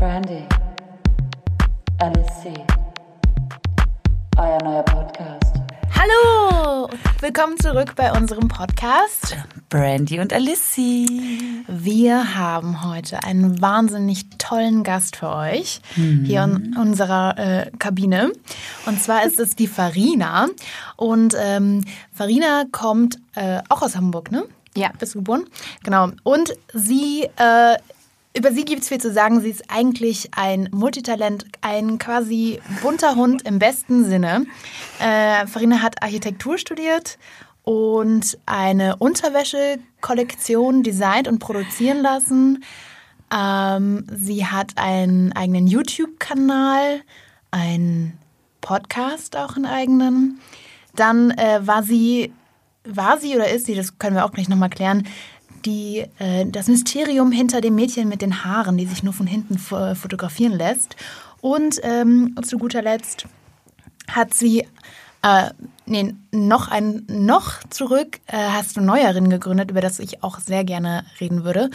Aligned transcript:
Brandy, 0.00 0.46
LSC, 2.00 2.54
euer 4.38 4.58
neuer 4.62 4.82
Podcast. 4.82 5.56
Hallo! 5.94 6.88
Willkommen 7.20 7.58
zurück 7.58 7.92
bei 7.96 8.10
unserem 8.10 8.48
Podcast. 8.48 9.36
Brandy 9.68 10.18
und 10.20 10.32
Alissi. 10.32 11.62
Wir 11.68 12.34
haben 12.34 12.82
heute 12.82 13.24
einen 13.24 13.60
wahnsinnig 13.60 14.24
tollen 14.38 14.84
Gast 14.84 15.16
für 15.16 15.28
euch 15.28 15.82
hier 16.24 16.44
in 16.44 16.74
unserer 16.78 17.36
äh, 17.36 17.70
Kabine. 17.78 18.32
Und 18.86 19.02
zwar 19.02 19.26
ist 19.26 19.38
es 19.38 19.54
die 19.54 19.66
Farina. 19.66 20.48
Und 20.96 21.34
ähm, 21.38 21.84
Farina 22.10 22.64
kommt 22.72 23.18
äh, 23.34 23.60
auch 23.68 23.82
aus 23.82 23.96
Hamburg, 23.96 24.32
ne? 24.32 24.44
Ja. 24.74 24.92
Bist 24.98 25.14
du 25.14 25.18
geboren? 25.18 25.44
Genau. 25.82 26.08
Und 26.22 26.54
sie, 26.72 27.28
äh, 27.36 27.76
über 28.36 28.52
sie 28.52 28.64
gibt 28.64 28.82
es 28.82 28.88
viel 28.88 29.00
zu 29.00 29.12
sagen. 29.12 29.40
Sie 29.40 29.50
ist 29.50 29.64
eigentlich 29.68 30.30
ein 30.36 30.68
Multitalent, 30.72 31.46
ein 31.62 31.98
quasi 31.98 32.60
bunter 32.82 33.16
Hund 33.16 33.42
im 33.42 33.58
besten 33.58 34.04
Sinne. 34.04 34.46
Äh, 35.00 35.46
Farina 35.46 35.82
hat 35.82 36.02
Architektur 36.02 36.56
studiert 36.56 37.18
und 37.64 38.38
eine 38.46 38.96
Unterwäschekollektion 38.96 40.82
designt 40.82 41.26
und 41.26 41.40
produzieren 41.40 42.02
lassen. 42.02 42.64
Ähm, 43.36 44.06
sie 44.12 44.46
hat 44.46 44.72
einen 44.76 45.32
eigenen 45.32 45.66
YouTube-Kanal, 45.66 47.02
einen 47.50 48.16
Podcast 48.60 49.36
auch 49.36 49.56
einen 49.56 49.66
eigenen. 49.66 50.40
Dann 50.94 51.32
äh, 51.32 51.60
war 51.62 51.82
sie, 51.82 52.32
war 52.84 53.18
sie 53.18 53.34
oder 53.34 53.50
ist 53.50 53.66
sie, 53.66 53.74
das 53.74 53.98
können 53.98 54.16
wir 54.16 54.24
auch 54.24 54.32
gleich 54.32 54.48
nochmal 54.48 54.70
klären, 54.70 55.06
die, 55.64 56.06
äh, 56.18 56.46
das 56.46 56.68
Mysterium 56.68 57.32
hinter 57.32 57.60
dem 57.60 57.74
Mädchen 57.74 58.08
mit 58.08 58.22
den 58.22 58.44
Haaren, 58.44 58.76
die 58.76 58.86
sich 58.86 59.02
nur 59.02 59.12
von 59.12 59.26
hinten 59.26 59.56
fo- 59.56 59.94
fotografieren 59.94 60.52
lässt. 60.52 60.96
Und 61.40 61.80
ähm, 61.82 62.34
zu 62.42 62.58
guter 62.58 62.82
Letzt 62.82 63.26
hat 64.08 64.34
sie, 64.34 64.66
äh, 65.22 65.50
nee, 65.86 66.14
noch 66.32 66.68
ein, 66.68 67.06
noch 67.08 67.60
zurück 67.70 68.20
äh, 68.26 68.36
hast 68.36 68.76
du 68.76 68.80
Neuerin 68.80 69.30
gegründet, 69.30 69.70
über 69.70 69.80
das 69.80 69.98
ich 69.98 70.22
auch 70.22 70.38
sehr 70.38 70.64
gerne 70.64 71.04
reden 71.20 71.44
würde. 71.44 71.70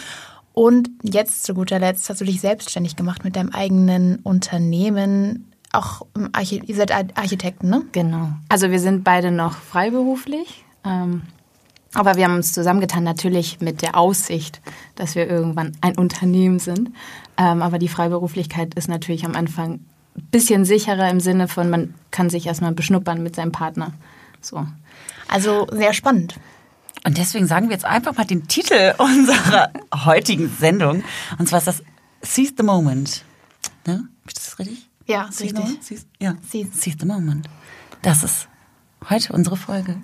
Und 0.53 0.89
jetzt 1.03 1.43
zu 1.43 1.53
guter 1.53 1.79
Letzt 1.79 2.09
hast 2.09 2.21
du 2.21 2.25
dich 2.25 2.39
selbstständig 2.41 2.95
gemacht 2.95 3.23
mit 3.23 3.35
deinem 3.35 3.49
eigenen 3.49 4.17
Unternehmen. 4.17 5.51
Auch 5.73 6.03
im 6.15 6.29
Archi 6.31 6.61
ihr 6.65 6.75
seid 6.75 6.91
Ar- 6.93 7.07
Architekten, 7.15 7.69
ne? 7.69 7.81
Genau. 7.91 8.29
Also 8.47 8.71
wir 8.71 8.79
sind 8.79 9.03
beide 9.03 9.31
noch 9.31 9.57
freiberuflich. 9.57 10.63
Ähm, 10.85 11.23
aber 11.95 12.15
wir 12.15 12.25
haben 12.25 12.35
uns 12.35 12.53
zusammengetan, 12.53 13.03
natürlich 13.03 13.59
mit 13.61 13.81
der 13.81 13.97
Aussicht, 13.97 14.61
dass 14.95 15.15
wir 15.15 15.29
irgendwann 15.29 15.77
ein 15.81 15.97
Unternehmen 15.97 16.59
sind. 16.59 16.91
Ähm, 17.37 17.61
aber 17.61 17.79
die 17.79 17.87
Freiberuflichkeit 17.87 18.75
ist 18.75 18.87
natürlich 18.87 19.25
am 19.25 19.35
Anfang 19.35 19.79
ein 20.15 20.27
bisschen 20.31 20.65
sicherer 20.65 21.09
im 21.09 21.19
Sinne 21.19 21.47
von, 21.47 21.69
man 21.69 21.93
kann 22.11 22.29
sich 22.29 22.47
erstmal 22.47 22.73
beschnuppern 22.73 23.23
mit 23.23 23.35
seinem 23.35 23.51
Partner. 23.51 23.93
So. 24.41 24.65
Also 25.27 25.67
sehr 25.71 25.93
spannend. 25.93 26.35
Und 27.05 27.17
deswegen 27.17 27.47
sagen 27.47 27.67
wir 27.69 27.73
jetzt 27.73 27.85
einfach 27.85 28.17
mal 28.17 28.25
den 28.25 28.47
Titel 28.47 28.93
unserer 28.97 29.71
heutigen 30.05 30.49
Sendung. 30.49 31.03
Und 31.37 31.47
zwar 31.47 31.59
ist 31.59 31.67
das 31.67 31.83
Seize 32.21 32.53
the 32.57 32.63
Moment. 32.63 33.23
Ne? 33.85 34.07
Ist 34.25 34.37
das 34.37 34.59
richtig? 34.59 34.89
Ja, 35.05 35.25
Seize 35.25 35.37
the 35.37 35.43
richtig. 35.43 35.59
Moment? 35.59 35.83
Seize, 35.83 36.05
ja. 36.19 36.35
Seize. 36.41 36.69
Seize 36.73 36.97
the 36.99 37.05
Moment. 37.05 37.47
Das 38.01 38.23
ist 38.23 38.47
heute 39.09 39.33
unsere 39.33 39.55
Folge. 39.55 39.97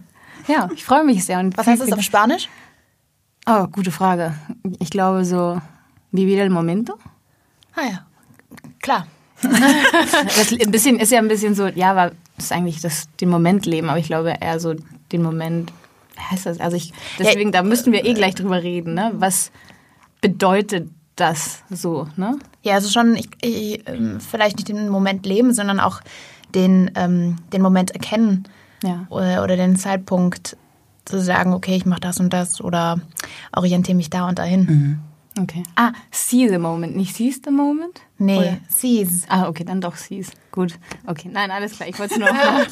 Ja, 0.47 0.69
ich 0.73 0.83
freue 0.83 1.03
mich 1.03 1.25
sehr. 1.25 1.39
Und 1.39 1.57
Was 1.57 1.67
heißt 1.67 1.81
das 1.81 1.91
auf 1.91 2.01
Spanisch? 2.01 2.49
Oh, 3.47 3.67
gute 3.67 3.91
Frage. 3.91 4.35
Ich 4.79 4.89
glaube 4.89 5.25
so, 5.25 5.59
vivir 6.11 6.41
el 6.41 6.49
momento. 6.49 6.97
Ah 7.75 7.83
ja, 7.91 8.05
klar. 8.81 9.07
Das 10.35 10.51
ein 10.51 10.71
bisschen 10.71 10.99
ist 10.99 11.11
ja 11.11 11.19
ein 11.19 11.27
bisschen 11.27 11.55
so, 11.55 11.65
ja, 11.67 11.91
aber 11.91 12.11
das 12.35 12.45
ist 12.45 12.51
eigentlich 12.51 12.79
das 12.79 13.07
den 13.19 13.29
Moment 13.29 13.65
leben, 13.65 13.89
aber 13.89 13.97
ich 13.97 14.05
glaube 14.05 14.35
eher 14.39 14.59
so 14.59 14.75
den 15.11 15.23
Moment. 15.23 15.73
Heißt 16.29 16.45
das? 16.45 16.59
Also 16.59 16.77
ich 16.77 16.93
deswegen 17.17 17.51
da 17.51 17.63
müssten 17.63 17.91
wir 17.91 18.05
eh 18.05 18.13
gleich 18.13 18.35
drüber 18.35 18.61
reden, 18.61 18.93
ne? 18.93 19.11
Was 19.15 19.51
bedeutet 20.21 20.89
das 21.15 21.63
so, 21.71 22.07
ne? 22.15 22.37
Ja, 22.61 22.75
also 22.75 22.89
schon 22.89 23.15
ich, 23.15 23.29
ich, 23.41 23.81
ähm, 23.87 24.19
vielleicht 24.19 24.57
nicht 24.57 24.67
den 24.67 24.89
Moment 24.89 25.25
leben, 25.25 25.53
sondern 25.53 25.79
auch 25.79 26.01
den, 26.53 26.91
ähm, 26.95 27.37
den 27.51 27.61
Moment 27.61 27.91
erkennen 27.91 28.47
Ja. 28.83 29.05
oder, 29.09 29.43
oder 29.43 29.57
den 29.57 29.75
Zeitpunkt 29.75 30.57
zu 31.05 31.19
sagen, 31.19 31.53
okay, 31.53 31.75
ich 31.75 31.85
mache 31.85 32.01
das 32.01 32.19
und 32.19 32.31
das 32.31 32.61
oder 32.61 32.99
orientiere 33.55 33.95
mich 33.95 34.09
da 34.09 34.27
und 34.27 34.39
dahin. 34.39 34.99
Okay. 35.39 35.63
Ah, 35.75 35.93
see 36.11 36.47
the 36.49 36.57
moment, 36.57 36.95
nicht 36.95 37.15
seize 37.15 37.41
the 37.43 37.51
moment? 37.51 38.01
Nee, 38.23 38.37
Oder? 38.37 38.57
seize. 38.69 39.25
Ah, 39.29 39.47
okay, 39.47 39.63
dann 39.63 39.81
doch 39.81 39.95
seize. 39.95 40.29
Gut. 40.51 40.75
Okay, 41.07 41.27
nein, 41.31 41.49
alles 41.49 41.71
klar. 41.75 41.89
Ich 41.89 41.97
wollte 41.97 42.13
es 42.13 42.19
nur. 42.19 42.29
Einmal, 42.29 42.67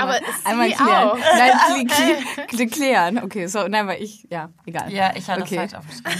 Aber 0.00 0.18
einmal 0.44 0.72
klären. 0.72 1.08
auch. 1.10 1.16
Nein, 1.16 1.86
kl 1.86 2.16
kl 2.48 2.56
kl 2.56 2.66
klären. 2.66 3.18
Okay, 3.22 3.46
so, 3.46 3.68
nein, 3.68 3.86
weil 3.86 4.02
ich, 4.02 4.26
ja, 4.30 4.50
egal. 4.66 4.92
Ja, 4.92 5.12
ich 5.14 5.28
hatte 5.28 5.42
Okay. 5.42 5.58
falsch 5.58 5.74
aufgeschrieben. 5.74 6.12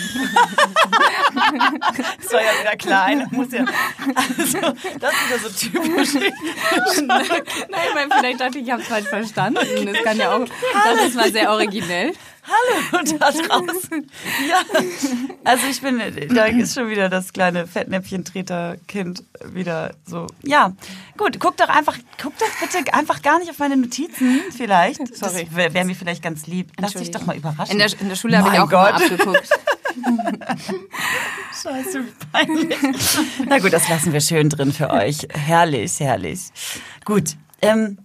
das 1.35 2.33
war 2.33 2.43
ja 2.43 2.51
wieder 2.61 2.77
klein. 2.77 3.27
Muss 3.33 3.51
ja, 3.51 3.65
also, 4.15 4.59
das 5.01 5.13
ist 5.15 5.27
wieder 5.27 5.39
so 5.41 5.49
typisch. 5.49 6.15
Nein, 7.09 7.91
weil 7.95 8.09
vielleicht 8.19 8.41
dachte 8.41 8.59
ich, 8.59 8.67
ich 8.67 8.71
habe 8.71 8.83
es 8.83 8.89
falsch 8.89 9.09
verstanden. 9.09 9.59
Das 9.87 10.03
kann 10.05 10.17
ja 10.17 10.33
auch. 10.37 10.45
Das 10.85 11.01
ist 11.09 11.17
mal 11.17 11.33
sehr 11.33 11.51
originell. 11.51 12.13
Hallo 12.47 13.03
da 13.19 13.31
draußen. 13.31 14.07
Ja. 14.49 14.61
Also 15.45 15.67
ich 15.67 15.81
bin, 15.81 15.99
da 16.35 16.45
ist 16.45 16.75
schon 16.75 16.91
wieder 16.91 17.09
das 17.09 17.33
kleine 17.33 17.67
Fettnäpfchen-Treter-Kind 18.45 19.25
wieder 19.53 19.95
so. 20.07 20.27
Ja, 20.43 20.73
gut, 21.17 21.39
guck 21.41 21.57
doch 21.57 21.69
einfach, 21.69 21.97
guck 22.21 22.37
doch 22.39 22.47
bitte 22.61 22.93
einfach 22.95 23.23
gar 23.23 23.39
nicht 23.39 23.51
auf 23.51 23.59
meine 23.59 23.77
Notizen 23.77 24.41
vielleicht. 24.51 24.99
Sorry. 25.17 25.45
Das 25.45 25.57
wäre 25.57 25.75
wär 25.75 25.85
mir 25.85 25.95
vielleicht 25.95 26.23
ganz 26.23 26.47
lieb. 26.47 26.73
Lass 26.79 26.95
dich 26.95 27.11
doch 27.11 27.27
mal 27.27 27.37
überraschen. 27.37 27.73
In 27.73 27.79
der, 27.79 28.01
in 28.01 28.09
der 28.09 28.17
Schule 28.17 28.39
habe 28.39 28.55
ich 28.55 28.61
auch 28.61 28.71
Gott. 28.71 28.95
abgeguckt. 28.95 29.49
Scheiße, 31.63 32.05
wie 32.05 32.13
peinlich. 32.33 32.79
Na 33.47 33.59
gut, 33.59 33.73
das 33.73 33.89
lassen 33.89 34.13
wir 34.13 34.21
schön 34.21 34.51
drin 34.51 34.73
für 34.73 34.91
euch. 34.91 35.29
Herrlich, 35.33 36.01
herrlich. 36.01 36.41
Gut, 37.05 37.37
ähm, 37.63 37.99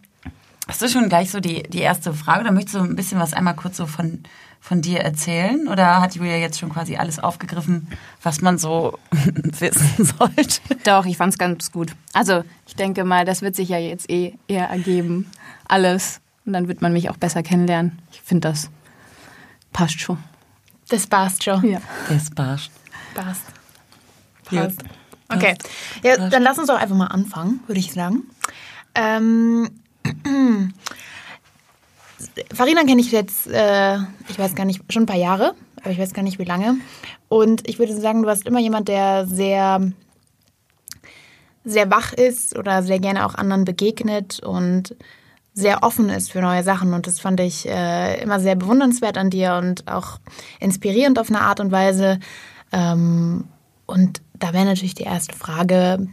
hast 0.67 0.81
du 0.81 0.89
schon 0.89 1.09
gleich 1.09 1.31
so 1.31 1.39
die, 1.39 1.63
die 1.63 1.79
erste 1.79 2.13
Frage 2.13 2.41
oder 2.41 2.51
möchtest 2.51 2.75
du 2.75 2.79
ein 2.81 2.95
bisschen 2.95 3.19
was 3.19 3.33
einmal 3.33 3.55
kurz 3.55 3.77
so 3.77 3.87
von, 3.87 4.23
von 4.59 4.81
dir 4.81 4.99
erzählen? 4.99 5.67
Oder 5.67 6.01
hat 6.01 6.15
Julia 6.15 6.37
jetzt 6.37 6.59
schon 6.59 6.69
quasi 6.69 6.97
alles 6.97 7.19
aufgegriffen, 7.19 7.87
was 8.21 8.41
man 8.41 8.57
so 8.57 8.97
wissen 9.11 10.05
sollte? 10.05 10.61
Doch, 10.83 11.05
ich 11.05 11.17
fand 11.17 11.33
es 11.33 11.39
ganz 11.39 11.71
gut. 11.71 11.95
Also, 12.13 12.43
ich 12.67 12.75
denke 12.75 13.03
mal, 13.03 13.25
das 13.25 13.41
wird 13.41 13.55
sich 13.55 13.69
ja 13.69 13.77
jetzt 13.77 14.09
eh 14.09 14.33
eher 14.47 14.69
ergeben. 14.69 15.29
Alles. 15.67 16.21
Und 16.45 16.53
dann 16.53 16.67
wird 16.67 16.81
man 16.81 16.93
mich 16.93 17.09
auch 17.09 17.17
besser 17.17 17.43
kennenlernen. 17.43 17.99
Ich 18.11 18.21
finde, 18.21 18.49
das 18.49 18.69
passt 19.71 19.99
schon. 19.99 20.17
Das 20.89 21.05
passt 21.07 21.43
schon. 21.43 21.63
Ja. 21.69 21.81
Das 22.09 22.29
passt. 22.31 22.71
Passt. 23.13 23.43
Passt. 24.45 24.83
Okay. 25.29 25.55
Ja, 26.03 26.29
dann 26.29 26.41
lass 26.41 26.57
uns 26.57 26.67
doch 26.67 26.77
einfach 26.79 26.95
mal 26.95 27.07
anfangen, 27.07 27.59
würde 27.67 27.79
ich 27.79 27.93
sagen. 27.93 28.23
Ähm, 28.95 29.69
Farina 32.53 32.83
kenne 32.83 33.01
ich 33.01 33.11
jetzt, 33.11 33.47
äh, 33.47 33.97
ich 34.29 34.37
weiß 34.37 34.55
gar 34.55 34.65
nicht, 34.65 34.81
schon 34.91 35.03
ein 35.03 35.07
paar 35.07 35.15
Jahre, 35.15 35.53
aber 35.81 35.91
ich 35.91 35.99
weiß 35.99 36.13
gar 36.13 36.23
nicht 36.23 36.39
wie 36.39 36.45
lange. 36.45 36.77
Und 37.27 37.67
ich 37.67 37.79
würde 37.79 37.95
sagen, 37.95 38.21
du 38.21 38.27
warst 38.27 38.45
immer 38.45 38.59
jemand, 38.59 38.87
der 38.87 39.25
sehr, 39.27 39.91
sehr 41.63 41.91
wach 41.91 42.13
ist 42.13 42.57
oder 42.57 42.83
sehr 42.83 42.99
gerne 42.99 43.25
auch 43.25 43.35
anderen 43.35 43.65
begegnet 43.65 44.39
und 44.41 44.95
sehr 45.53 45.83
offen 45.83 46.09
ist 46.09 46.31
für 46.31 46.41
neue 46.41 46.63
Sachen. 46.63 46.93
Und 46.93 47.07
das 47.07 47.19
fand 47.19 47.39
ich 47.39 47.67
äh, 47.67 48.21
immer 48.21 48.39
sehr 48.39 48.55
bewundernswert 48.55 49.17
an 49.17 49.29
dir 49.29 49.55
und 49.55 49.87
auch 49.87 50.19
inspirierend 50.59 51.19
auf 51.19 51.29
eine 51.29 51.41
Art 51.41 51.59
und 51.59 51.71
Weise. 51.71 52.19
Ähm, 52.71 53.45
und 53.85 54.21
da 54.33 54.53
wäre 54.53 54.65
natürlich 54.65 54.95
die 54.95 55.03
erste 55.03 55.35
Frage, 55.35 56.07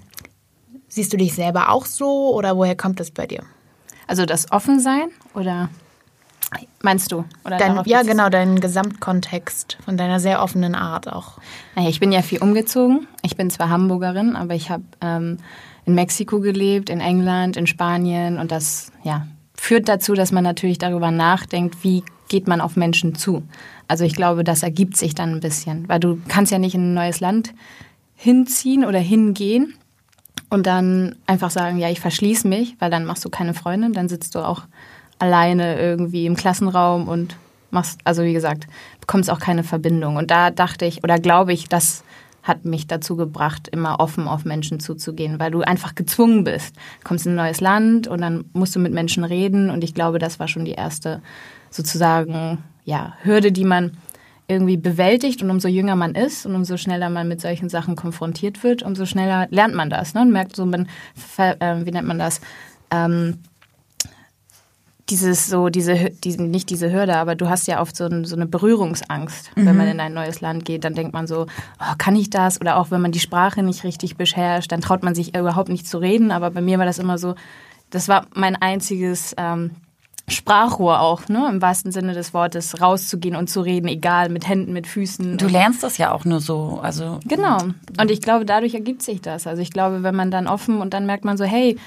siehst 0.88 1.12
du 1.12 1.16
dich 1.16 1.34
selber 1.34 1.70
auch 1.70 1.86
so 1.86 2.34
oder 2.34 2.56
woher 2.56 2.76
kommt 2.76 3.00
das 3.00 3.10
bei 3.10 3.26
dir? 3.26 3.42
Also 4.06 4.24
das 4.24 4.50
Offensein 4.52 5.08
oder 5.34 5.68
meinst 6.82 7.12
du? 7.12 7.24
Oder 7.44 7.58
Dein, 7.58 7.80
ja, 7.84 8.02
genau, 8.02 8.28
dein 8.28 8.60
Gesamtkontext 8.60 9.78
von 9.84 9.96
deiner 9.96 10.20
sehr 10.20 10.42
offenen 10.42 10.74
Art 10.74 11.10
auch. 11.12 11.38
Naja, 11.74 11.88
ich 11.88 12.00
bin 12.00 12.12
ja 12.12 12.22
viel 12.22 12.42
umgezogen. 12.42 13.06
Ich 13.22 13.36
bin 13.36 13.50
zwar 13.50 13.68
Hamburgerin, 13.68 14.36
aber 14.36 14.54
ich 14.54 14.70
habe 14.70 14.84
ähm, 15.00 15.38
in 15.84 15.94
Mexiko 15.94 16.40
gelebt, 16.40 16.90
in 16.90 17.00
England, 17.00 17.56
in 17.56 17.66
Spanien 17.66 18.38
und 18.38 18.50
das 18.50 18.92
ja, 19.02 19.26
führt 19.54 19.88
dazu, 19.88 20.14
dass 20.14 20.32
man 20.32 20.44
natürlich 20.44 20.78
darüber 20.78 21.10
nachdenkt, 21.10 21.82
wie 21.82 22.04
geht 22.28 22.48
man 22.48 22.60
auf 22.60 22.76
Menschen 22.76 23.14
zu. 23.14 23.42
Also 23.88 24.04
ich 24.04 24.14
glaube, 24.14 24.44
das 24.44 24.62
ergibt 24.62 24.96
sich 24.96 25.14
dann 25.14 25.34
ein 25.34 25.40
bisschen, 25.40 25.88
weil 25.88 26.00
du 26.00 26.18
kannst 26.28 26.52
ja 26.52 26.58
nicht 26.58 26.74
in 26.74 26.90
ein 26.90 26.94
neues 26.94 27.20
Land 27.20 27.54
hinziehen 28.16 28.84
oder 28.84 28.98
hingehen 28.98 29.74
und 30.50 30.66
dann 30.66 31.16
einfach 31.26 31.50
sagen, 31.50 31.78
ja, 31.78 31.88
ich 31.88 32.00
verschließe 32.00 32.48
mich, 32.48 32.76
weil 32.78 32.90
dann 32.90 33.04
machst 33.04 33.24
du 33.24 33.30
keine 33.30 33.54
Freunde, 33.54 33.90
dann 33.90 34.08
sitzt 34.08 34.34
du 34.34 34.40
auch 34.40 34.62
alleine 35.18 35.78
irgendwie 35.78 36.26
im 36.26 36.36
Klassenraum 36.36 37.08
und 37.08 37.36
machst, 37.70 38.00
also 38.04 38.22
wie 38.22 38.32
gesagt, 38.32 38.66
bekommst 39.00 39.30
auch 39.30 39.40
keine 39.40 39.64
Verbindung. 39.64 40.16
Und 40.16 40.30
da 40.30 40.50
dachte 40.50 40.84
ich 40.84 41.02
oder 41.02 41.18
glaube 41.18 41.52
ich, 41.52 41.68
das 41.68 42.04
hat 42.42 42.64
mich 42.64 42.86
dazu 42.86 43.16
gebracht, 43.16 43.68
immer 43.68 43.98
offen 43.98 44.28
auf 44.28 44.44
Menschen 44.44 44.78
zuzugehen, 44.78 45.40
weil 45.40 45.50
du 45.50 45.62
einfach 45.62 45.96
gezwungen 45.96 46.44
bist. 46.44 46.76
Du 47.00 47.08
kommst 47.08 47.26
in 47.26 47.32
ein 47.32 47.36
neues 47.36 47.60
Land 47.60 48.06
und 48.06 48.20
dann 48.20 48.44
musst 48.52 48.76
du 48.76 48.78
mit 48.78 48.92
Menschen 48.92 49.24
reden 49.24 49.68
und 49.68 49.82
ich 49.82 49.94
glaube, 49.94 50.18
das 50.20 50.38
war 50.38 50.46
schon 50.46 50.64
die 50.64 50.72
erste 50.72 51.22
sozusagen 51.70 52.62
ja, 52.84 53.14
Hürde, 53.22 53.50
die 53.50 53.64
man 53.64 53.96
irgendwie 54.48 54.76
bewältigt 54.76 55.42
und 55.42 55.50
umso 55.50 55.66
jünger 55.66 55.96
man 55.96 56.14
ist 56.14 56.46
und 56.46 56.54
umso 56.54 56.76
schneller 56.76 57.10
man 57.10 57.26
mit 57.26 57.40
solchen 57.40 57.68
Sachen 57.68 57.96
konfrontiert 57.96 58.62
wird, 58.62 58.84
umso 58.84 59.04
schneller 59.04 59.48
lernt 59.50 59.74
man 59.74 59.90
das 59.90 60.14
ne? 60.14 60.22
und 60.22 60.30
merkt 60.30 60.54
so, 60.54 60.64
man, 60.64 60.88
äh, 61.38 61.84
wie 61.84 61.90
nennt 61.90 62.06
man 62.06 62.20
das, 62.20 62.40
ähm, 62.92 63.38
dieses 65.08 65.46
so, 65.46 65.68
diese, 65.68 66.10
diesen, 66.10 66.50
nicht 66.50 66.68
diese 66.68 66.92
Hürde, 66.92 67.16
aber 67.16 67.36
du 67.36 67.48
hast 67.48 67.68
ja 67.68 67.80
oft 67.80 67.96
so, 67.96 68.06
ein, 68.06 68.24
so 68.24 68.34
eine 68.34 68.46
Berührungsangst, 68.46 69.56
mhm. 69.56 69.66
wenn 69.66 69.76
man 69.76 69.88
in 69.88 70.00
ein 70.00 70.14
neues 70.14 70.40
Land 70.40 70.64
geht. 70.64 70.84
Dann 70.84 70.94
denkt 70.94 71.12
man 71.12 71.26
so, 71.26 71.46
oh, 71.78 71.94
kann 71.98 72.16
ich 72.16 72.30
das? 72.30 72.60
Oder 72.60 72.76
auch 72.76 72.90
wenn 72.90 73.00
man 73.00 73.12
die 73.12 73.20
Sprache 73.20 73.62
nicht 73.62 73.84
richtig 73.84 74.16
beherrscht, 74.16 74.72
dann 74.72 74.80
traut 74.80 75.04
man 75.04 75.14
sich 75.14 75.36
überhaupt 75.36 75.68
nicht 75.68 75.86
zu 75.86 75.98
reden. 75.98 76.32
Aber 76.32 76.50
bei 76.50 76.60
mir 76.60 76.78
war 76.78 76.86
das 76.86 76.98
immer 76.98 77.18
so, 77.18 77.36
das 77.90 78.08
war 78.08 78.26
mein 78.34 78.56
einziges 78.56 79.34
ähm, 79.38 79.70
Sprachrohr 80.28 81.00
auch, 81.00 81.28
ne, 81.28 81.48
im 81.48 81.62
wahrsten 81.62 81.92
Sinne 81.92 82.12
des 82.12 82.34
Wortes, 82.34 82.80
rauszugehen 82.80 83.36
und 83.36 83.48
zu 83.48 83.60
reden, 83.60 83.86
egal, 83.86 84.28
mit 84.28 84.48
Händen, 84.48 84.72
mit 84.72 84.88
Füßen. 84.88 85.38
Du 85.38 85.46
lernst 85.46 85.84
das 85.84 85.98
ja 85.98 86.10
auch 86.10 86.24
nur 86.24 86.40
so, 86.40 86.80
also. 86.82 87.20
Genau. 87.26 87.58
Und 88.00 88.10
ich 88.10 88.20
glaube, 88.20 88.44
dadurch 88.44 88.74
ergibt 88.74 89.02
sich 89.02 89.20
das. 89.20 89.46
Also 89.46 89.62
ich 89.62 89.70
glaube, 89.70 90.02
wenn 90.02 90.16
man 90.16 90.32
dann 90.32 90.48
offen 90.48 90.80
und 90.80 90.94
dann 90.94 91.06
merkt 91.06 91.24
man 91.24 91.36
so, 91.36 91.44
hey, 91.44 91.78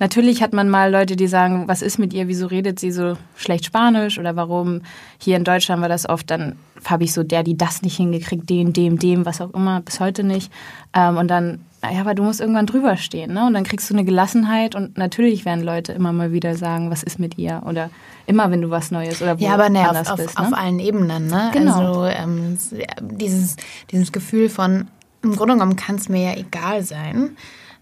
Natürlich 0.00 0.42
hat 0.42 0.52
man 0.52 0.68
mal 0.68 0.90
Leute, 0.90 1.14
die 1.16 1.28
sagen, 1.28 1.68
was 1.68 1.80
ist 1.80 1.98
mit 1.98 2.12
ihr, 2.12 2.26
wieso 2.26 2.46
redet 2.46 2.80
sie 2.80 2.90
so 2.90 3.16
schlecht 3.36 3.64
Spanisch 3.64 4.18
oder 4.18 4.34
warum 4.34 4.82
hier 5.18 5.36
in 5.36 5.44
Deutschland 5.44 5.80
war 5.82 5.88
das 5.88 6.08
oft, 6.08 6.30
dann 6.30 6.56
habe 6.84 7.04
ich 7.04 7.12
so 7.12 7.22
der, 7.22 7.42
die 7.42 7.56
das 7.56 7.82
nicht 7.82 7.96
hingekriegt, 7.96 8.50
den, 8.50 8.72
dem, 8.72 8.98
dem, 8.98 9.24
was 9.24 9.40
auch 9.40 9.54
immer, 9.54 9.80
bis 9.80 10.00
heute 10.00 10.24
nicht. 10.24 10.52
Ähm, 10.92 11.16
und 11.16 11.28
dann, 11.28 11.60
naja, 11.80 12.00
aber 12.00 12.14
du 12.14 12.24
musst 12.24 12.40
irgendwann 12.40 12.66
drüber 12.66 12.96
stehen, 12.96 13.34
ne? 13.34 13.46
Und 13.46 13.54
dann 13.54 13.64
kriegst 13.64 13.88
du 13.88 13.94
eine 13.94 14.04
Gelassenheit 14.04 14.74
und 14.74 14.98
natürlich 14.98 15.44
werden 15.44 15.62
Leute 15.64 15.92
immer 15.92 16.12
mal 16.12 16.32
wieder 16.32 16.56
sagen, 16.56 16.90
was 16.90 17.02
ist 17.02 17.18
mit 17.18 17.38
ihr 17.38 17.62
oder 17.66 17.90
immer, 18.26 18.50
wenn 18.50 18.62
du 18.62 18.70
was 18.70 18.90
Neues 18.90 19.22
oder 19.22 19.38
wo 19.38 19.44
ja, 19.44 19.54
aber 19.54 19.70
ne, 19.70 19.88
anders 19.88 20.10
auf, 20.10 20.16
bist. 20.16 20.36
auf, 20.36 20.50
Ne? 20.50 20.56
auf 20.56 20.58
allen 20.62 20.80
Ebenen, 20.80 21.28
ne? 21.28 21.50
Genau. 21.52 22.02
Also 22.02 22.06
ähm, 22.06 22.58
dieses, 23.00 23.56
dieses 23.90 24.12
Gefühl 24.12 24.48
von, 24.48 24.88
im 25.22 25.36
Grunde 25.36 25.54
genommen 25.54 25.76
kann 25.76 25.96
es 25.96 26.08
mir 26.08 26.32
ja 26.32 26.36
egal 26.36 26.82
sein. 26.82 27.36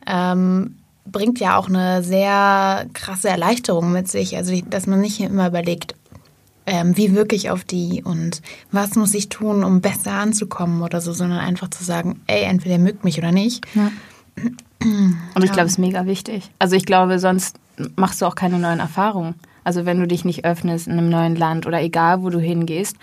Ähm, 0.06 0.76
bringt 1.04 1.40
ja 1.40 1.56
auch 1.56 1.69
eine 1.69 2.02
sehr 2.02 2.87
krasse 2.93 3.28
Erleichterung 3.28 3.93
mit 3.93 4.08
sich. 4.08 4.37
Also, 4.37 4.58
dass 4.69 4.87
man 4.87 5.00
nicht 5.00 5.20
immer 5.20 5.49
überlegt, 5.49 5.94
ähm, 6.66 6.96
wie 6.96 7.14
wirke 7.14 7.34
ich 7.34 7.50
auf 7.50 7.64
die 7.64 8.02
und 8.04 8.40
was 8.70 8.94
muss 8.94 9.14
ich 9.14 9.28
tun, 9.28 9.64
um 9.64 9.81
besser 9.81 10.12
anzukommen 10.12 10.82
oder 10.82 11.00
so, 11.00 11.12
sondern 11.12 11.40
einfach 11.40 11.70
zu 11.70 11.82
sagen, 11.82 12.20
ey, 12.26 12.43
entweder 12.44 12.78
mögt 12.78 13.04
mich 13.04 13.19
oder 13.19 13.32
nicht. 13.32 13.66
Und 14.34 15.43
ich 15.44 15.52
glaube, 15.52 15.66
es 15.66 15.72
ist 15.72 15.78
mega 15.78 16.06
wichtig. 16.06 16.50
Also 16.58 16.76
ich 16.76 16.87
glaube, 16.87 17.19
sonst 17.19 17.56
machst 17.96 18.22
du 18.22 18.26
auch 18.26 18.34
keine 18.34 18.58
neuen 18.58 18.81
Erfahrungen. 18.81 19.34
Also 19.64 19.87
wenn 19.87 20.00
du 20.00 20.06
dich 20.06 20.25
nicht 20.25 20.44
öffnest 20.44 20.87
in 20.87 20.94
einem 20.94 21.08
neuen 21.08 21.37
Land 21.37 21.66
oder 21.66 21.81
egal, 21.81 22.22
wo 22.22 22.31
du 22.31 22.38
hingehst, 22.38 22.96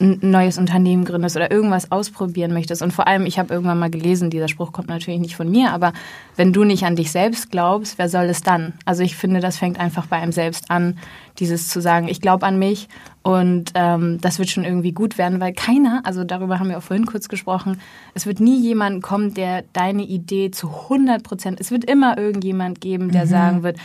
ein 0.00 0.18
neues 0.22 0.58
Unternehmen 0.58 1.04
gründest 1.04 1.36
oder 1.36 1.50
irgendwas 1.50 1.92
ausprobieren 1.92 2.52
möchtest. 2.52 2.82
Und 2.82 2.92
vor 2.92 3.06
allem, 3.06 3.26
ich 3.26 3.38
habe 3.38 3.54
irgendwann 3.54 3.78
mal 3.78 3.90
gelesen, 3.90 4.28
dieser 4.28 4.48
Spruch 4.48 4.72
kommt 4.72 4.88
natürlich 4.88 5.20
nicht 5.20 5.36
von 5.36 5.48
mir, 5.48 5.72
aber 5.72 5.92
wenn 6.36 6.52
du 6.52 6.64
nicht 6.64 6.84
an 6.84 6.96
dich 6.96 7.12
selbst 7.12 7.50
glaubst, 7.50 7.96
wer 7.98 8.08
soll 8.08 8.24
es 8.24 8.42
dann? 8.42 8.74
Also 8.84 9.02
ich 9.04 9.16
finde, 9.16 9.40
das 9.40 9.56
fängt 9.56 9.78
einfach 9.78 10.06
bei 10.06 10.16
einem 10.16 10.32
selbst 10.32 10.70
an, 10.70 10.98
dieses 11.38 11.68
zu 11.68 11.80
sagen, 11.80 12.08
ich 12.08 12.20
glaube 12.20 12.44
an 12.46 12.58
mich 12.58 12.88
und 13.22 13.72
ähm, 13.74 14.20
das 14.20 14.38
wird 14.38 14.50
schon 14.50 14.64
irgendwie 14.64 14.92
gut 14.92 15.16
werden, 15.16 15.40
weil 15.40 15.52
keiner, 15.52 16.02
also 16.04 16.24
darüber 16.24 16.58
haben 16.58 16.68
wir 16.68 16.78
auch 16.78 16.82
vorhin 16.82 17.06
kurz 17.06 17.28
gesprochen, 17.28 17.80
es 18.14 18.26
wird 18.26 18.40
nie 18.40 18.60
jemand 18.60 19.02
kommen, 19.02 19.34
der 19.34 19.64
deine 19.72 20.02
Idee 20.02 20.50
zu 20.50 20.68
100 20.68 21.22
Prozent, 21.22 21.60
es 21.60 21.70
wird 21.70 21.84
immer 21.84 22.18
irgendjemand 22.18 22.80
geben, 22.80 23.12
der 23.12 23.26
sagen 23.26 23.62
wird, 23.62 23.78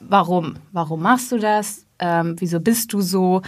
warum? 0.00 0.56
Warum 0.72 1.02
machst 1.02 1.32
du 1.32 1.38
das? 1.38 1.84
Ähm, 1.98 2.36
wieso 2.38 2.60
bist 2.60 2.92
du 2.92 3.00
so? 3.00 3.42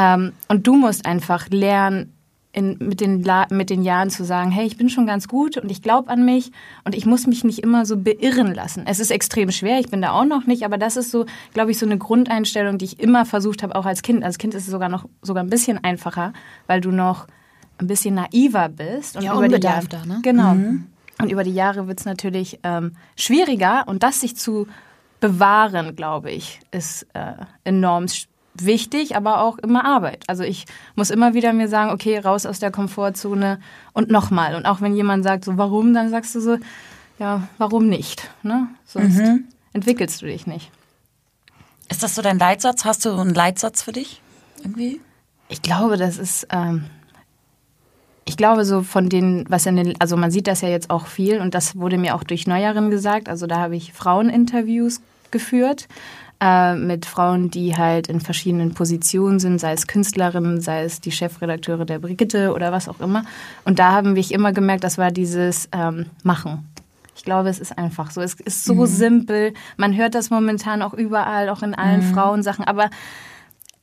Ähm, 0.00 0.32
und 0.48 0.66
du 0.66 0.74
musst 0.76 1.04
einfach 1.06 1.48
lernen, 1.50 2.12
in, 2.52 2.76
mit, 2.80 3.00
den, 3.00 3.22
La- 3.22 3.46
mit 3.50 3.70
den 3.70 3.82
Jahren 3.84 4.10
zu 4.10 4.24
sagen, 4.24 4.50
hey, 4.50 4.66
ich 4.66 4.76
bin 4.76 4.88
schon 4.88 5.06
ganz 5.06 5.28
gut 5.28 5.56
und 5.56 5.70
ich 5.70 5.82
glaube 5.82 6.10
an 6.10 6.24
mich 6.24 6.50
und 6.84 6.96
ich 6.96 7.06
muss 7.06 7.28
mich 7.28 7.44
nicht 7.44 7.60
immer 7.60 7.86
so 7.86 7.96
beirren 7.96 8.52
lassen. 8.54 8.82
Es 8.86 8.98
ist 8.98 9.12
extrem 9.12 9.52
schwer, 9.52 9.78
ich 9.78 9.88
bin 9.88 10.02
da 10.02 10.10
auch 10.10 10.24
noch 10.24 10.46
nicht, 10.46 10.64
aber 10.64 10.76
das 10.76 10.96
ist 10.96 11.12
so, 11.12 11.26
glaube 11.54 11.70
ich, 11.70 11.78
so 11.78 11.86
eine 11.86 11.96
Grundeinstellung, 11.96 12.76
die 12.76 12.86
ich 12.86 12.98
immer 12.98 13.24
versucht 13.24 13.62
habe, 13.62 13.76
auch 13.76 13.86
als 13.86 14.02
Kind. 14.02 14.24
Als 14.24 14.36
Kind 14.38 14.54
ist 14.54 14.64
es 14.64 14.70
sogar 14.72 14.88
noch 14.88 15.04
sogar 15.22 15.44
ein 15.44 15.50
bisschen 15.50 15.78
einfacher, 15.84 16.32
weil 16.66 16.80
du 16.80 16.90
noch 16.90 17.28
ein 17.78 17.86
bisschen 17.86 18.16
naiver 18.16 18.68
bist. 18.68 19.16
Und 19.16 19.22
Ja, 19.22 19.32
über 19.34 19.42
die 19.58 19.64
Jahre, 19.92 20.08
ne? 20.08 20.18
Genau. 20.22 20.50
Und 21.22 21.30
über 21.30 21.44
die 21.44 21.54
Jahre 21.54 21.86
wird 21.86 22.00
es 22.00 22.04
natürlich 22.06 22.58
ähm, 22.64 22.96
schwieriger 23.14 23.84
und 23.86 24.02
das 24.02 24.20
sich 24.22 24.34
zu 24.36 24.66
bewahren, 25.20 25.94
glaube 25.94 26.30
ich, 26.32 26.58
ist 26.72 27.06
äh, 27.14 27.34
enorm 27.64 28.04
sch- 28.06 28.26
wichtig, 28.54 29.16
aber 29.16 29.40
auch 29.40 29.58
immer 29.58 29.84
Arbeit. 29.84 30.24
Also 30.26 30.42
ich 30.42 30.66
muss 30.94 31.10
immer 31.10 31.34
wieder 31.34 31.52
mir 31.52 31.68
sagen, 31.68 31.90
okay, 31.90 32.18
raus 32.18 32.46
aus 32.46 32.58
der 32.58 32.70
Komfortzone 32.70 33.60
und 33.92 34.10
nochmal. 34.10 34.54
Und 34.54 34.66
auch 34.66 34.80
wenn 34.80 34.94
jemand 34.94 35.24
sagt, 35.24 35.44
so 35.44 35.56
warum, 35.56 35.94
dann 35.94 36.10
sagst 36.10 36.34
du 36.34 36.40
so, 36.40 36.58
ja, 37.18 37.48
warum 37.58 37.88
nicht? 37.88 38.30
Ne? 38.42 38.68
Sonst 38.86 39.20
entwickelst 39.72 40.22
du 40.22 40.26
dich 40.26 40.46
nicht. 40.46 40.70
Ist 41.88 42.02
das 42.02 42.14
so 42.14 42.22
dein 42.22 42.38
Leitsatz? 42.38 42.84
Hast 42.84 43.04
du 43.04 43.10
einen 43.10 43.34
Leitsatz 43.34 43.82
für 43.82 43.92
dich? 43.92 44.22
Irgendwie? 44.62 45.00
Ich 45.48 45.62
glaube, 45.62 45.96
das 45.96 46.18
ist, 46.18 46.46
ähm, 46.50 46.86
ich 48.24 48.36
glaube 48.36 48.64
so 48.64 48.82
von 48.82 49.08
den, 49.08 49.44
was 49.48 49.66
in 49.66 49.76
den, 49.76 50.00
also 50.00 50.16
man 50.16 50.30
sieht 50.30 50.46
das 50.46 50.60
ja 50.60 50.68
jetzt 50.68 50.90
auch 50.90 51.06
viel 51.06 51.40
und 51.40 51.54
das 51.54 51.76
wurde 51.76 51.98
mir 51.98 52.14
auch 52.14 52.22
durch 52.22 52.46
Neueren 52.46 52.90
gesagt. 52.90 53.28
Also 53.28 53.46
da 53.46 53.58
habe 53.58 53.76
ich 53.76 53.92
Fraueninterviews 53.92 55.00
geführt 55.30 55.88
äh, 56.40 56.74
mit 56.74 57.06
Frauen, 57.06 57.50
die 57.50 57.76
halt 57.76 58.08
in 58.08 58.20
verschiedenen 58.20 58.74
Positionen 58.74 59.38
sind, 59.38 59.58
sei 59.58 59.72
es 59.72 59.86
Künstlerinnen, 59.86 60.60
sei 60.60 60.84
es 60.84 61.00
die 61.00 61.12
Chefredakteure 61.12 61.84
der 61.84 61.98
Brigitte 61.98 62.52
oder 62.54 62.72
was 62.72 62.88
auch 62.88 63.00
immer. 63.00 63.24
Und 63.64 63.78
da 63.78 63.92
haben 63.92 64.16
wir 64.16 64.30
immer 64.30 64.52
gemerkt, 64.52 64.84
das 64.84 64.98
war 64.98 65.10
dieses 65.10 65.68
ähm, 65.72 66.06
Machen. 66.22 66.66
Ich 67.16 67.24
glaube, 67.24 67.50
es 67.50 67.58
ist 67.58 67.76
einfach 67.76 68.10
so. 68.10 68.22
Es 68.22 68.34
ist 68.34 68.64
so 68.64 68.86
simpel. 68.86 69.52
Man 69.76 69.94
hört 69.94 70.14
das 70.14 70.30
momentan 70.30 70.80
auch 70.80 70.94
überall, 70.94 71.50
auch 71.50 71.62
in 71.62 71.74
allen 71.74 72.00
Frauensachen. 72.00 72.64
Aber 72.64 72.88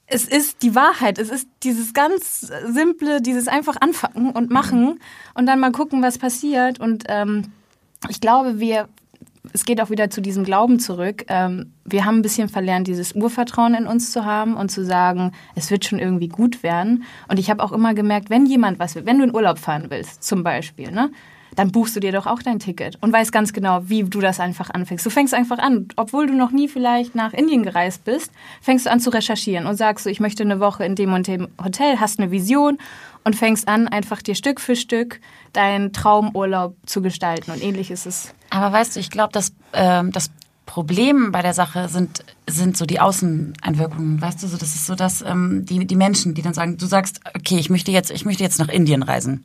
es 0.08 0.26
ist 0.26 0.64
die 0.64 0.74
Wahrheit. 0.74 1.20
Es 1.20 1.30
ist 1.30 1.48
dieses 1.62 1.94
ganz 1.94 2.52
simple, 2.66 3.22
dieses 3.22 3.48
einfach 3.48 3.76
anfangen 3.80 4.32
und 4.32 4.50
machen 4.50 5.00
und 5.36 5.46
dann 5.46 5.60
mal 5.60 5.72
gucken, 5.72 6.02
was 6.02 6.18
passiert. 6.18 6.80
Und 6.80 7.04
ähm, 7.10 7.52
ich 8.10 8.22
glaube, 8.22 8.60
wir, 8.60 8.88
es 9.54 9.66
geht 9.66 9.82
auch 9.82 9.90
wieder 9.90 10.10
zu 10.10 10.22
diesem 10.22 10.44
Glauben 10.44 10.80
zurück. 10.80 11.26
Ähm, 11.28 11.74
wir 11.86 12.06
haben 12.06 12.18
ein 12.18 12.22
bisschen 12.22 12.50
verlernt, 12.50 12.88
dieses 12.88 13.14
Urvertrauen 13.14 13.76
in 13.76 13.88
uns 13.88 14.12
zu 14.12 14.26
haben 14.26 14.56
und 14.56 14.70
zu 14.70 14.84
sagen, 14.84 15.32
es 15.56 15.72
wird 15.72 15.86
schon 15.86 16.00
irgendwie 16.00 16.28
gut 16.28 16.64
werden. 16.64 17.04
Und 17.28 17.40
ich 17.40 17.50
habe 17.50 17.64
auch 17.64 17.72
immer 17.72 17.94
gemerkt, 17.94 18.30
wenn 18.30 18.46
jemand 18.46 18.80
was 18.80 18.96
will, 18.96 19.06
wenn 19.06 19.18
du 19.18 19.26
in 19.26 19.36
Urlaub 19.36 19.60
fahren 19.60 19.88
willst, 19.90 20.24
zum 20.24 20.44
Beispiel, 20.44 20.92
ne? 20.92 21.12
Dann 21.58 21.72
buchst 21.72 21.96
du 21.96 22.00
dir 22.00 22.12
doch 22.12 22.28
auch 22.28 22.42
dein 22.44 22.60
Ticket 22.60 22.98
und 23.02 23.12
weißt 23.12 23.32
ganz 23.32 23.52
genau, 23.52 23.82
wie 23.90 24.04
du 24.04 24.22
das 24.22 24.40
einfach 24.40 24.70
anfängst. 24.70 25.04
Du 25.06 25.10
fängst 25.10 25.34
einfach 25.34 25.58
an, 25.58 25.88
obwohl 25.96 26.28
du 26.28 26.36
noch 26.36 26.52
nie 26.52 26.68
vielleicht 26.68 27.16
nach 27.16 27.34
Indien 27.34 27.64
gereist 27.64 28.06
bist, 28.06 28.32
fängst 28.62 28.86
du 28.86 28.92
an 28.92 29.00
zu 29.00 29.10
recherchieren 29.10 29.66
und 29.66 29.76
sagst 29.76 30.04
so, 30.04 30.10
ich 30.10 30.20
möchte 30.20 30.44
eine 30.44 30.60
Woche 30.60 30.86
in 30.86 30.96
dem 30.96 31.14
und 31.14 31.26
dem 31.26 31.48
Hotel, 31.62 32.00
hast 32.00 32.20
eine 32.20 32.30
Vision 32.30 32.78
und 33.24 33.36
fängst 33.36 33.68
an, 33.68 33.88
einfach 33.88 34.22
dir 34.22 34.36
Stück 34.36 34.62
für 34.62 34.76
Stück 34.76 35.20
deinen 35.54 35.94
Traumurlaub 35.94 36.76
zu 36.86 37.02
gestalten. 37.02 37.50
Und 37.50 37.64
ähnlich 37.64 37.90
ist 37.90 38.06
es. 38.06 38.36
Aber 38.52 38.72
weißt 38.72 38.96
du, 38.96 39.00
ich 39.00 39.10
glaube, 39.10 39.34
dass 39.34 39.52
ähm, 39.74 40.12
das 40.12 40.30
Problem 40.68 41.32
bei 41.32 41.42
der 41.42 41.56
Sache 41.56 41.90
sind, 41.90 42.24
sind 42.46 42.78
so 42.78 42.86
die 42.86 43.00
Außeneinwirkungen. 43.00 44.22
Weißt 44.22 44.44
du, 44.44 44.48
so 44.48 44.58
das 44.58 44.76
ist 44.76 44.86
so, 44.86 44.94
dass 44.94 45.24
ähm, 45.24 45.66
die, 45.66 45.88
die 45.88 45.96
Menschen, 45.96 46.36
die 46.36 46.44
dann 46.44 46.54
sagen, 46.54 46.78
du 46.78 46.86
sagst, 46.86 47.20
okay, 47.36 47.58
ich 47.58 47.72
möchte 47.72 47.92
jetzt, 47.92 48.12
ich 48.12 48.26
möchte 48.26 48.44
jetzt 48.44 48.60
nach 48.60 48.70
Indien 48.70 49.02
reisen. 49.02 49.44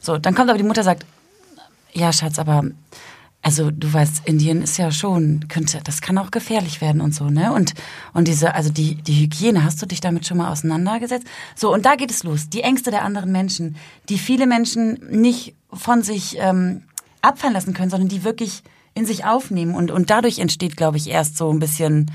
So, 0.00 0.18
dann 0.18 0.34
kommt 0.34 0.50
aber 0.50 0.58
die 0.58 0.64
Mutter 0.64 0.82
sagt, 0.82 1.06
ja, 1.94 2.12
Schatz, 2.12 2.38
aber 2.38 2.64
also 3.44 3.70
du 3.70 3.92
weißt, 3.92 4.22
Indien 4.24 4.62
ist 4.62 4.78
ja 4.78 4.90
schon, 4.90 5.48
könnte, 5.48 5.80
das 5.84 6.00
kann 6.00 6.16
auch 6.16 6.30
gefährlich 6.30 6.80
werden 6.80 7.02
und 7.02 7.14
so, 7.14 7.28
ne? 7.28 7.52
Und, 7.52 7.74
und 8.14 8.26
diese, 8.26 8.54
also 8.54 8.70
die, 8.70 8.94
die 8.94 9.20
Hygiene, 9.20 9.64
hast 9.64 9.82
du 9.82 9.86
dich 9.86 10.00
damit 10.00 10.26
schon 10.26 10.38
mal 10.38 10.50
auseinandergesetzt? 10.50 11.26
So, 11.54 11.72
und 11.72 11.84
da 11.84 11.94
geht 11.94 12.10
es 12.10 12.24
los. 12.24 12.48
Die 12.48 12.62
Ängste 12.62 12.90
der 12.90 13.02
anderen 13.02 13.32
Menschen, 13.32 13.76
die 14.08 14.16
viele 14.16 14.46
Menschen 14.46 14.98
nicht 15.10 15.54
von 15.70 16.02
sich 16.02 16.36
ähm, 16.38 16.84
abfallen 17.20 17.52
lassen 17.52 17.74
können, 17.74 17.90
sondern 17.90 18.08
die 18.08 18.24
wirklich 18.24 18.62
in 18.94 19.04
sich 19.04 19.26
aufnehmen. 19.26 19.74
Und, 19.74 19.90
und 19.90 20.08
dadurch 20.08 20.38
entsteht, 20.38 20.78
glaube 20.78 20.96
ich, 20.96 21.10
erst 21.10 21.36
so 21.36 21.52
ein 21.52 21.58
bisschen, 21.58 22.10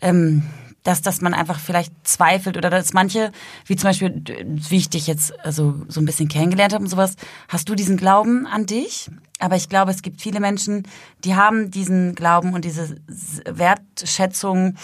ähm, 0.00 0.42
dass, 0.84 1.02
dass 1.02 1.20
man 1.20 1.34
einfach 1.34 1.58
vielleicht 1.58 1.92
zweifelt 2.06 2.56
oder 2.56 2.70
dass 2.70 2.92
manche, 2.92 3.32
wie 3.66 3.74
zum 3.74 3.88
Beispiel, 3.88 4.22
wie 4.46 4.76
ich 4.76 4.90
dich 4.90 5.06
jetzt 5.06 5.38
also 5.44 5.74
so 5.88 6.00
ein 6.00 6.04
bisschen 6.04 6.28
kennengelernt 6.28 6.74
habe 6.74 6.84
und 6.84 6.90
sowas, 6.90 7.16
hast 7.48 7.68
du 7.68 7.74
diesen 7.74 7.96
Glauben 7.96 8.46
an 8.46 8.66
dich? 8.66 9.10
Aber 9.40 9.56
ich 9.56 9.68
glaube, 9.68 9.90
es 9.90 10.02
gibt 10.02 10.20
viele 10.20 10.40
Menschen, 10.40 10.86
die 11.24 11.34
haben 11.34 11.70
diesen 11.70 12.14
Glauben 12.14 12.54
und 12.54 12.64
diese 12.64 12.96
Wertschätzung 13.46 14.76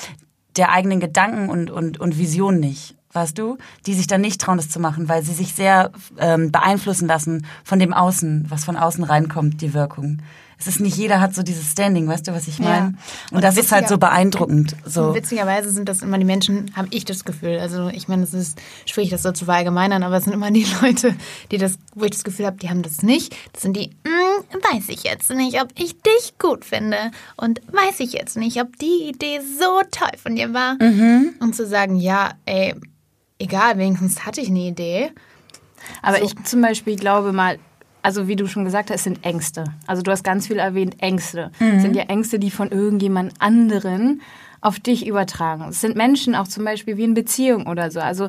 der 0.57 0.73
eigenen 0.73 1.01
Gedanken 1.01 1.49
und, 1.49 1.71
und, 1.71 2.01
und 2.01 2.19
Vision 2.19 2.59
nicht. 2.59 2.97
weißt 3.13 3.39
du, 3.39 3.59
die 3.87 3.95
sich 3.95 4.07
dann 4.07 4.21
nicht 4.21 4.41
trauen, 4.41 4.57
das 4.57 4.69
zu 4.69 4.81
machen, 4.81 5.09
weil 5.09 5.23
sie 5.23 5.35
sich 5.35 5.55
sehr 5.55 5.93
ähm, 6.19 6.51
beeinflussen 6.51 7.09
lassen 7.09 7.47
von 7.63 7.79
dem 7.79 7.93
Außen, 7.93 8.47
was 8.49 8.65
von 8.65 8.77
außen 8.77 9.05
reinkommt, 9.05 9.61
die 9.61 9.75
Wirkung. 9.75 10.23
Es 10.61 10.67
ist 10.67 10.81
nicht 10.81 10.97
jeder 10.97 11.21
hat 11.21 11.35
so 11.35 11.43
dieses 11.43 11.73
Standing, 11.73 12.07
weißt 12.07 12.29
du, 12.29 12.33
was 12.33 12.47
ich 12.47 12.59
meine? 12.59 12.71
Ja. 12.71 12.85
Und, 13.31 13.37
Und 13.37 13.45
das 13.45 13.57
ist 13.57 13.73
halt 13.73 13.89
so 13.89 13.97
beeindruckend. 13.97 14.77
So. 14.85 15.15
Witzigerweise 15.15 15.71
sind 15.71 15.89
das 15.89 16.03
immer 16.03 16.19
die 16.19 16.25
Menschen, 16.27 16.71
habe 16.77 16.89
ich 16.91 17.07
das 17.07 17.25
Gefühl. 17.25 17.59
Also 17.59 17.89
ich 17.89 18.09
meine, 18.09 18.23
es 18.25 18.35
ist 18.35 18.59
schwierig, 18.85 19.11
das 19.11 19.23
so 19.23 19.33
zu 19.33 19.47
verallgemeinern, 19.47 20.03
aber 20.03 20.19
es 20.19 20.25
sind 20.25 20.35
immer 20.35 20.51
die 20.51 20.67
Leute, 20.83 21.15
die 21.51 21.57
das, 21.59 21.79
wo 21.95 22.05
ich 22.05 22.11
das 22.11 22.25
Gefühl 22.25 22.45
habe, 22.47 22.59
die 22.59 22.69
haben 22.69 22.83
das 22.83 23.03
nicht. 23.03 23.35
Das 23.55 23.63
sind 23.63 23.75
die, 23.75 23.91
"Mm, 24.05 24.75
weiß 24.75 24.89
ich 24.89 25.03
jetzt 25.05 25.31
nicht, 25.31 25.61
ob 25.63 25.69
ich 25.79 26.01
dich 26.03 26.35
gut 26.39 26.65
finde 26.65 27.11
und 27.37 27.61
weiß 27.73 28.01
ich 28.01 28.13
jetzt 28.13 28.37
nicht, 28.37 28.61
ob 28.61 28.77
die 28.79 29.09
Idee 29.09 29.41
so 29.59 29.81
toll 29.91 30.13
von 30.23 30.37
dir 30.37 30.53
war. 30.53 30.77
Und 31.41 31.55
zu 31.55 31.67
sagen, 31.67 31.97
ja, 31.97 32.33
ey, 32.45 32.75
egal, 33.39 33.79
wenigstens 33.79 34.27
hatte 34.27 34.41
ich 34.41 34.49
eine 34.49 34.61
Idee. 34.61 35.11
Aber 36.03 36.23
ich 36.23 36.35
zum 36.45 36.61
Beispiel 36.61 36.97
glaube 36.97 37.33
mal, 37.33 37.59
also 38.03 38.29
wie 38.29 38.37
du 38.37 38.47
schon 38.47 38.65
gesagt 38.65 38.91
hast, 38.91 38.97
es 38.97 39.05
sind 39.05 39.25
Ängste. 39.25 39.65
Also 39.87 40.03
du 40.03 40.11
hast 40.11 40.25
ganz 40.25 40.47
viel 40.47 40.59
erwähnt, 40.59 40.97
Ängste. 41.03 41.51
Es 41.59 41.83
sind 41.83 41.95
ja 41.95 42.05
Ängste, 42.05 42.39
die 42.39 42.51
von 42.51 42.71
irgendjemand 42.71 43.35
anderen 43.39 44.23
auf 44.61 44.79
dich 44.79 45.07
übertragen. 45.07 45.67
Es 45.69 45.81
sind 45.81 45.97
Menschen 45.97 46.35
auch 46.35 46.49
zum 46.49 46.65
Beispiel 46.65 46.97
wie 46.97 47.05
in 47.05 47.15
Beziehung 47.15 47.67
oder 47.67 47.91
so. 47.91 48.01
Also 48.01 48.29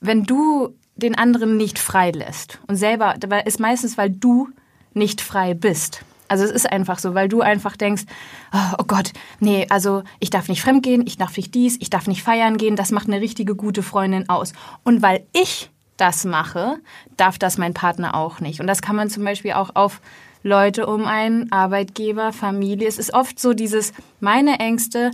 wenn 0.00 0.24
du 0.24 0.74
den 0.96 1.16
anderen 1.16 1.56
nicht 1.56 1.78
frei 1.78 2.10
lässt 2.10 2.60
und 2.66 2.76
selber, 2.76 3.14
dabei 3.18 3.42
ist 3.42 3.60
meistens, 3.60 3.98
weil 3.98 4.10
du 4.10 4.48
nicht 4.92 5.20
frei 5.20 5.54
bist. 5.54 6.04
Also 6.28 6.44
es 6.44 6.50
ist 6.50 6.70
einfach 6.70 6.98
so, 6.98 7.14
weil 7.14 7.28
du 7.28 7.42
einfach 7.42 7.76
denkst, 7.76 8.04
oh, 8.52 8.74
oh 8.78 8.84
Gott, 8.86 9.12
nee, 9.40 9.66
also 9.68 10.02
ich 10.20 10.30
darf 10.30 10.48
nicht 10.48 10.62
fremdgehen, 10.62 11.06
ich 11.06 11.18
darf 11.18 11.36
nicht 11.36 11.54
dies, 11.54 11.76
ich 11.80 11.90
darf 11.90 12.06
nicht 12.06 12.22
feiern 12.22 12.56
gehen, 12.56 12.76
das 12.76 12.92
macht 12.92 13.08
eine 13.08 13.20
richtige 13.20 13.54
gute 13.54 13.82
Freundin 13.82 14.28
aus. 14.28 14.52
Und 14.84 15.02
weil 15.02 15.26
ich 15.32 15.70
das 15.96 16.24
mache, 16.24 16.78
darf 17.16 17.38
das 17.38 17.58
mein 17.58 17.74
Partner 17.74 18.14
auch 18.14 18.40
nicht. 18.40 18.60
Und 18.60 18.66
das 18.66 18.82
kann 18.82 18.96
man 18.96 19.10
zum 19.10 19.24
Beispiel 19.24 19.52
auch 19.52 19.70
auf 19.74 20.00
Leute 20.42 20.86
um 20.86 21.06
einen, 21.06 21.50
Arbeitgeber, 21.52 22.32
Familie. 22.32 22.86
Es 22.86 22.98
ist 22.98 23.14
oft 23.14 23.40
so 23.40 23.54
dieses, 23.54 23.92
meine 24.20 24.58
Ängste, 24.60 25.10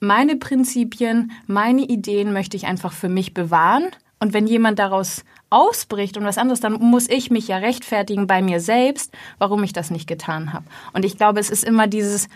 meine 0.00 0.36
Prinzipien, 0.36 1.32
meine 1.46 1.82
Ideen 1.82 2.32
möchte 2.32 2.56
ich 2.56 2.66
einfach 2.66 2.92
für 2.92 3.08
mich 3.08 3.32
bewahren. 3.32 3.86
Und 4.20 4.32
wenn 4.32 4.46
jemand 4.46 4.78
daraus 4.78 5.24
ausbricht 5.50 6.16
und 6.16 6.24
was 6.24 6.38
anderes, 6.38 6.60
dann 6.60 6.74
muss 6.74 7.08
ich 7.08 7.30
mich 7.30 7.48
ja 7.48 7.58
rechtfertigen 7.58 8.26
bei 8.26 8.42
mir 8.42 8.60
selbst, 8.60 9.12
warum 9.38 9.62
ich 9.62 9.72
das 9.72 9.90
nicht 9.90 10.06
getan 10.06 10.52
habe. 10.52 10.64
Und 10.92 11.04
ich 11.04 11.16
glaube, 11.16 11.40
es 11.40 11.48
ist 11.48 11.64
immer 11.64 11.86
dieses 11.86 12.28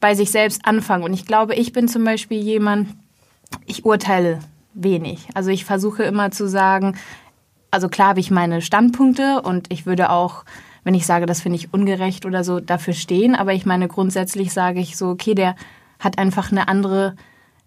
bei 0.00 0.14
sich 0.14 0.30
selbst 0.30 0.64
anfangen. 0.64 1.04
Und 1.04 1.12
ich 1.12 1.26
glaube, 1.26 1.54
ich 1.54 1.72
bin 1.72 1.88
zum 1.88 2.04
Beispiel 2.04 2.40
jemand, 2.40 2.88
ich 3.66 3.84
urteile 3.84 4.40
wenig. 4.74 5.28
Also 5.34 5.50
ich 5.50 5.64
versuche 5.64 6.02
immer 6.02 6.30
zu 6.30 6.48
sagen, 6.48 6.96
also 7.70 7.88
klar 7.88 8.08
habe 8.08 8.20
ich 8.20 8.30
meine 8.30 8.62
Standpunkte 8.62 9.42
und 9.42 9.72
ich 9.72 9.86
würde 9.86 10.10
auch, 10.10 10.44
wenn 10.84 10.94
ich 10.94 11.06
sage, 11.06 11.26
das 11.26 11.40
finde 11.40 11.56
ich 11.56 11.72
ungerecht 11.72 12.24
oder 12.26 12.44
so, 12.44 12.60
dafür 12.60 12.94
stehen. 12.94 13.34
Aber 13.34 13.52
ich 13.52 13.66
meine, 13.66 13.88
grundsätzlich 13.88 14.52
sage 14.52 14.80
ich 14.80 14.96
so, 14.96 15.08
okay, 15.08 15.34
der 15.34 15.56
hat 15.98 16.18
einfach 16.18 16.52
eine 16.52 16.68
andere 16.68 17.16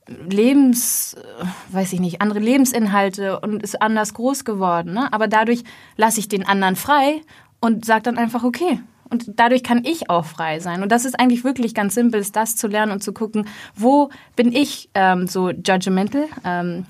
Lebens, 0.07 1.15
äh, 1.15 1.75
weiß 1.75 1.93
ich 1.93 1.99
nicht, 1.99 2.21
andere 2.21 2.39
Lebensinhalte 2.39 3.39
und 3.39 3.63
ist 3.63 3.81
anders 3.81 4.13
groß 4.13 4.45
geworden. 4.45 4.93
Ne? 4.93 5.11
Aber 5.11 5.27
dadurch 5.27 5.63
lasse 5.97 6.19
ich 6.19 6.27
den 6.27 6.47
anderen 6.47 6.75
frei 6.75 7.21
und 7.59 7.85
sage 7.85 8.03
dann 8.03 8.17
einfach, 8.17 8.43
okay. 8.43 8.79
Und 9.11 9.25
dadurch 9.39 9.63
kann 9.63 9.83
ich 9.85 10.09
auch 10.09 10.25
frei 10.25 10.59
sein. 10.59 10.83
Und 10.83 10.91
das 10.91 11.03
ist 11.03 11.19
eigentlich 11.19 11.43
wirklich 11.43 11.73
ganz 11.73 11.95
simpel, 11.95 12.19
ist 12.19 12.35
das 12.35 12.55
zu 12.55 12.67
lernen 12.67 12.91
und 12.91 13.03
zu 13.03 13.11
gucken, 13.11 13.47
wo 13.75 14.09
bin 14.35 14.51
ich 14.51 14.89
ähm, 14.93 15.27
so 15.27 15.49
judgmental. 15.49 16.25
Ähm, 16.45 16.85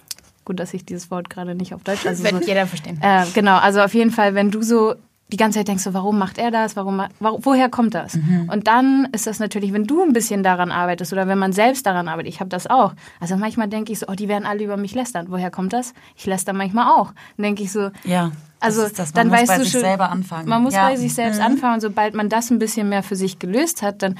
gut, 0.49 0.59
dass 0.59 0.73
ich 0.73 0.83
dieses 0.83 1.09
Wort 1.11 1.29
gerade 1.29 1.53
nicht 1.55 1.73
auf 1.75 1.83
Deutsch. 1.83 2.05
Also 2.05 2.23
Wird 2.29 2.43
so, 2.43 2.47
jeder 2.49 2.65
verstehen. 2.67 2.99
äh, 3.01 3.23
genau, 3.33 3.57
also 3.57 3.81
auf 3.81 3.93
jeden 3.93 4.11
Fall, 4.11 4.33
wenn 4.35 4.49
du 4.51 4.61
so 4.63 4.95
die 5.31 5.37
ganze 5.37 5.59
Zeit 5.59 5.67
denkst, 5.67 5.83
so, 5.83 5.93
warum 5.93 6.17
macht 6.17 6.39
er 6.39 6.49
das? 6.49 6.75
Warum, 6.75 6.95
ma- 6.95 7.09
wa- 7.19 7.37
woher 7.41 7.69
kommt 7.69 7.93
das? 7.93 8.17
Und 8.47 8.65
dann 8.67 9.07
ist 9.11 9.27
das 9.27 9.37
natürlich, 9.37 9.71
wenn 9.73 9.83
du 9.85 10.01
ein 10.01 10.11
bisschen 10.11 10.41
daran 10.41 10.71
arbeitest 10.71 11.13
oder 11.13 11.27
wenn 11.27 11.37
man 11.37 11.53
selbst 11.53 11.85
daran 11.85 12.07
arbeitet, 12.07 12.33
ich 12.33 12.39
habe 12.39 12.49
das 12.49 12.65
auch. 12.65 12.93
Also 13.19 13.37
manchmal 13.37 13.67
denke 13.67 13.91
ich 13.93 13.99
so, 13.99 14.07
oh, 14.09 14.15
die 14.15 14.27
werden 14.27 14.47
alle 14.47 14.63
über 14.63 14.75
mich 14.75 14.95
lästern. 14.95 15.27
Woher 15.29 15.51
kommt 15.51 15.71
das? 15.71 15.93
Ich 16.15 16.25
läster 16.25 16.51
manchmal 16.53 16.87
auch. 16.99 17.13
Dann 17.37 17.43
denke 17.43 17.61
ich 17.61 17.71
so, 17.71 17.91
Ja, 18.05 18.31
das 18.59 18.79
also 18.79 18.95
das. 18.95 19.13
Dann 19.13 19.27
muss 19.27 19.37
weißt 19.37 19.47
bei 19.49 19.57
du 19.57 19.63
sich 19.65 19.71
schon, 19.73 19.81
selber 19.81 20.09
anfangen. 20.09 20.49
Man 20.49 20.63
muss 20.63 20.73
Ja. 20.73 20.85
Mhm. 20.85 20.93
bei 20.93 20.95
sich 20.95 21.13
selbst 21.13 21.39
anfangen 21.39 21.75
und 21.75 21.81
sobald 21.81 22.15
man 22.15 22.27
das 22.27 22.49
ein 22.49 22.57
bisschen 22.57 22.89
mehr 22.89 23.03
für 23.03 23.15
sich 23.15 23.37
gelöst 23.37 23.83
hat, 23.83 24.01
dann 24.01 24.15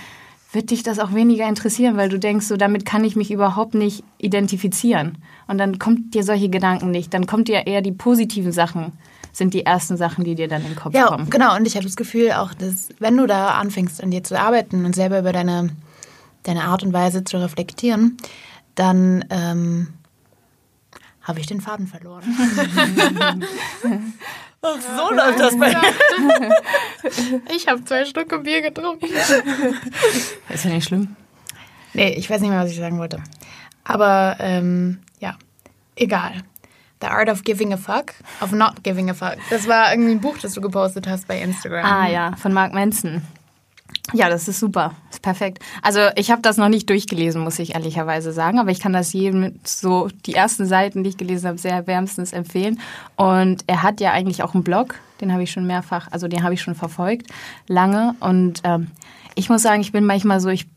wird 0.51 0.72
dich 0.72 0.82
das 0.84 0.98
auch 1.00 1.13
weniger 1.13 1.48
interessieren, 1.48 1.96
weil 1.96 2.10
du 2.10 2.18
denkst, 2.18 2.48
so 2.48 2.58
damit 2.58 2.86
kann 2.86 3.03
ich 3.03 3.15
mich 3.15 3.29
überhaupt 3.32 3.75
nicht 3.75 4.03
identifizieren. 4.18 5.20
Und 5.48 5.58
dann 5.60 5.77
kommt 5.79 6.13
dir 6.15 6.24
solche 6.24 6.50
Gedanken 6.50 6.89
nicht. 6.91 7.13
Dann 7.13 7.27
kommt 7.27 7.48
dir 7.48 7.68
eher 7.68 7.82
die 7.82 7.91
positiven 7.91 8.51
Sachen, 8.51 8.94
sind 9.32 9.53
die 9.53 9.65
ersten 9.65 9.96
Sachen, 9.96 10.24
die 10.24 10.34
dir 10.34 10.48
dann 10.48 10.62
in 10.63 10.70
den 10.70 10.75
Kopf 10.75 10.96
Ja, 10.96 11.08
kommen. 11.08 11.29
genau. 11.29 11.56
Und 11.56 11.68
ich 11.68 11.75
habe 11.75 11.86
das 11.86 11.96
Gefühl 11.96 12.32
auch, 12.32 12.53
dass 12.56 12.89
wenn 13.00 13.15
du 13.15 13.27
da 13.27 13.50
anfängst, 13.60 14.01
an 14.03 14.10
dir 14.10 14.24
zu 14.24 14.39
arbeiten 14.39 14.86
und 14.86 14.96
selber 14.96 15.20
über 15.20 15.34
deine, 15.34 15.70
deine 16.44 16.63
Art 16.63 16.82
und 16.84 16.94
Weise 16.94 17.24
zu 17.24 17.38
reflektieren, 17.38 18.18
dann 18.74 19.25
ähm, 19.29 19.89
habe 21.22 21.39
ich 21.41 21.46
den 21.46 21.62
Faden 21.62 21.86
verloren. 21.86 22.24
Ach, 24.62 24.78
so 24.82 25.13
läuft 25.13 25.39
das 25.39 25.58
bei 25.58 25.74
Ich 27.56 27.68
habe 27.68 27.84
zwei 27.86 28.06
Stücke 28.06 28.39
Bier 28.39 28.62
getrunken. 28.62 29.06
Ist 30.50 30.66
ja 30.66 30.72
nicht 30.72 30.88
schlimm. 30.88 31.16
Nee, 31.94 32.13
ich 32.13 32.30
weiß 32.30 32.42
nicht 32.42 32.50
mehr, 32.50 32.62
was 32.62 32.72
ich 32.72 32.78
sagen 32.78 33.00
wollte. 33.00 33.24
Aber 33.84 34.36
ähm, 34.39 35.00
ja, 35.20 35.36
egal. 35.96 36.44
The 37.01 37.08
Art 37.08 37.30
of 37.30 37.44
Giving 37.44 37.72
a 37.74 37.78
Fuck, 37.78 38.13
of 38.42 38.51
Not 38.51 38.84
Giving 38.84 39.10
a 39.10 39.13
Fuck. 39.13 39.38
Das 39.50 39.68
war 39.68 39.92
irgendwie 39.92 40.12
ein 40.12 40.20
Buch, 40.20 40.38
das 40.38 40.54
du 40.54 40.62
gepostet 40.62 41.08
hast 41.08 41.28
bei 41.28 41.39
Instagram. 41.39 41.86
Ah 41.86 42.08
ja, 42.10 42.36
von 42.36 42.51
Mark 42.51 42.74
Manson. 42.74 43.22
Ja, 44.13 44.29
das 44.29 44.48
ist 44.48 44.60
super. 44.60 44.93
Das 45.08 45.17
ist 45.17 45.22
perfekt. 45.22 45.60
Also 45.81 46.00
ich 46.15 46.31
habe 46.31 46.41
das 46.41 46.58
noch 46.58 46.69
nicht 46.69 46.89
durchgelesen, 46.89 47.41
muss 47.41 47.60
ich 47.60 47.75
ehrlicherweise 47.75 48.31
sagen, 48.31 48.60
aber 48.60 48.72
ich 48.72 48.79
kann 48.79 48.93
das 48.93 49.13
jedem 49.13 49.60
so 49.63 50.10
die 50.25 50.34
ersten 50.34 50.65
Seiten, 50.65 51.03
die 51.03 51.12
ich 51.12 51.17
gelesen 51.17 51.48
habe, 51.48 51.58
sehr 51.58 51.86
wärmstens 51.88 52.34
empfehlen. 52.34 52.79
Und 53.15 53.63
er 53.67 53.84
hat 53.84 54.01
ja 54.01 54.12
eigentlich 54.12 54.43
auch 54.43 54.53
einen 54.53 54.63
Blog, 54.63 54.96
den 55.22 55.31
habe 55.31 55.43
ich 55.43 55.51
schon 55.51 55.67
mehrfach, 55.67 56.08
also 56.12 56.27
den 56.27 56.43
habe 56.43 56.53
ich 56.53 56.62
schon 56.62 56.75
verfolgt, 56.75 57.27
lange. 57.67 58.15
Und 58.19 58.62
ähm, 58.63 58.88
ich 59.36 59.50
muss 59.50 59.62
sagen, 59.62 59.81
ich 59.81 59.91
bin 59.91 60.05
manchmal 60.05 60.39
so, 60.39 60.50
ich 60.50 60.67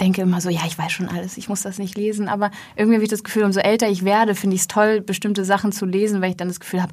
denke 0.00 0.22
immer 0.22 0.40
so, 0.40 0.50
ja, 0.50 0.62
ich 0.66 0.76
weiß 0.76 0.90
schon 0.90 1.08
alles, 1.08 1.36
ich 1.36 1.48
muss 1.48 1.62
das 1.62 1.78
nicht 1.78 1.96
lesen, 1.96 2.28
aber 2.28 2.50
irgendwie 2.74 2.96
habe 2.96 3.04
ich 3.04 3.10
das 3.10 3.22
Gefühl, 3.22 3.44
umso 3.44 3.60
älter 3.60 3.88
ich 3.88 4.04
werde, 4.04 4.34
finde 4.34 4.56
ich 4.56 4.62
es 4.62 4.68
toll, 4.68 5.00
bestimmte 5.00 5.44
Sachen 5.44 5.70
zu 5.70 5.86
lesen, 5.86 6.20
weil 6.20 6.30
ich 6.30 6.36
dann 6.36 6.48
das 6.48 6.58
Gefühl 6.58 6.82
habe, 6.82 6.92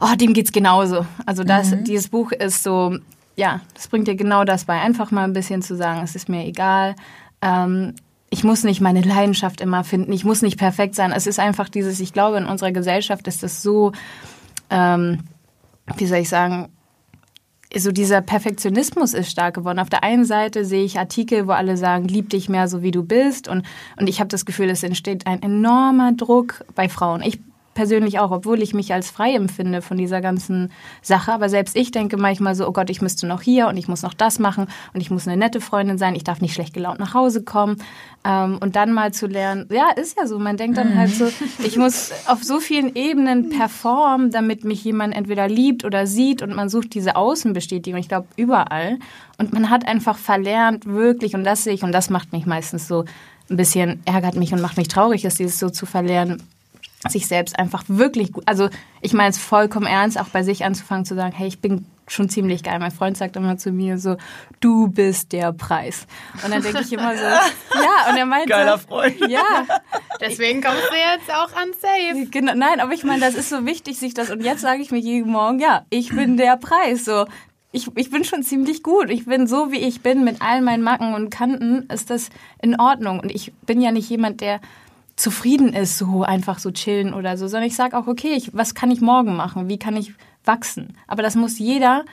oh, 0.00 0.14
dem 0.14 0.34
geht's 0.34 0.52
genauso. 0.52 1.06
Also 1.26 1.42
das, 1.42 1.74
dieses 1.82 2.08
Buch 2.08 2.30
ist 2.30 2.62
so, 2.62 2.96
ja, 3.38 3.60
das 3.74 3.86
bringt 3.86 4.08
dir 4.08 4.16
genau 4.16 4.42
das 4.42 4.64
bei, 4.64 4.80
einfach 4.80 5.12
mal 5.12 5.22
ein 5.22 5.32
bisschen 5.32 5.62
zu 5.62 5.76
sagen, 5.76 6.00
es 6.02 6.16
ist 6.16 6.28
mir 6.28 6.44
egal. 6.44 6.96
Ähm, 7.40 7.94
ich 8.30 8.42
muss 8.42 8.64
nicht 8.64 8.80
meine 8.80 9.00
Leidenschaft 9.00 9.60
immer 9.60 9.84
finden, 9.84 10.12
ich 10.12 10.24
muss 10.24 10.42
nicht 10.42 10.58
perfekt 10.58 10.96
sein. 10.96 11.12
Es 11.12 11.28
ist 11.28 11.38
einfach 11.38 11.68
dieses, 11.68 12.00
ich 12.00 12.12
glaube, 12.12 12.38
in 12.38 12.46
unserer 12.46 12.72
Gesellschaft 12.72 13.28
ist 13.28 13.44
das 13.44 13.62
so, 13.62 13.92
ähm, 14.70 15.20
wie 15.96 16.06
soll 16.06 16.18
ich 16.18 16.28
sagen, 16.28 16.68
so 17.76 17.92
dieser 17.92 18.22
Perfektionismus 18.22 19.14
ist 19.14 19.30
stark 19.30 19.54
geworden. 19.54 19.78
Auf 19.78 19.88
der 19.88 20.02
einen 20.02 20.24
Seite 20.24 20.64
sehe 20.64 20.84
ich 20.84 20.98
Artikel, 20.98 21.46
wo 21.46 21.52
alle 21.52 21.76
sagen, 21.76 22.08
lieb 22.08 22.30
dich 22.30 22.48
mehr 22.48 22.66
so 22.66 22.82
wie 22.82 22.90
du 22.90 23.04
bist. 23.04 23.46
Und, 23.46 23.64
und 24.00 24.08
ich 24.08 24.18
habe 24.18 24.28
das 24.28 24.46
Gefühl, 24.46 24.68
es 24.68 24.82
entsteht 24.82 25.28
ein 25.28 25.42
enormer 25.42 26.12
Druck 26.12 26.64
bei 26.74 26.88
Frauen. 26.88 27.22
Ich 27.22 27.38
persönlich 27.78 28.18
auch, 28.18 28.32
obwohl 28.32 28.60
ich 28.60 28.74
mich 28.74 28.92
als 28.92 29.08
frei 29.08 29.34
empfinde 29.34 29.82
von 29.82 29.96
dieser 29.96 30.20
ganzen 30.20 30.72
Sache. 31.00 31.32
Aber 31.32 31.48
selbst 31.48 31.76
ich 31.76 31.92
denke 31.92 32.16
manchmal 32.16 32.56
so, 32.56 32.66
oh 32.66 32.72
Gott, 32.72 32.90
ich 32.90 33.00
müsste 33.00 33.28
noch 33.28 33.40
hier 33.40 33.68
und 33.68 33.76
ich 33.76 33.86
muss 33.86 34.02
noch 34.02 34.14
das 34.14 34.40
machen 34.40 34.66
und 34.94 35.00
ich 35.00 35.12
muss 35.12 35.28
eine 35.28 35.36
nette 35.36 35.60
Freundin 35.60 35.96
sein, 35.96 36.16
ich 36.16 36.24
darf 36.24 36.40
nicht 36.40 36.54
schlecht 36.54 36.74
gelaunt 36.74 36.98
nach 36.98 37.14
Hause 37.14 37.44
kommen. 37.44 37.76
Ähm, 38.24 38.58
und 38.60 38.74
dann 38.74 38.92
mal 38.92 39.12
zu 39.12 39.28
lernen, 39.28 39.68
ja, 39.70 39.90
ist 39.94 40.18
ja 40.18 40.26
so, 40.26 40.40
man 40.40 40.56
denkt 40.56 40.76
dann 40.76 40.96
halt 40.96 41.10
so, 41.10 41.28
ich 41.64 41.76
muss 41.76 42.10
auf 42.26 42.42
so 42.42 42.58
vielen 42.58 42.96
Ebenen 42.96 43.48
performen, 43.50 44.32
damit 44.32 44.64
mich 44.64 44.82
jemand 44.82 45.14
entweder 45.14 45.46
liebt 45.46 45.84
oder 45.84 46.08
sieht 46.08 46.42
und 46.42 46.56
man 46.56 46.68
sucht 46.68 46.94
diese 46.94 47.14
Außenbestätigung, 47.14 48.00
ich 48.00 48.08
glaube, 48.08 48.26
überall. 48.34 48.98
Und 49.38 49.52
man 49.52 49.70
hat 49.70 49.86
einfach 49.86 50.18
verlernt, 50.18 50.84
wirklich, 50.84 51.36
und 51.36 51.44
das 51.44 51.62
sehe 51.62 51.74
ich, 51.74 51.84
und 51.84 51.92
das 51.92 52.10
macht 52.10 52.32
mich 52.32 52.44
meistens 52.44 52.88
so 52.88 53.04
ein 53.48 53.56
bisschen, 53.56 54.02
ärgert 54.04 54.34
mich 54.34 54.52
und 54.52 54.60
macht 54.60 54.78
mich 54.78 54.88
traurig, 54.88 55.24
ist 55.24 55.38
dieses 55.38 55.60
so 55.60 55.70
zu 55.70 55.86
verlernen, 55.86 56.42
sich 57.08 57.26
selbst 57.28 57.58
einfach 57.58 57.84
wirklich 57.86 58.32
gut, 58.32 58.44
also 58.46 58.68
ich 59.00 59.12
meine 59.12 59.30
es 59.30 59.38
vollkommen 59.38 59.86
ernst, 59.86 60.18
auch 60.18 60.28
bei 60.28 60.42
sich 60.42 60.64
anzufangen 60.64 61.04
zu 61.04 61.14
sagen, 61.14 61.34
hey, 61.34 61.46
ich 61.46 61.60
bin 61.60 61.86
schon 62.10 62.28
ziemlich 62.28 62.62
geil. 62.62 62.78
Mein 62.78 62.90
Freund 62.90 63.16
sagt 63.16 63.36
immer 63.36 63.58
zu 63.58 63.70
mir 63.70 63.98
so, 63.98 64.16
du 64.60 64.88
bist 64.88 65.32
der 65.32 65.52
Preis. 65.52 66.06
Und 66.44 66.52
dann 66.52 66.62
denke 66.62 66.80
ich 66.80 66.92
immer 66.92 67.14
so, 67.16 67.22
ja, 67.74 68.10
und 68.10 68.16
er 68.16 68.26
meint 68.26 68.48
Geiler 68.48 68.78
so, 68.78 68.88
Freund. 68.88 69.16
ja, 69.28 69.66
Deswegen 70.20 70.62
kommst 70.62 70.88
du 70.90 70.96
jetzt 70.96 71.30
auch 71.30 71.54
an 71.54 71.68
Safe. 71.80 72.26
genau, 72.30 72.54
nein, 72.54 72.80
aber 72.80 72.92
ich 72.92 73.04
meine, 73.04 73.20
das 73.20 73.34
ist 73.34 73.50
so 73.50 73.66
wichtig, 73.66 73.98
sich 73.98 74.14
das, 74.14 74.30
und 74.30 74.42
jetzt 74.42 74.62
sage 74.62 74.82
ich 74.82 74.90
mir 74.90 74.98
jeden 74.98 75.30
Morgen, 75.30 75.60
ja, 75.60 75.84
ich 75.90 76.10
bin 76.10 76.36
der 76.36 76.56
Preis, 76.56 77.04
so. 77.04 77.26
Ich, 77.70 77.86
ich 77.96 78.10
bin 78.10 78.24
schon 78.24 78.42
ziemlich 78.42 78.82
gut. 78.82 79.10
Ich 79.10 79.26
bin 79.26 79.46
so, 79.46 79.70
wie 79.70 79.80
ich 79.80 80.00
bin, 80.00 80.24
mit 80.24 80.40
all 80.40 80.62
meinen 80.62 80.82
Macken 80.82 81.12
und 81.12 81.28
Kanten, 81.28 81.86
ist 81.92 82.08
das 82.08 82.30
in 82.62 82.80
Ordnung. 82.80 83.20
Und 83.20 83.30
ich 83.30 83.52
bin 83.66 83.82
ja 83.82 83.92
nicht 83.92 84.08
jemand, 84.08 84.40
der 84.40 84.62
zufrieden 85.18 85.72
ist, 85.72 85.98
so 85.98 86.22
einfach 86.22 86.58
so 86.58 86.70
chillen 86.70 87.12
oder 87.12 87.36
so, 87.36 87.48
sondern 87.48 87.68
ich 87.68 87.76
sage 87.76 87.96
auch, 87.98 88.06
okay, 88.06 88.34
ich, 88.34 88.54
was 88.54 88.74
kann 88.74 88.90
ich 88.90 89.00
morgen 89.00 89.36
machen? 89.36 89.68
Wie 89.68 89.78
kann 89.78 89.96
ich 89.96 90.14
wachsen? 90.44 90.96
Aber 91.06 91.22
das 91.22 91.34
muss 91.34 91.58
jeder 91.58 92.04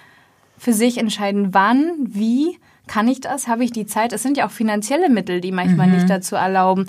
für 0.57 0.73
sich 0.73 0.97
entscheiden, 0.97 1.53
wann, 1.53 1.93
wie 1.99 2.57
kann 2.87 3.07
ich 3.07 3.21
das? 3.21 3.47
Habe 3.47 3.63
ich 3.63 3.71
die 3.71 3.85
Zeit? 3.85 4.13
Es 4.13 4.23
sind 4.23 4.37
ja 4.37 4.47
auch 4.47 4.51
finanzielle 4.51 5.09
Mittel, 5.09 5.41
die 5.41 5.51
manchmal 5.51 5.87
nicht 5.87 6.09
dazu 6.09 6.35
erlauben, 6.35 6.87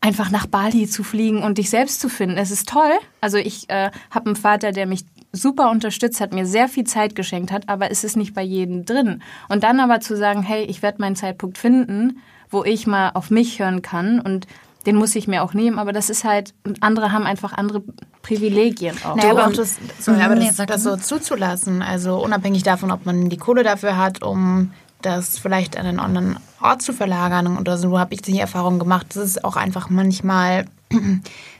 einfach 0.00 0.30
nach 0.30 0.46
Bali 0.46 0.88
zu 0.88 1.02
fliegen 1.02 1.42
und 1.42 1.58
dich 1.58 1.70
selbst 1.70 2.00
zu 2.00 2.08
finden. 2.08 2.36
Es 2.36 2.50
ist 2.50 2.68
toll. 2.68 2.92
Also 3.20 3.38
ich 3.38 3.68
äh, 3.68 3.90
habe 4.10 4.26
einen 4.26 4.36
Vater, 4.36 4.72
der 4.72 4.86
mich 4.86 5.04
super 5.32 5.70
unterstützt 5.70 6.20
hat, 6.20 6.32
mir 6.32 6.46
sehr 6.46 6.68
viel 6.68 6.84
Zeit 6.84 7.14
geschenkt 7.14 7.52
hat, 7.52 7.68
aber 7.68 7.90
es 7.90 8.04
ist 8.04 8.16
nicht 8.16 8.34
bei 8.34 8.42
jedem 8.42 8.84
drin. 8.84 9.22
Und 9.48 9.64
dann 9.64 9.80
aber 9.80 10.00
zu 10.00 10.16
sagen, 10.16 10.42
hey, 10.42 10.64
ich 10.64 10.82
werde 10.82 11.00
meinen 11.00 11.16
Zeitpunkt 11.16 11.58
finden, 11.58 12.20
wo 12.50 12.64
ich 12.64 12.86
mal 12.86 13.10
auf 13.10 13.30
mich 13.30 13.58
hören 13.58 13.82
kann 13.82 14.20
und 14.20 14.46
den 14.86 14.96
muss 14.96 15.14
ich 15.14 15.28
mir 15.28 15.42
auch 15.42 15.54
nehmen, 15.54 15.78
aber 15.78 15.92
das 15.92 16.08
ist 16.08 16.24
halt, 16.24 16.54
andere 16.80 17.12
haben 17.12 17.24
einfach 17.24 17.52
andere 17.52 17.82
Privilegien 18.22 18.96
auch. 19.04 19.16
Naja, 19.16 19.30
aber 19.32 19.46
auch 19.46 19.52
das, 19.52 19.76
sorry, 19.98 20.22
aber 20.22 20.34
Nee, 20.34 20.50
das, 20.56 20.66
das 20.66 20.82
so 20.82 20.96
zuzulassen, 20.96 21.82
also 21.82 22.22
unabhängig 22.22 22.62
davon, 22.62 22.90
ob 22.90 23.04
man 23.04 23.28
die 23.28 23.36
Kohle 23.36 23.62
dafür 23.62 23.96
hat, 23.96 24.22
um 24.22 24.70
das 25.02 25.38
vielleicht 25.38 25.76
an 25.76 25.86
einen 25.86 26.00
anderen 26.00 26.38
Ort 26.60 26.82
zu 26.82 26.92
verlagern 26.92 27.56
oder 27.58 27.78
so, 27.78 27.98
habe 27.98 28.14
ich 28.14 28.22
die 28.22 28.38
Erfahrung 28.38 28.78
gemacht, 28.78 29.06
das 29.10 29.24
ist 29.24 29.44
auch 29.44 29.56
einfach 29.56 29.90
manchmal, 29.90 30.66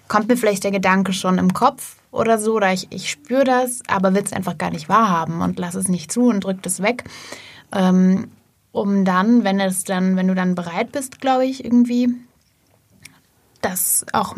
kommt 0.08 0.28
mir 0.28 0.36
vielleicht 0.36 0.64
der 0.64 0.70
Gedanke 0.70 1.12
schon 1.12 1.38
im 1.38 1.52
Kopf 1.52 1.96
oder 2.10 2.38
so, 2.38 2.54
oder 2.54 2.72
ich, 2.72 2.88
ich 2.90 3.10
spüre 3.10 3.44
das, 3.44 3.80
aber 3.88 4.14
will 4.14 4.22
es 4.24 4.32
einfach 4.32 4.58
gar 4.58 4.70
nicht 4.70 4.88
wahrhaben 4.88 5.42
und 5.42 5.58
lass 5.58 5.74
es 5.74 5.88
nicht 5.88 6.10
zu 6.10 6.22
und 6.22 6.44
drück 6.44 6.62
das 6.62 6.82
weg. 6.82 7.04
Ähm, 7.72 8.30
um 8.72 9.04
dann, 9.04 9.44
wenn 9.44 9.60
es 9.60 9.84
dann, 9.84 10.16
wenn 10.16 10.28
du 10.28 10.34
dann 10.34 10.54
bereit 10.54 10.92
bist, 10.92 11.20
glaube 11.20 11.46
ich, 11.46 11.64
irgendwie 11.64 12.14
das 13.60 14.06
auch, 14.12 14.36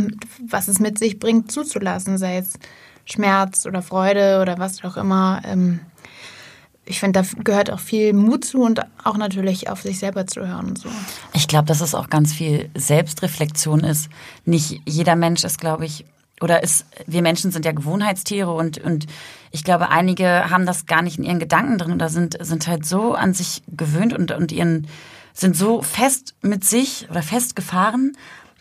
was 0.48 0.68
es 0.68 0.78
mit 0.78 0.98
sich 0.98 1.18
bringt, 1.18 1.52
zuzulassen, 1.52 2.18
sei 2.18 2.38
es 2.38 2.58
Schmerz 3.04 3.66
oder 3.66 3.82
Freude 3.82 4.40
oder 4.40 4.58
was 4.58 4.84
auch 4.84 4.96
immer. 4.96 5.42
Ähm, 5.44 5.80
ich 6.84 6.98
finde, 6.98 7.22
da 7.22 7.42
gehört 7.44 7.70
auch 7.70 7.78
viel 7.78 8.12
Mut 8.12 8.44
zu 8.44 8.62
und 8.62 8.80
auch 9.04 9.16
natürlich 9.16 9.68
auf 9.68 9.82
sich 9.82 9.98
selber 9.98 10.26
zu 10.26 10.46
hören 10.46 10.70
und 10.70 10.78
so. 10.78 10.88
Ich 11.32 11.46
glaube, 11.46 11.66
dass 11.66 11.80
es 11.80 11.94
auch 11.94 12.10
ganz 12.10 12.32
viel 12.32 12.68
Selbstreflexion 12.74 13.80
ist. 13.80 14.08
Nicht 14.44 14.80
jeder 14.86 15.14
Mensch 15.14 15.44
ist, 15.44 15.60
glaube 15.60 15.86
ich, 15.86 16.04
oder 16.40 16.62
ist, 16.62 16.86
wir 17.06 17.22
Menschen 17.22 17.52
sind 17.52 17.64
ja 17.64 17.72
Gewohnheitstiere 17.72 18.52
und, 18.52 18.78
und 18.78 19.06
ich 19.52 19.62
glaube, 19.62 19.90
einige 19.90 20.50
haben 20.50 20.66
das 20.66 20.86
gar 20.86 21.02
nicht 21.02 21.18
in 21.18 21.24
ihren 21.24 21.38
Gedanken 21.38 21.78
drin 21.78 21.92
oder 21.92 22.08
sind, 22.08 22.36
sind 22.40 22.66
halt 22.66 22.86
so 22.86 23.14
an 23.14 23.34
sich 23.34 23.62
gewöhnt 23.68 24.12
und, 24.12 24.32
und 24.32 24.50
ihren, 24.50 24.88
sind 25.32 25.56
so 25.56 25.82
fest 25.82 26.34
mit 26.42 26.64
sich 26.64 27.06
oder 27.10 27.22
festgefahren, 27.22 28.16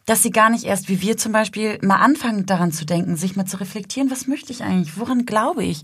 dass 0.10 0.24
sie 0.24 0.32
gar 0.32 0.50
nicht 0.50 0.64
erst, 0.64 0.90
wie 0.90 1.02
wir 1.02 1.18
zum 1.18 1.32
Beispiel, 1.32 1.78
mal 1.84 1.98
anfangen 1.98 2.48
daran 2.48 2.72
zu 2.72 2.84
denken, 2.84 3.16
sich 3.16 3.36
mal 3.36 3.46
zu 3.46 3.58
reflektieren, 3.58 4.10
was 4.10 4.26
möchte 4.26 4.52
ich 4.52 4.64
eigentlich, 4.64 4.98
woran 4.98 5.28
glaube 5.28 5.64
ich? 5.64 5.84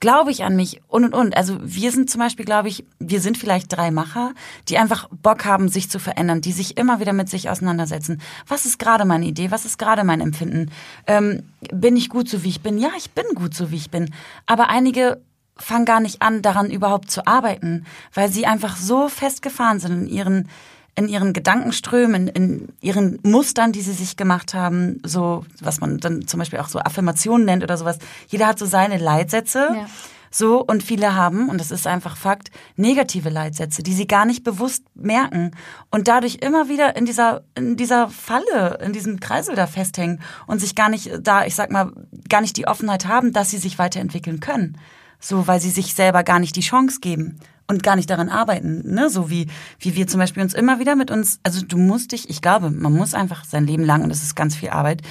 Glaube 0.00 0.30
ich 0.30 0.44
an 0.44 0.56
mich 0.56 0.80
und 0.88 1.04
und 1.04 1.14
und. 1.14 1.36
Also 1.36 1.58
wir 1.62 1.92
sind 1.92 2.08
zum 2.08 2.20
Beispiel, 2.20 2.46
glaube 2.46 2.68
ich, 2.68 2.86
wir 2.98 3.20
sind 3.20 3.36
vielleicht 3.36 3.76
drei 3.76 3.90
Macher, 3.90 4.32
die 4.70 4.78
einfach 4.78 5.10
Bock 5.10 5.44
haben, 5.44 5.68
sich 5.68 5.90
zu 5.90 5.98
verändern, 5.98 6.40
die 6.40 6.52
sich 6.52 6.78
immer 6.78 7.00
wieder 7.00 7.12
mit 7.12 7.28
sich 7.28 7.50
auseinandersetzen. 7.50 8.22
Was 8.48 8.64
ist 8.64 8.78
gerade 8.78 9.04
meine 9.04 9.26
Idee? 9.26 9.50
Was 9.50 9.66
ist 9.66 9.78
gerade 9.78 10.04
mein 10.04 10.22
Empfinden? 10.22 10.70
Ähm, 11.06 11.42
bin 11.70 11.96
ich 11.96 12.08
gut 12.08 12.30
so, 12.30 12.44
wie 12.44 12.48
ich 12.48 12.62
bin? 12.62 12.78
Ja, 12.78 12.90
ich 12.96 13.10
bin 13.10 13.26
gut 13.34 13.54
so, 13.54 13.70
wie 13.70 13.76
ich 13.76 13.90
bin. 13.90 14.10
Aber 14.46 14.70
einige 14.70 15.20
fangen 15.58 15.84
gar 15.84 16.00
nicht 16.00 16.22
an, 16.22 16.40
daran 16.40 16.70
überhaupt 16.70 17.10
zu 17.10 17.26
arbeiten, 17.26 17.84
weil 18.14 18.30
sie 18.30 18.46
einfach 18.46 18.76
so 18.76 19.08
festgefahren 19.08 19.80
sind 19.80 19.92
in 19.92 20.06
ihren 20.06 20.48
in 20.96 21.08
ihren 21.08 21.34
Gedankenströmen, 21.34 22.26
in 22.26 22.68
ihren 22.80 23.18
Mustern, 23.22 23.70
die 23.70 23.82
sie 23.82 23.92
sich 23.92 24.16
gemacht 24.16 24.54
haben, 24.54 25.00
so 25.04 25.44
was 25.60 25.80
man 25.80 25.98
dann 25.98 26.26
zum 26.26 26.38
Beispiel 26.38 26.58
auch 26.58 26.68
so 26.68 26.78
Affirmationen 26.78 27.44
nennt 27.44 27.62
oder 27.62 27.76
sowas. 27.76 27.98
Jeder 28.28 28.46
hat 28.46 28.58
so 28.58 28.66
seine 28.66 28.96
Leitsätze. 28.96 29.68
Ja. 29.74 29.86
So, 30.30 30.62
und 30.62 30.82
viele 30.82 31.14
haben, 31.14 31.48
und 31.48 31.60
das 31.60 31.70
ist 31.70 31.86
einfach 31.86 32.16
Fakt, 32.16 32.50
negative 32.76 33.30
Leitsätze, 33.30 33.82
die 33.82 33.94
sie 33.94 34.06
gar 34.06 34.26
nicht 34.26 34.42
bewusst 34.42 34.84
merken 34.94 35.52
und 35.90 36.08
dadurch 36.08 36.38
immer 36.42 36.68
wieder 36.68 36.96
in 36.96 37.06
dieser, 37.06 37.42
in 37.54 37.76
dieser 37.76 38.08
Falle, 38.08 38.78
in 38.82 38.92
diesem 38.92 39.20
Kreisel 39.20 39.54
da 39.54 39.66
festhängen 39.66 40.20
und 40.46 40.60
sich 40.60 40.74
gar 40.74 40.88
nicht 40.88 41.10
da, 41.22 41.46
ich 41.46 41.54
sag 41.54 41.70
mal, 41.70 41.92
gar 42.28 42.40
nicht 42.40 42.56
die 42.56 42.66
Offenheit 42.66 43.06
haben, 43.06 43.32
dass 43.32 43.50
sie 43.50 43.58
sich 43.58 43.78
weiterentwickeln 43.78 44.40
können. 44.40 44.76
So, 45.20 45.46
weil 45.46 45.60
sie 45.60 45.70
sich 45.70 45.94
selber 45.94 46.22
gar 46.22 46.38
nicht 46.38 46.56
die 46.56 46.60
Chance 46.60 47.00
geben 47.00 47.40
und 47.68 47.82
gar 47.82 47.96
nicht 47.96 48.10
daran 48.10 48.28
arbeiten, 48.28 48.82
ne? 48.94 49.10
So 49.10 49.30
wie, 49.30 49.48
wie 49.78 49.94
wir 49.96 50.06
zum 50.06 50.20
Beispiel 50.20 50.42
uns 50.42 50.54
immer 50.54 50.78
wieder 50.78 50.96
mit 50.96 51.10
uns, 51.10 51.40
also 51.42 51.64
du 51.64 51.78
musst 51.78 52.12
dich, 52.12 52.30
ich 52.30 52.40
glaube, 52.40 52.70
man 52.70 52.92
muss 52.92 53.14
einfach 53.14 53.44
sein 53.44 53.66
Leben 53.66 53.84
lang, 53.84 54.02
und 54.02 54.08
das 54.08 54.22
ist 54.22 54.36
ganz 54.36 54.54
viel 54.54 54.70
Arbeit, 54.70 55.02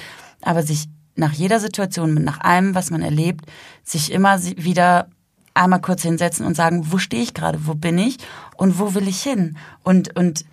aber 0.42 0.62
sich 0.62 0.88
nach 1.16 1.32
jeder 1.32 1.60
Situation, 1.60 2.14
nach 2.14 2.40
allem, 2.40 2.74
was 2.74 2.90
man 2.90 3.02
erlebt, 3.02 3.46
sich 3.82 4.12
immer 4.12 4.42
wieder 4.42 5.08
einmal 5.54 5.80
kurz 5.80 6.02
hinsetzen 6.02 6.44
und 6.46 6.54
sagen, 6.54 6.92
wo 6.92 6.98
stehe 6.98 7.22
ich 7.22 7.34
gerade, 7.34 7.66
wo 7.66 7.74
bin 7.74 7.98
ich 7.98 8.18
und 8.56 8.78
wo 8.78 8.94
will 8.94 9.08
ich 9.08 9.22
hin? 9.22 9.56
Und, 9.82 10.14
und 10.16 10.44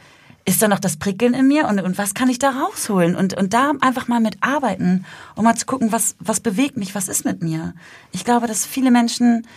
ist 0.46 0.62
da 0.62 0.68
noch 0.68 0.80
das 0.80 0.98
Prickeln 0.98 1.34
in 1.34 1.48
mir 1.48 1.68
und, 1.68 1.80
und 1.80 1.98
was 1.98 2.14
kann 2.14 2.30
ich 2.30 2.40
da 2.40 2.52
rausholen? 2.52 3.16
Und, 3.16 3.36
und 3.36 3.54
da 3.54 3.72
einfach 3.82 4.08
mal 4.08 4.20
mit 4.20 4.38
arbeiten, 4.42 5.06
um 5.36 5.46
mal 5.46 5.56
zu 5.56 5.66
gucken, 5.66 5.92
was, 5.92 6.16
was 6.20 6.40
bewegt 6.40 6.78
mich, 6.78 6.96
was 6.96 7.08
ist 7.08 7.26
mit 7.26 7.42
mir? 7.42 7.74
Ich 8.12 8.26
glaube, 8.26 8.48
dass 8.48 8.66
viele 8.66 8.92
Menschen 8.92 9.48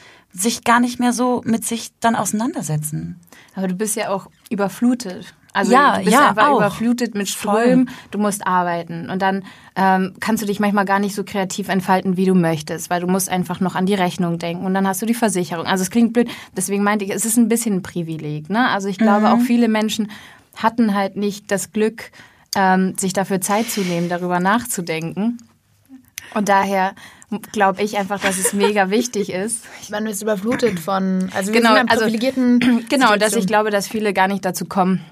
sich 0.40 0.64
gar 0.64 0.80
nicht 0.80 0.98
mehr 0.98 1.12
so 1.12 1.42
mit 1.44 1.64
sich 1.64 1.90
dann 2.00 2.14
auseinandersetzen. 2.14 3.20
Aber 3.54 3.68
du 3.68 3.74
bist 3.74 3.96
ja 3.96 4.10
auch 4.10 4.28
überflutet. 4.50 5.34
Also 5.52 5.72
Ja, 5.72 5.96
du 5.96 6.04
bist 6.04 6.12
ja, 6.12 6.28
einfach 6.28 6.48
auch. 6.48 6.56
überflutet 6.58 7.14
mit 7.14 7.28
Strömen, 7.28 7.88
du 8.10 8.18
musst 8.18 8.46
arbeiten 8.46 9.08
und 9.08 9.22
dann 9.22 9.42
ähm, 9.74 10.12
kannst 10.20 10.42
du 10.42 10.46
dich 10.46 10.60
manchmal 10.60 10.84
gar 10.84 10.98
nicht 10.98 11.14
so 11.14 11.24
kreativ 11.24 11.70
entfalten, 11.70 12.18
wie 12.18 12.26
du 12.26 12.34
möchtest, 12.34 12.90
weil 12.90 13.00
du 13.00 13.06
musst 13.06 13.30
einfach 13.30 13.60
noch 13.60 13.74
an 13.74 13.86
die 13.86 13.94
Rechnung 13.94 14.38
denken 14.38 14.66
und 14.66 14.74
dann 14.74 14.86
hast 14.86 15.00
du 15.00 15.06
die 15.06 15.14
Versicherung. 15.14 15.64
Also 15.64 15.80
es 15.80 15.90
klingt 15.90 16.12
blöd, 16.12 16.28
deswegen 16.54 16.82
meinte 16.82 17.06
ich, 17.06 17.10
es 17.10 17.24
ist 17.24 17.38
ein 17.38 17.48
bisschen 17.48 17.76
ein 17.76 17.82
Privileg. 17.82 18.50
Ne? 18.50 18.68
Also 18.68 18.88
ich 18.88 18.98
glaube, 18.98 19.30
auch 19.30 19.40
viele 19.40 19.68
Menschen 19.68 20.10
hatten 20.56 20.94
halt 20.94 21.16
nicht 21.16 21.50
das 21.50 21.72
Glück, 21.72 22.10
ähm, 22.54 22.94
sich 22.98 23.14
dafür 23.14 23.40
Zeit 23.40 23.70
zu 23.70 23.80
nehmen, 23.80 24.10
darüber 24.10 24.40
nachzudenken. 24.40 25.38
Und 26.36 26.50
daher 26.50 26.94
glaube 27.52 27.82
ich 27.82 27.96
einfach, 27.96 28.20
dass 28.20 28.36
es 28.36 28.52
mega 28.52 28.90
wichtig 28.90 29.32
ist, 29.32 29.64
Man 29.90 30.06
ist 30.06 30.20
überflutet 30.22 30.78
von, 30.78 31.30
also 31.34 31.50
wir 31.52 31.60
Genau, 31.62 31.74
sind 31.74 31.90
also- 31.90 32.02
privilegierten 32.04 32.86
Genau, 32.90 33.16
dass 33.16 33.34
ich 33.34 33.46
glaube, 33.46 33.70
dass 33.70 33.88
viele 33.88 34.12
gar 34.12 34.28
nicht 34.28 34.44
dazu 34.44 34.66
kommen, 34.66 35.02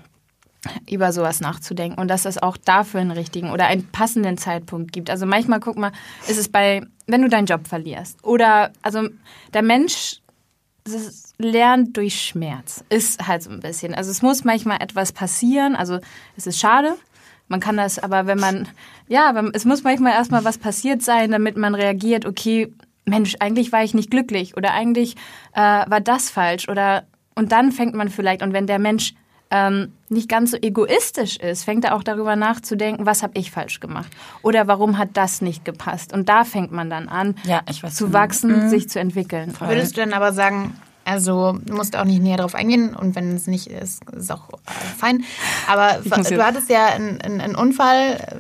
über 0.89 1.13
sowas 1.13 1.41
nachzudenken 1.41 1.99
und 1.99 2.09
dass 2.09 2.27
es 2.27 2.37
auch 2.43 2.59
dafür 2.59 3.01
einen 3.01 3.11
richtigen 3.11 3.51
oder 3.51 3.67
einen 3.69 3.87
passenden 3.91 4.37
Zeitpunkt 4.37 4.93
gibt. 4.93 5.09
Also 5.09 5.25
manchmal, 5.25 5.61
guck 5.61 5.77
mal, 5.79 5.93
ist 6.29 6.37
es 6.39 6.51
bei, 6.51 6.83
wenn 7.07 7.23
du 7.23 7.29
deinen 7.31 7.47
Job 7.47 7.67
verlierst 7.69 8.23
oder, 8.23 8.71
also 8.83 9.09
der 9.55 9.63
Mensch 9.63 10.21
lernt 11.39 11.97
durch 11.97 12.21
Schmerz, 12.21 12.85
ist 12.91 13.27
halt 13.27 13.43
so 13.43 13.51
ein 13.51 13.61
bisschen. 13.61 13.95
Also 13.95 14.11
es 14.11 14.21
muss 14.21 14.45
manchmal 14.45 14.83
etwas 14.83 15.13
passieren, 15.13 15.75
also 15.75 15.99
es 16.37 16.47
ist 16.47 16.61
schade, 16.61 16.97
man 17.49 17.61
kann 17.61 17.77
das, 17.77 17.99
aber 17.99 18.27
wenn 18.27 18.39
man, 18.39 18.69
ja, 19.09 19.33
es 19.53 19.65
muss 19.65 19.83
manchmal 19.85 20.13
erstmal 20.13 20.45
was 20.45 20.59
passiert 20.59 21.03
sein, 21.03 21.31
damit 21.31 21.57
man 21.57 21.75
reagiert, 21.75 22.27
okay, 22.27 22.73
Mensch, 23.05 23.37
eigentlich 23.41 23.71
war 23.71 23.85
ich 23.85 23.93
nicht 23.95 24.11
glücklich 24.11 24.57
oder 24.57 24.73
eigentlich 24.73 25.17
äh, 25.53 25.61
war 25.61 26.01
das 26.01 26.31
falsch 26.31 26.69
oder 26.69 27.05
und 27.35 27.53
dann 27.53 27.73
fängt 27.73 27.95
man 27.95 28.09
vielleicht, 28.09 28.43
und 28.43 28.53
wenn 28.53 28.67
der 28.67 28.79
Mensch 28.79 29.15
ähm, 29.51 29.93
nicht 30.09 30.29
ganz 30.29 30.53
so 30.53 30.57
egoistisch 30.61 31.37
ist, 31.37 31.65
fängt 31.65 31.85
er 31.85 31.95
auch 31.95 32.03
darüber 32.03 32.35
nachzudenken, 32.37 33.07
was 33.07 33.23
habe 33.23 33.39
ich 33.39 33.51
falsch 33.51 33.81
gemacht 33.81 34.11
oder 34.43 34.67
warum 34.67 34.99
hat 34.99 35.11
das 35.15 35.43
nicht 35.43 35.65
gepasst. 35.65 36.13
Und 36.13 36.29
da 36.29 36.45
fängt 36.45 36.73
man 36.73 36.91
dann 36.91 37.09
an, 37.09 37.37
Ja, 37.45 37.61
ich 37.69 37.83
weiß. 37.83 37.95
zu 37.95 38.07
genau. 38.07 38.19
wachsen, 38.19 38.69
sich 38.69 38.89
zu 38.89 38.99
entwickeln. 39.01 39.55
Würdest 39.61 39.97
du 39.97 40.01
denn 40.01 40.13
aber 40.13 40.33
sagen, 40.33 40.77
also 41.05 41.59
du 41.65 41.75
musst 41.75 41.97
auch 41.97 42.05
nicht 42.05 42.23
näher 42.23 42.39
drauf 42.39 42.55
eingehen 42.55 42.95
und 42.95 43.15
wenn 43.15 43.35
es 43.35 43.47
nicht 43.47 43.67
ist, 43.67 44.03
ist 44.11 44.33
auch 44.33 44.49
äh, 44.51 44.71
fein. 44.97 45.25
Aber 45.69 45.99
du 46.03 46.45
hattest 46.45 46.71
ja 46.71 46.87
einen, 46.87 47.21
einen, 47.21 47.41
einen 47.41 47.55
Unfall 47.55 48.39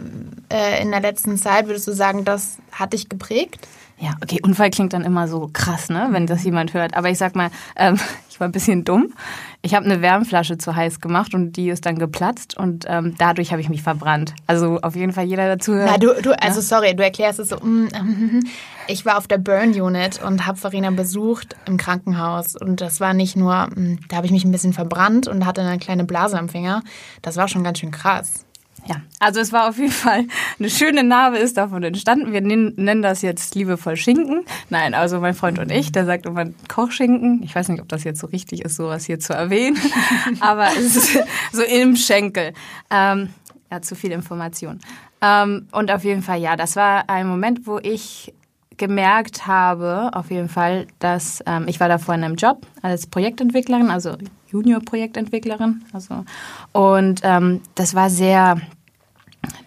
äh, 0.51 0.83
in 0.83 0.91
der 0.91 1.01
letzten 1.01 1.37
Zeit. 1.37 1.67
Würdest 1.67 1.87
du 1.87 1.93
sagen, 1.93 2.25
das 2.25 2.59
hat 2.73 2.93
dich 2.93 3.09
geprägt? 3.09 3.69
Ja, 3.99 4.15
okay, 4.23 4.41
Unfall 4.43 4.71
klingt 4.71 4.93
dann 4.93 5.05
immer 5.05 5.29
so 5.29 5.49
krass, 5.53 5.89
ne, 5.89 6.09
wenn 6.11 6.27
das 6.27 6.43
jemand 6.43 6.75
hört. 6.75 6.97
Aber 6.97 7.11
ich 7.11 7.19
sag 7.19 7.37
mal, 7.37 7.51
ähm, 7.77 7.99
ich 8.29 8.41
war 8.41 8.49
ein 8.49 8.53
bisschen 8.53 8.85
dumm. 8.85 9.15
Ich 9.63 9.75
habe 9.75 9.85
eine 9.85 10.03
Wärmflasche 10.03 10.59
zu 10.59 10.75
heiß 10.75 11.01
gemacht 11.01 11.35
und 11.35 11.53
die 11.53 11.69
ist 11.69 11.87
dann 11.87 11.99
geplatzt 11.99 12.57
und 12.57 12.85
ähm, 12.89 13.15
dadurch 13.17 13.53
habe 13.53 13.61
ich 13.61 13.69
mich 13.69 13.83
verbrannt. 13.83 14.35
Also 14.47 14.81
auf 14.83 14.97
jeden 14.97 15.13
Fall 15.13 15.25
jeder 15.25 15.47
dazu 15.49 15.73
hört. 15.73 15.89
Na, 15.91 15.99
du, 15.99 16.21
du, 16.21 16.39
also 16.43 16.61
sorry, 16.61 16.95
du 16.95 17.05
erklärst 17.05 17.39
es 17.39 17.49
so. 17.49 17.57
mm, 17.63 17.85
mm, 17.85 18.39
mm. 18.39 18.47
Ich 18.89 19.07
war 19.07 19.17
auf 19.17 19.27
der 19.29 19.39
Burn 19.39 19.71
Unit 19.81 20.23
und 20.23 20.47
habe 20.47 20.59
Farina 20.59 20.91
besucht 20.91 21.57
im 21.67 21.77
Krankenhaus. 21.77 22.57
Und 22.57 22.81
das 22.81 23.01
war 23.01 23.15
nicht 23.15 23.37
nur, 23.37 23.69
mm, 23.75 24.01
da 24.09 24.17
habe 24.17 24.27
ich 24.27 24.33
mich 24.33 24.45
ein 24.45 24.53
bisschen 24.53 24.73
verbrannt 24.73 25.29
und 25.29 25.47
hatte 25.47 25.63
eine 25.63 25.79
kleine 25.79 26.05
Blase 26.05 26.39
am 26.39 26.49
Finger. 26.49 26.83
Das 27.23 27.37
war 27.37 27.49
schon 27.49 27.65
ganz 27.65 27.79
schön 27.79 27.93
krass. 27.93 28.44
Ja, 28.87 28.97
also 29.19 29.41
es 29.41 29.53
war 29.53 29.69
auf 29.69 29.79
jeden 29.79 29.93
Fall 29.93 30.27
eine 30.59 30.69
schöne 30.69 31.03
Narbe 31.03 31.39
ist 31.39 31.57
davon 31.57 31.83
entstanden. 31.83 32.33
Wir 32.33 32.43
nennen 32.43 33.03
das 33.03 33.23
jetzt 33.23 33.55
liebevoll 33.55 33.97
Schinken. 33.97 34.45
Nein, 34.69 34.95
also 34.95 35.21
mein 35.21 35.35
Freund 35.35 35.59
und 35.59 35.71
ich, 35.71 35.91
der 35.91 36.05
sagt 36.05 36.27
immer 36.27 36.45
Kochschinken. 36.69 37.43
Ich 37.43 37.55
weiß 37.55 37.69
nicht, 37.69 37.81
ob 37.81 37.89
das 37.89 38.05
jetzt 38.05 38.21
so 38.21 38.27
richtig 38.27 38.63
ist, 38.63 38.77
sowas 38.77 39.07
hier 39.07 39.19
zu 39.19 39.33
erwähnen, 39.33 39.79
aber 40.41 40.69
es 40.79 40.97
ist 40.97 41.19
so 41.53 41.63
im 41.63 41.97
Schenkel. 41.97 42.53
Ähm, 42.91 43.31
ja, 43.71 43.81
zu 43.81 43.95
viel 43.95 44.13
Information. 44.13 44.81
Ähm, 45.23 45.69
und 45.73 45.91
auf 45.91 46.05
jeden 46.05 46.23
Fall, 46.23 46.41
ja, 46.41 46.57
das 46.57 46.77
war 46.77 47.09
ein 47.09 47.27
Moment, 47.27 47.67
wo 47.67 47.79
ich 47.79 48.35
gemerkt 48.77 49.47
habe, 49.47 50.11
auf 50.13 50.31
jeden 50.31 50.49
Fall, 50.49 50.87
dass 50.99 51.43
ähm, 51.47 51.67
ich 51.69 51.81
war 51.81 51.89
davor 51.89 52.15
in 52.15 52.25
einem 52.25 52.37
Job 52.37 52.67
als 52.83 53.07
Projektentwicklerin, 53.07 53.91
also 53.91 54.17
Junior-Projektentwicklerin. 54.55 55.83
Also, 55.93 56.25
und 56.73 57.21
ähm, 57.25 57.61
das 57.75 57.95
war 57.95 58.09
sehr 58.09 58.61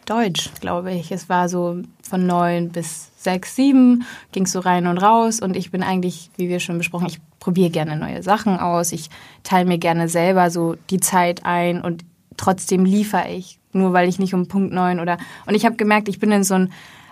deutsch, 0.06 0.50
glaube 0.62 0.94
ich. 0.94 1.12
Es 1.12 1.28
war 1.28 1.50
so 1.50 1.82
von 2.02 2.26
neun 2.26 2.70
bis 2.70 3.12
sechs, 3.18 3.56
sieben, 3.56 4.06
ging 4.32 4.48
so 4.48 4.60
rein 4.60 4.88
und 4.88 4.98
raus. 4.98 5.42
Und 5.42 5.58
ich 5.58 5.72
bin 5.72 5.84
eigentlich, 5.84 6.32
wie 6.38 6.48
wir 6.48 6.62
schon 6.62 6.78
besprochen, 6.78 7.08
ich 7.08 7.20
probiere 7.40 7.70
gerne 7.70 7.98
neue 7.98 8.24
Sachen 8.24 8.58
aus. 8.58 8.94
Ich 8.94 9.10
teile 9.44 9.66
mir 9.66 9.78
gerne 9.78 10.08
selber 10.08 10.50
so 10.50 10.76
die 10.90 11.02
Zeit 11.02 11.46
ein 11.46 11.82
und 11.82 12.06
trotzdem 12.38 12.86
liefere 12.86 13.30
ich. 13.30 13.60
Nur 13.74 13.92
weil 13.92 14.08
ich 14.08 14.20
nicht 14.20 14.34
um 14.34 14.48
Punkt 14.48 14.74
neun 14.74 15.02
oder. 15.02 15.18
Und 15.46 15.54
ich 15.54 15.66
habe 15.66 15.76
gemerkt, 15.76 16.08
ich 16.08 16.20
bin 16.20 16.32
in 16.32 16.46
so 16.46 16.56
ein 16.56 16.72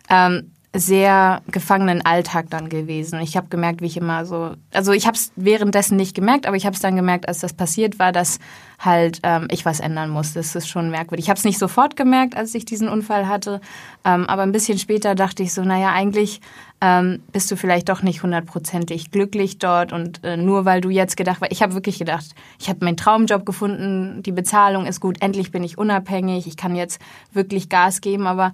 ähm, 0.09 0.51
sehr 0.79 1.41
gefangenen 1.47 2.05
Alltag 2.05 2.47
dann 2.49 2.69
gewesen. 2.69 3.19
Ich 3.21 3.37
habe 3.37 3.47
gemerkt, 3.47 3.81
wie 3.81 3.85
ich 3.85 3.97
immer 3.97 4.25
so, 4.25 4.53
also 4.73 4.91
ich 4.91 5.07
habe 5.07 5.15
es 5.15 5.31
währenddessen 5.35 5.95
nicht 5.95 6.15
gemerkt, 6.15 6.45
aber 6.45 6.57
ich 6.57 6.65
habe 6.65 6.75
es 6.75 6.81
dann 6.81 6.95
gemerkt, 6.95 7.27
als 7.27 7.39
das 7.39 7.53
passiert 7.53 7.97
war, 7.97 8.11
dass 8.11 8.39
halt 8.77 9.19
ähm, 9.23 9.47
ich 9.51 9.65
was 9.65 9.79
ändern 9.79 10.09
muss. 10.09 10.33
Das 10.33 10.55
ist 10.55 10.67
schon 10.67 10.89
merkwürdig. 10.89 11.25
Ich 11.25 11.29
habe 11.29 11.37
es 11.37 11.45
nicht 11.45 11.59
sofort 11.59 11.95
gemerkt, 11.95 12.35
als 12.35 12.53
ich 12.53 12.65
diesen 12.65 12.89
Unfall 12.89 13.27
hatte, 13.27 13.61
ähm, 14.03 14.25
aber 14.25 14.43
ein 14.43 14.51
bisschen 14.51 14.77
später 14.77 15.15
dachte 15.15 15.43
ich 15.43 15.53
so, 15.53 15.63
naja, 15.63 15.91
eigentlich 15.93 16.41
ähm, 16.81 17.23
bist 17.31 17.49
du 17.49 17.55
vielleicht 17.55 17.87
doch 17.89 18.01
nicht 18.01 18.21
hundertprozentig 18.21 19.11
glücklich 19.11 19.59
dort 19.59 19.93
und 19.93 20.23
äh, 20.23 20.35
nur 20.35 20.65
weil 20.65 20.81
du 20.81 20.89
jetzt 20.89 21.15
gedacht, 21.15 21.39
weil 21.41 21.51
ich 21.51 21.61
habe 21.61 21.73
wirklich 21.73 21.99
gedacht, 21.99 22.35
ich 22.59 22.69
habe 22.69 22.83
meinen 22.83 22.97
Traumjob 22.97 23.45
gefunden, 23.45 24.21
die 24.23 24.33
Bezahlung 24.33 24.85
ist 24.85 24.99
gut, 24.99 25.21
endlich 25.21 25.51
bin 25.51 25.63
ich 25.63 25.77
unabhängig, 25.77 26.47
ich 26.47 26.57
kann 26.57 26.75
jetzt 26.75 26.99
wirklich 27.31 27.69
Gas 27.69 28.01
geben, 28.01 28.27
aber 28.27 28.53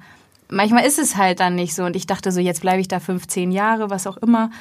manchmal 0.51 0.85
ist 0.85 0.99
es 0.99 1.17
halt 1.17 1.39
dann 1.39 1.55
nicht 1.55 1.73
so. 1.73 1.83
Und 1.83 1.95
ich 1.95 2.05
dachte 2.05 2.31
so, 2.31 2.39
jetzt 2.39 2.61
bleibe 2.61 2.81
ich 2.81 2.87
da 2.87 2.99
15 2.99 3.51
Jahre, 3.51 3.89
was 3.89 4.05
auch 4.07 4.17
immer, 4.17 4.51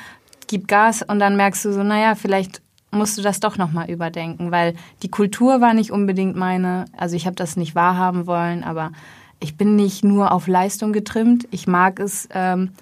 gib 0.46 0.66
Gas 0.66 1.03
und 1.03 1.18
dann 1.18 1.37
merkst 1.37 1.64
du 1.64 1.72
so, 1.72 1.83
naja, 1.83 2.14
vielleicht 2.14 2.62
musst 2.90 3.16
du 3.18 3.22
das 3.22 3.38
doch 3.38 3.57
nochmal 3.57 3.88
überdenken, 3.90 4.50
weil 4.50 4.74
die 5.03 5.11
Kultur 5.11 5.61
war 5.61 5.74
nicht 5.74 5.92
unbedingt 5.92 6.35
meine, 6.35 6.87
also 6.96 7.14
ich 7.14 7.26
habe 7.26 7.37
das 7.37 7.57
nicht 7.57 7.74
wahrhaben 7.74 8.26
wollen, 8.26 8.64
aber 8.64 8.90
ich 9.38 9.57
bin 9.57 9.76
nicht 9.76 10.05
nur 10.05 10.33
auf 10.33 10.48
Leistung 10.48 10.92
getrimmt. 10.92 11.46
Ich 11.50 11.66
mag 11.66 12.00
es, 12.00 12.29
ähm, 12.33 12.72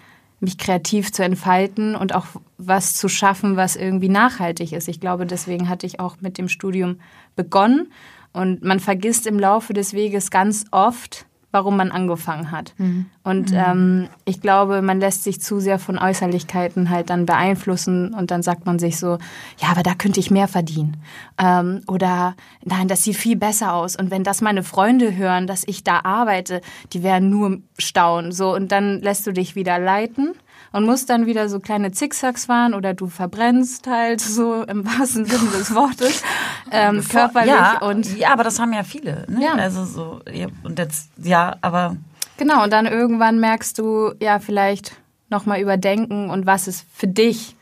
mich 0.41 0.57
kreativ 0.57 1.13
zu 1.13 1.25
entfalten 1.25 1.95
und 1.95 2.15
auch 2.15 2.27
was 2.59 2.95
zu 2.95 3.09
schaffen, 3.09 3.57
was 3.57 3.77
irgendwie 3.77 4.09
nachhaltig 4.09 4.73
ist. 4.73 4.89
Ich 4.89 5.01
glaube, 5.01 5.27
deswegen 5.27 5.69
hatte 5.69 5.87
ich 5.87 6.01
auch 6.01 6.17
mit 6.21 6.39
dem 6.39 6.49
Studium 6.49 7.01
begonnen. 7.37 7.93
Und 8.33 8.63
man 8.63 8.81
vergisst 8.81 9.27
im 9.27 9.39
Laufe 9.39 9.73
des 9.73 9.95
Weges 9.95 10.31
ganz 10.31 10.67
oft, 10.71 11.27
warum 11.51 11.77
man 11.77 11.91
angefangen 11.91 12.51
hat. 12.51 12.75
Mhm. 12.77 13.07
Und 13.25 13.53
ähm, 13.55 14.09
ich 14.25 14.41
glaube, 14.41 14.83
man 14.83 15.01
lässt 15.01 15.25
sich 15.25 15.41
zu 15.41 15.61
sehr 15.61 15.79
von 15.79 15.99
Äußerlichkeiten 15.99 16.91
halt 16.91 17.09
dann 17.09 17.25
beeinflussen 17.25 18.13
und 18.13 18.31
dann 18.31 18.43
sagt 18.43 18.67
man 18.67 18.79
sich 18.79 18.99
so, 18.99 19.19
ja, 19.59 19.69
aber 19.71 19.83
da 19.83 19.95
könnte 19.95 20.21
ich 20.21 20.31
mehr 20.31 20.49
verdienen. 20.49 20.99
Ähm, 21.39 21.83
oder 21.87 22.37
nein, 22.65 22.89
das 22.89 23.05
sieht 23.05 23.17
viel 23.17 23.37
besser 23.37 23.73
aus. 23.73 23.97
Und 23.97 24.11
wenn 24.11 24.25
das 24.25 24.43
meine 24.43 24.63
Freunde 24.63 25.17
hören, 25.17 25.47
dass 25.47 25.65
ich 25.67 25.85
da 25.85 26.01
arbeite, 26.05 26.61
die 26.93 27.03
werden 27.03 27.31
nur 27.31 27.59
staunen. 27.79 28.33
So, 28.33 28.55
und 28.55 28.71
dann 28.71 29.01
lässt 29.01 29.27
du 29.27 29.33
dich 29.33 29.55
wieder 29.55 29.79
leiten 29.79 30.35
und 30.73 30.85
musst 30.85 31.11
dann 31.11 31.27
wieder 31.27 31.49
so 31.49 31.61
kleine 31.61 31.93
Zickzacks 31.93 32.47
fahren 32.47 32.75
oder 32.75 32.95
du 32.95 33.09
verbrennst 33.09 33.87
halt 33.87 34.21
so 34.21 34.63
im 34.63 34.85
wahrsten 34.85 35.25
Sinne 35.25 35.51
des 35.51 35.75
Wortes 35.75 36.23
ähm, 36.71 37.03
körperlich 37.09 37.53
ja, 37.53 37.79
und 37.79 38.17
ja, 38.17 38.33
aber 38.33 38.45
das 38.45 38.59
haben 38.59 38.73
ja 38.73 38.83
viele. 38.83 39.25
Ne? 39.29 39.45
Ja. 39.45 39.55
Also 39.55 39.85
so 39.85 40.21
und 40.63 40.79
jetzt 40.79 41.11
ja, 41.17 41.57
aber 41.61 41.97
genau 42.37 42.65
und 42.65 42.73
dann 42.73 42.87
irgendwann 42.87 43.41
merkst 43.41 43.79
du 43.79 44.13
ja 44.21 44.39
vielleicht 44.39 44.97
noch 45.31 45.47
mal 45.47 45.61
überdenken 45.61 46.31
und 46.31 46.47
was 46.47 46.69
ist 46.69 46.87
für 46.93 47.09
dich 47.09 47.55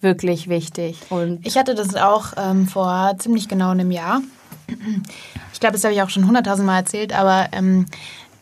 wirklich 0.00 0.48
wichtig 0.48 1.00
und 1.10 1.44
Ich 1.46 1.56
hatte 1.56 1.74
das 1.74 1.94
auch 1.96 2.32
ähm, 2.36 2.68
vor 2.68 3.14
ziemlich 3.18 3.48
genau 3.48 3.70
einem 3.70 3.90
Jahr. 3.90 4.20
Ich 5.52 5.60
glaube, 5.60 5.72
das 5.72 5.82
habe 5.82 5.94
ich 5.94 6.02
auch 6.02 6.10
schon 6.10 6.26
hunderttausendmal 6.26 6.80
erzählt, 6.80 7.12
aber 7.12 7.48
ähm, 7.52 7.86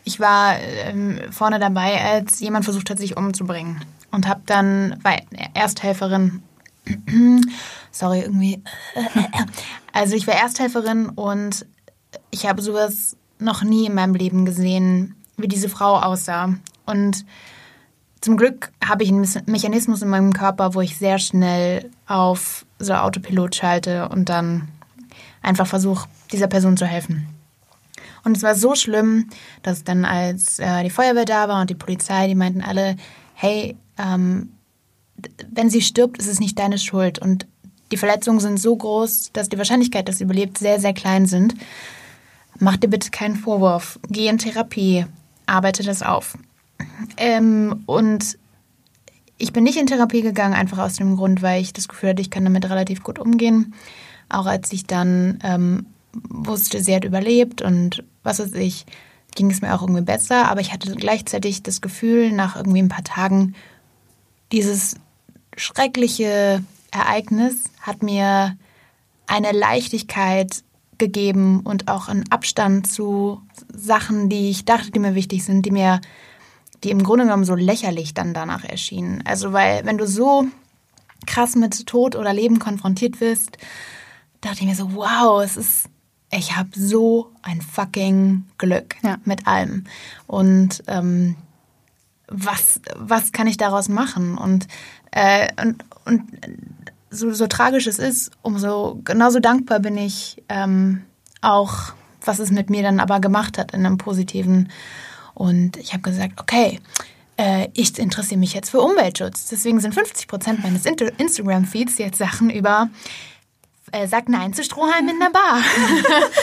ich 0.03 0.19
war 0.19 0.57
ähm, 0.59 1.19
vorne 1.31 1.59
dabei, 1.59 2.01
als 2.01 2.39
jemand 2.39 2.65
versucht 2.65 2.89
hat, 2.89 2.97
sich 2.97 3.17
umzubringen. 3.17 3.81
Und 4.11 4.27
habe 4.27 4.41
dann, 4.45 4.97
war 5.03 5.17
Ersthelferin, 5.53 6.41
sorry, 7.91 8.21
irgendwie. 8.21 8.63
Also 9.93 10.15
ich 10.15 10.27
war 10.27 10.35
Ersthelferin 10.35 11.09
und 11.09 11.65
ich 12.29 12.45
habe 12.45 12.61
sowas 12.61 13.17
noch 13.39 13.63
nie 13.63 13.87
in 13.87 13.95
meinem 13.95 14.13
Leben 14.13 14.45
gesehen, 14.45 15.15
wie 15.37 15.47
diese 15.47 15.69
Frau 15.69 15.97
aussah. 15.99 16.53
Und 16.85 17.25
zum 18.21 18.37
Glück 18.37 18.71
habe 18.85 19.03
ich 19.03 19.09
einen 19.09 19.27
Mechanismus 19.47 20.01
in 20.03 20.09
meinem 20.09 20.33
Körper, 20.33 20.75
wo 20.75 20.81
ich 20.81 20.97
sehr 20.97 21.17
schnell 21.17 21.89
auf 22.05 22.65
so 22.77 22.93
Autopilot 22.93 23.55
schalte 23.55 24.09
und 24.09 24.29
dann 24.29 24.67
einfach 25.41 25.67
versuche, 25.67 26.07
dieser 26.31 26.47
Person 26.47 26.77
zu 26.77 26.85
helfen. 26.85 27.27
Und 28.23 28.35
es 28.35 28.43
war 28.43 28.55
so 28.55 28.75
schlimm, 28.75 29.29
dass 29.63 29.83
dann 29.83 30.03
als 30.03 30.59
äh, 30.59 30.83
die 30.83 30.89
Feuerwehr 30.89 31.25
da 31.25 31.47
war 31.47 31.61
und 31.61 31.69
die 31.69 31.75
Polizei, 31.75 32.27
die 32.27 32.35
meinten 32.35 32.61
alle, 32.61 32.97
hey, 33.33 33.77
ähm, 33.97 34.49
wenn 35.51 35.69
sie 35.69 35.81
stirbt, 35.81 36.19
ist 36.19 36.27
es 36.27 36.39
nicht 36.39 36.59
deine 36.59 36.77
Schuld. 36.77 37.19
Und 37.19 37.47
die 37.91 37.97
Verletzungen 37.97 38.39
sind 38.39 38.59
so 38.59 38.75
groß, 38.75 39.31
dass 39.33 39.49
die 39.49 39.57
Wahrscheinlichkeit, 39.57 40.07
dass 40.07 40.19
sie 40.19 40.25
überlebt, 40.25 40.57
sehr, 40.57 40.79
sehr 40.79 40.93
klein 40.93 41.25
sind. 41.25 41.55
Mach 42.59 42.77
dir 42.77 42.87
bitte 42.87 43.11
keinen 43.11 43.35
Vorwurf. 43.35 43.99
Geh 44.09 44.27
in 44.27 44.37
Therapie. 44.37 45.05
Arbeite 45.45 45.83
das 45.83 46.03
auf. 46.03 46.37
Ähm, 47.17 47.83
und 47.85 48.37
ich 49.37 49.53
bin 49.53 49.63
nicht 49.63 49.77
in 49.77 49.87
Therapie 49.87 50.21
gegangen, 50.21 50.53
einfach 50.53 50.79
aus 50.79 50.95
dem 50.95 51.15
Grund, 51.15 51.41
weil 51.41 51.61
ich 51.61 51.73
das 51.73 51.87
Gefühl 51.87 52.09
hatte, 52.09 52.21
ich 52.21 52.31
kann 52.31 52.43
damit 52.43 52.69
relativ 52.69 53.03
gut 53.03 53.19
umgehen. 53.19 53.73
Auch 54.29 54.45
als 54.45 54.71
ich 54.73 54.85
dann 54.85 55.39
ähm, 55.43 55.85
wusste, 56.13 56.81
sie 56.81 56.95
hat 56.95 57.05
überlebt 57.05 57.61
und 57.61 58.03
was 58.23 58.39
weiß 58.39 58.53
ich, 58.53 58.85
ging 59.35 59.51
es 59.51 59.61
mir 59.61 59.73
auch 59.75 59.81
irgendwie 59.81 60.01
besser. 60.01 60.49
Aber 60.49 60.61
ich 60.61 60.73
hatte 60.73 60.93
gleichzeitig 60.95 61.63
das 61.63 61.81
Gefühl, 61.81 62.31
nach 62.31 62.55
irgendwie 62.55 62.81
ein 62.81 62.89
paar 62.89 63.03
Tagen, 63.03 63.53
dieses 64.51 64.95
schreckliche 65.55 66.63
Ereignis 66.91 67.55
hat 67.81 68.03
mir 68.03 68.57
eine 69.27 69.51
Leichtigkeit 69.51 70.63
gegeben 70.97 71.61
und 71.61 71.89
auch 71.89 72.07
einen 72.07 72.31
Abstand 72.31 72.87
zu 72.87 73.41
Sachen, 73.73 74.29
die 74.29 74.49
ich 74.49 74.65
dachte, 74.65 74.91
die 74.91 74.99
mir 74.99 75.15
wichtig 75.15 75.43
sind, 75.43 75.65
die 75.65 75.71
mir, 75.71 76.01
die 76.83 76.91
im 76.91 77.03
Grunde 77.03 77.25
genommen 77.25 77.45
so 77.45 77.55
lächerlich 77.55 78.13
dann 78.13 78.33
danach 78.33 78.63
erschienen. 78.63 79.21
Also 79.25 79.53
weil, 79.53 79.85
wenn 79.85 79.97
du 79.97 80.07
so 80.07 80.45
krass 81.25 81.55
mit 81.55 81.85
Tod 81.85 82.15
oder 82.15 82.33
Leben 82.33 82.59
konfrontiert 82.59 83.19
wirst, 83.19 83.57
dachte 84.41 84.61
ich 84.61 84.65
mir 84.67 84.75
so, 84.75 84.93
wow, 84.93 85.43
es 85.43 85.57
ist, 85.57 85.89
ich 86.31 86.55
habe 86.55 86.69
so 86.75 87.31
ein 87.41 87.61
fucking 87.61 88.45
Glück 88.57 88.95
Ja. 89.03 89.17
mit 89.25 89.45
allem. 89.45 89.85
Und 90.25 90.83
ähm, 90.87 91.35
was, 92.27 92.81
was 92.95 93.31
kann 93.31 93.47
ich 93.47 93.57
daraus 93.57 93.89
machen? 93.89 94.37
Und, 94.37 94.67
äh, 95.11 95.47
und, 95.61 95.83
und 96.05 96.23
so, 97.09 97.31
so 97.31 97.47
tragisch 97.47 97.87
es 97.87 97.99
ist, 97.99 98.31
umso 98.41 98.99
genauso 99.03 99.39
dankbar 99.39 99.79
bin 99.79 99.97
ich 99.97 100.43
ähm, 100.49 101.03
auch, 101.41 101.93
was 102.23 102.39
es 102.39 102.51
mit 102.51 102.69
mir 102.69 102.83
dann 102.83 102.99
aber 102.99 103.19
gemacht 103.19 103.57
hat 103.57 103.73
in 103.73 103.85
einem 103.85 103.97
positiven. 103.97 104.69
Und 105.33 105.77
ich 105.77 105.93
habe 105.93 106.03
gesagt, 106.03 106.39
okay, 106.39 106.79
äh, 107.37 107.69
ich 107.73 107.97
interessiere 107.97 108.39
mich 108.39 108.53
jetzt 108.53 108.69
für 108.69 108.81
Umweltschutz. 108.81 109.47
Deswegen 109.47 109.79
sind 109.79 109.93
50 109.93 110.27
Prozent 110.27 110.63
meines 110.63 110.85
Instagram-Feeds 110.85 111.97
jetzt 111.97 112.17
Sachen 112.17 112.49
über 112.49 112.89
äh, 113.91 114.07
Sag 114.07 114.29
Nein 114.29 114.53
zu 114.53 114.63
Strohhalmen 114.63 115.09
in 115.09 115.19
der 115.19 115.29
Bar. 115.29 115.61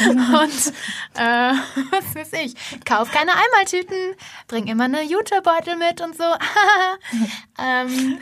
Und 0.43 0.73
äh, 1.15 1.53
was 1.91 2.15
weiß 2.15 2.33
ich, 2.45 2.55
kauf 2.85 3.11
keine 3.11 3.33
Einmaltüten, 3.33 4.15
bring 4.49 4.67
immer 4.67 4.85
eine 4.85 5.03
Jutebeutel 5.03 5.77
mit 5.77 6.01
und 6.01 6.17
so. 6.17 6.25
ähm, 7.63 8.19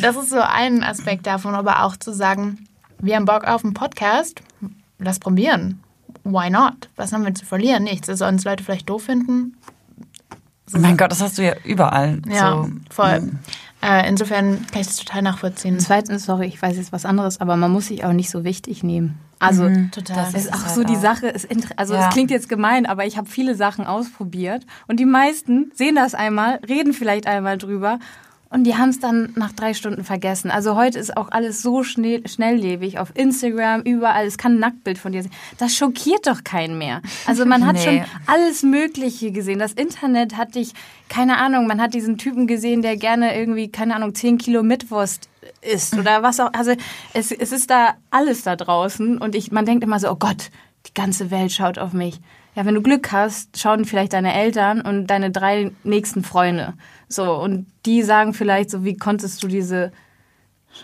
das 0.00 0.16
ist 0.16 0.30
so 0.30 0.40
ein 0.40 0.82
Aspekt 0.82 1.26
davon, 1.26 1.54
aber 1.54 1.84
auch 1.84 1.96
zu 1.96 2.12
sagen, 2.12 2.66
wir 2.98 3.16
haben 3.16 3.24
Bock 3.24 3.44
auf 3.44 3.64
einen 3.64 3.74
Podcast, 3.74 4.42
lass 4.98 5.18
probieren. 5.18 5.82
Why 6.24 6.50
not? 6.50 6.90
Was 6.96 7.12
haben 7.12 7.24
wir 7.24 7.34
zu 7.34 7.46
verlieren? 7.46 7.84
Nichts. 7.84 8.06
Das 8.06 8.18
sollen 8.18 8.34
uns 8.34 8.44
Leute 8.44 8.62
vielleicht 8.62 8.90
doof 8.90 9.04
finden. 9.04 9.56
mein 10.72 10.98
Gott, 10.98 11.10
das 11.10 11.22
hast 11.22 11.38
du 11.38 11.42
ja 11.42 11.54
überall. 11.64 12.20
Ja, 12.26 12.62
so. 12.62 12.70
voll. 12.90 13.32
Äh, 13.82 14.08
insofern 14.08 14.66
kann 14.70 14.82
ich 14.82 14.88
das 14.88 14.96
total 14.96 15.22
nachvollziehen. 15.22 15.78
Zweitens, 15.80 16.26
sorry, 16.26 16.46
ich 16.46 16.60
weiß 16.60 16.76
jetzt 16.76 16.92
was 16.92 17.06
anderes, 17.06 17.40
aber 17.40 17.56
man 17.56 17.70
muss 17.70 17.86
sich 17.86 18.04
auch 18.04 18.12
nicht 18.12 18.28
so 18.30 18.44
wichtig 18.44 18.82
nehmen. 18.82 19.18
Also 19.38 19.70
Total. 19.90 20.16
das 20.16 20.34
ist 20.34 20.52
auch 20.52 20.64
halt 20.66 20.74
so 20.74 20.84
die 20.84 20.96
auch- 20.96 21.00
Sache. 21.00 21.28
Ist 21.28 21.46
inter- 21.46 21.74
also 21.76 21.94
Ja. 21.94 22.08
es 22.08 22.12
klingt 22.12 22.30
jetzt 22.30 22.50
gemein, 22.50 22.84
aber 22.84 23.06
ich 23.06 23.16
habe 23.16 23.26
viele 23.28 23.54
Sachen 23.54 23.86
ausprobiert 23.86 24.66
und 24.86 25.00
die 25.00 25.06
meisten 25.06 25.72
sehen 25.74 25.94
das 25.96 26.14
einmal, 26.14 26.56
reden 26.68 26.92
vielleicht 26.92 27.26
einmal 27.26 27.56
drüber 27.56 27.98
und 28.52 28.64
die 28.64 28.76
haben 28.76 28.88
es 28.88 28.98
dann 28.98 29.32
nach 29.36 29.52
drei 29.52 29.74
Stunden 29.74 30.02
vergessen. 30.02 30.50
Also 30.50 30.74
heute 30.74 30.98
ist 30.98 31.16
auch 31.16 31.30
alles 31.30 31.62
so 31.62 31.84
schnell, 31.84 32.26
schnelllebig 32.26 32.98
auf 32.98 33.12
Instagram, 33.14 33.82
überall. 33.82 34.26
Es 34.26 34.38
kann 34.38 34.54
ein 34.54 34.58
Nacktbild 34.58 34.98
von 34.98 35.12
dir 35.12 35.22
sehen. 35.22 35.32
Das 35.58 35.76
schockiert 35.76 36.26
doch 36.26 36.42
keinen 36.42 36.76
mehr. 36.76 37.00
Also 37.26 37.46
man 37.46 37.64
hat 37.64 37.76
Nee. 37.80 37.84
schon 37.84 38.04
alles 38.26 38.64
Mögliche 38.64 39.30
gesehen. 39.30 39.60
Das 39.60 39.72
Internet 39.72 40.36
hat 40.36 40.56
dich, 40.56 40.72
keine 41.08 41.38
Ahnung, 41.38 41.68
man 41.68 41.80
hat 41.80 41.94
diesen 41.94 42.18
Typen 42.18 42.48
gesehen, 42.48 42.82
der 42.82 42.96
gerne 42.96 43.38
irgendwie, 43.38 43.70
keine 43.70 43.94
Ahnung, 43.94 44.14
10 44.16 44.38
Kilo 44.38 44.64
Mitwurst 44.64 45.28
isst 45.62 45.96
oder 45.96 46.24
was 46.24 46.40
auch. 46.40 46.52
Also 46.52 46.72
es, 47.14 47.30
es 47.30 47.52
ist 47.52 47.70
da 47.70 47.94
alles 48.10 48.42
da 48.42 48.56
draußen 48.56 49.18
und 49.18 49.36
ich, 49.36 49.52
man 49.52 49.64
denkt 49.64 49.84
immer 49.84 50.00
so, 50.00 50.10
oh 50.10 50.16
Gott, 50.16 50.50
die 50.88 50.94
ganze 50.94 51.30
Welt 51.30 51.52
schaut 51.52 51.78
auf 51.78 51.92
mich. 51.92 52.20
Ja, 52.54 52.64
wenn 52.64 52.74
du 52.74 52.82
Glück 52.82 53.12
hast, 53.12 53.58
schauen 53.58 53.84
vielleicht 53.84 54.12
deine 54.12 54.34
Eltern 54.34 54.80
und 54.80 55.06
deine 55.06 55.30
drei 55.30 55.70
nächsten 55.84 56.24
Freunde. 56.24 56.74
So, 57.08 57.34
und 57.34 57.66
die 57.86 58.02
sagen 58.02 58.34
vielleicht 58.34 58.70
so, 58.70 58.84
wie 58.84 58.96
konntest 58.96 59.42
du 59.42 59.48
diese 59.48 59.92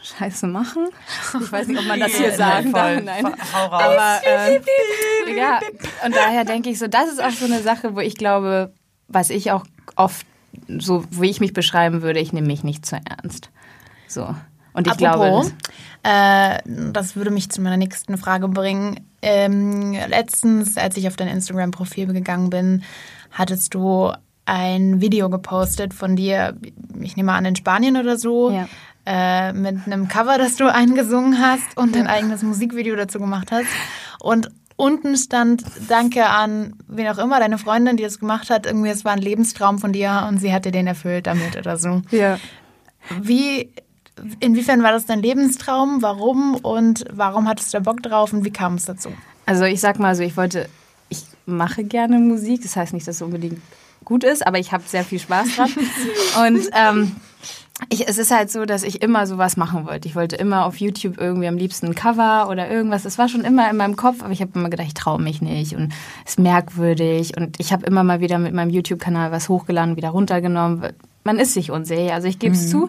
Scheiße 0.02 0.46
machen? 0.46 0.88
Ich 1.40 1.52
weiß 1.52 1.68
nicht, 1.68 1.80
ob 1.80 1.86
man 1.86 2.00
das 2.00 2.14
hier 2.14 2.32
sagen 2.36 2.72
darf. 2.72 3.02
Nein. 3.02 3.26
Hau 3.26 3.66
raus. 3.66 3.82
Aber 3.82 4.20
ähm, 4.24 4.62
ja, 5.36 5.60
und 6.04 6.14
daher 6.14 6.44
denke 6.44 6.70
ich 6.70 6.78
so, 6.78 6.86
das 6.86 7.08
ist 7.08 7.22
auch 7.22 7.30
so 7.30 7.46
eine 7.46 7.60
Sache, 7.60 7.94
wo 7.94 8.00
ich 8.00 8.16
glaube, 8.16 8.72
was 9.08 9.30
ich 9.30 9.50
auch 9.52 9.64
oft 9.96 10.26
so, 10.78 11.04
wie 11.10 11.30
ich 11.30 11.40
mich 11.40 11.52
beschreiben 11.52 12.02
würde, 12.02 12.20
ich 12.20 12.32
nehme 12.32 12.46
mich 12.46 12.64
nicht 12.64 12.86
zu 12.86 12.96
ernst. 12.96 13.50
So. 14.08 14.34
Und 14.76 14.86
ich 14.86 14.92
Apropos, 14.92 15.52
glaube, 15.52 15.52
äh, 16.02 16.58
das 16.92 17.16
würde 17.16 17.30
mich 17.30 17.50
zu 17.50 17.60
meiner 17.62 17.76
nächsten 17.78 18.16
Frage 18.18 18.46
bringen. 18.48 19.00
Ähm, 19.22 19.92
letztens, 20.08 20.76
als 20.76 20.96
ich 20.96 21.08
auf 21.08 21.16
dein 21.16 21.28
Instagram-Profil 21.28 22.06
gegangen 22.12 22.50
bin, 22.50 22.82
hattest 23.32 23.74
du 23.74 24.12
ein 24.44 25.00
Video 25.00 25.28
gepostet 25.30 25.94
von 25.94 26.14
dir, 26.14 26.54
ich 27.00 27.16
nehme 27.16 27.32
an 27.32 27.44
in 27.46 27.56
Spanien 27.56 27.96
oder 27.96 28.16
so, 28.18 28.50
Ja. 28.50 28.68
äh, 29.06 29.52
mit 29.54 29.86
einem 29.86 30.08
Cover, 30.08 30.38
das 30.38 30.56
du 30.56 30.66
eingesungen 30.72 31.40
hast 31.40 31.76
und 31.76 31.96
ein 31.96 32.06
eigenes 32.06 32.42
Musikvideo 32.42 32.94
dazu 32.96 33.18
gemacht 33.18 33.50
hast. 33.50 33.66
Und 34.20 34.50
unten 34.76 35.16
stand 35.16 35.64
Danke 35.88 36.26
an 36.26 36.74
wen 36.86 37.08
auch 37.08 37.18
immer, 37.18 37.40
deine 37.40 37.56
Freundin, 37.58 37.96
die 37.96 38.02
das 38.02 38.18
gemacht 38.20 38.50
hat. 38.50 38.66
Irgendwie, 38.66 38.90
es 38.90 39.06
war 39.06 39.12
ein 39.12 39.22
Lebenstraum 39.22 39.78
von 39.78 39.92
dir 39.94 40.26
und 40.28 40.38
sie 40.38 40.52
hat 40.52 40.66
dir 40.66 40.70
den 40.72 40.86
erfüllt 40.86 41.26
damit 41.26 41.56
oder 41.56 41.78
so. 41.78 42.02
ja. 42.10 42.38
Wie, 43.20 43.70
inwiefern 44.40 44.82
war 44.82 44.92
das 44.92 45.06
dein 45.06 45.20
Lebenstraum? 45.22 46.02
Warum 46.02 46.56
und 46.56 47.04
warum 47.12 47.48
hattest 47.48 47.72
du 47.72 47.78
da 47.78 47.82
Bock 47.82 48.02
drauf 48.02 48.32
und 48.32 48.44
wie 48.44 48.52
kam 48.52 48.74
es 48.74 48.84
dazu? 48.84 49.10
Also 49.46 49.64
ich 49.64 49.80
sag 49.80 49.98
mal 49.98 50.14
so, 50.14 50.22
ich 50.22 50.36
wollte, 50.36 50.68
ich 51.08 51.24
mache 51.46 51.84
gerne 51.84 52.18
Musik. 52.18 52.62
Das 52.62 52.76
heißt 52.76 52.92
nicht, 52.92 53.06
dass 53.06 53.16
es 53.16 53.22
unbedingt 53.22 53.60
gut 54.04 54.24
ist, 54.24 54.46
aber 54.46 54.58
ich 54.58 54.72
habe 54.72 54.84
sehr 54.86 55.04
viel 55.04 55.18
Spaß 55.18 55.56
dran. 55.56 55.70
Und 56.46 56.68
ähm, 56.72 57.16
ich, 57.90 58.08
es 58.08 58.16
ist 58.16 58.30
halt 58.30 58.50
so, 58.50 58.64
dass 58.64 58.82
ich 58.82 59.02
immer 59.02 59.26
sowas 59.26 59.58
machen 59.58 59.84
wollte. 59.84 60.08
Ich 60.08 60.16
wollte 60.16 60.36
immer 60.36 60.64
auf 60.64 60.78
YouTube 60.78 61.18
irgendwie 61.18 61.46
am 61.46 61.58
liebsten 61.58 61.86
ein 61.86 61.94
Cover 61.94 62.48
oder 62.48 62.70
irgendwas. 62.70 63.02
Das 63.02 63.18
war 63.18 63.28
schon 63.28 63.42
immer 63.42 63.68
in 63.70 63.76
meinem 63.76 63.96
Kopf, 63.96 64.22
aber 64.22 64.32
ich 64.32 64.40
habe 64.40 64.52
immer 64.54 64.70
gedacht, 64.70 64.86
ich 64.86 64.94
traue 64.94 65.20
mich 65.20 65.42
nicht 65.42 65.74
und 65.76 65.92
es 66.24 66.32
ist 66.32 66.38
merkwürdig. 66.38 67.36
Und 67.36 67.60
ich 67.60 67.72
habe 67.72 67.84
immer 67.84 68.02
mal 68.02 68.20
wieder 68.20 68.38
mit 68.38 68.54
meinem 68.54 68.70
YouTube-Kanal 68.70 69.30
was 69.30 69.50
hochgeladen, 69.50 69.96
wieder 69.96 70.10
runtergenommen. 70.10 70.94
Man 71.26 71.38
ist 71.38 71.54
sich 71.54 71.70
unsicher, 71.70 72.14
also 72.14 72.28
ich 72.28 72.38
gebe 72.38 72.54
es 72.54 72.70
zu. 72.70 72.88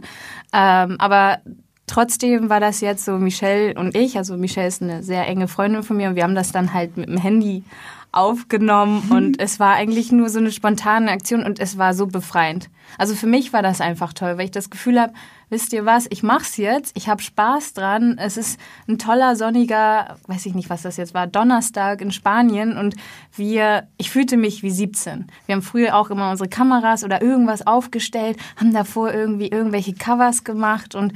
Ähm, 0.53 0.95
aber 0.99 1.39
trotzdem 1.87 2.49
war 2.49 2.59
das 2.59 2.81
jetzt 2.81 3.03
so 3.03 3.17
Michelle 3.17 3.73
und 3.73 3.97
ich, 3.97 4.17
also 4.17 4.37
Michelle 4.37 4.67
ist 4.67 4.81
eine 4.81 5.01
sehr 5.01 5.27
enge 5.27 5.47
Freundin 5.47 5.83
von 5.83 5.97
mir 5.97 6.09
und 6.09 6.15
wir 6.15 6.23
haben 6.23 6.35
das 6.35 6.51
dann 6.51 6.73
halt 6.73 6.97
mit 6.97 7.09
dem 7.09 7.17
Handy 7.17 7.63
aufgenommen 8.11 9.07
und 9.11 9.39
es 9.39 9.59
war 9.59 9.75
eigentlich 9.75 10.11
nur 10.11 10.29
so 10.29 10.39
eine 10.39 10.51
spontane 10.51 11.11
Aktion 11.11 11.43
und 11.43 11.59
es 11.59 11.77
war 11.77 11.93
so 11.93 12.07
befreiend. 12.07 12.69
Also 12.97 13.15
für 13.15 13.27
mich 13.27 13.53
war 13.53 13.61
das 13.61 13.81
einfach 13.81 14.13
toll, 14.13 14.37
weil 14.37 14.45
ich 14.45 14.51
das 14.51 14.69
Gefühl 14.69 14.99
habe, 14.99 15.13
wisst 15.49 15.73
ihr 15.73 15.85
was, 15.85 16.07
ich 16.09 16.23
mach's 16.23 16.57
jetzt, 16.57 16.95
ich 16.95 17.09
habe 17.09 17.21
Spaß 17.21 17.73
dran, 17.73 18.17
es 18.17 18.37
ist 18.37 18.59
ein 18.87 18.97
toller 18.97 19.35
sonniger, 19.35 20.17
weiß 20.27 20.45
ich 20.45 20.55
nicht, 20.55 20.69
was 20.69 20.81
das 20.81 20.97
jetzt 20.97 21.13
war, 21.13 21.27
Donnerstag 21.27 22.01
in 22.01 22.11
Spanien 22.11 22.77
und 22.77 22.95
wir, 23.35 23.87
ich 23.97 24.09
fühlte 24.09 24.37
mich 24.37 24.63
wie 24.63 24.71
17. 24.71 25.27
Wir 25.45 25.55
haben 25.55 25.61
früher 25.61 25.95
auch 25.95 26.09
immer 26.09 26.31
unsere 26.31 26.49
Kameras 26.49 27.03
oder 27.03 27.21
irgendwas 27.21 27.67
aufgestellt, 27.67 28.37
haben 28.55 28.73
davor 28.73 29.13
irgendwie 29.13 29.47
irgendwelche 29.47 29.93
Covers 29.93 30.43
gemacht 30.43 30.95
und 30.95 31.13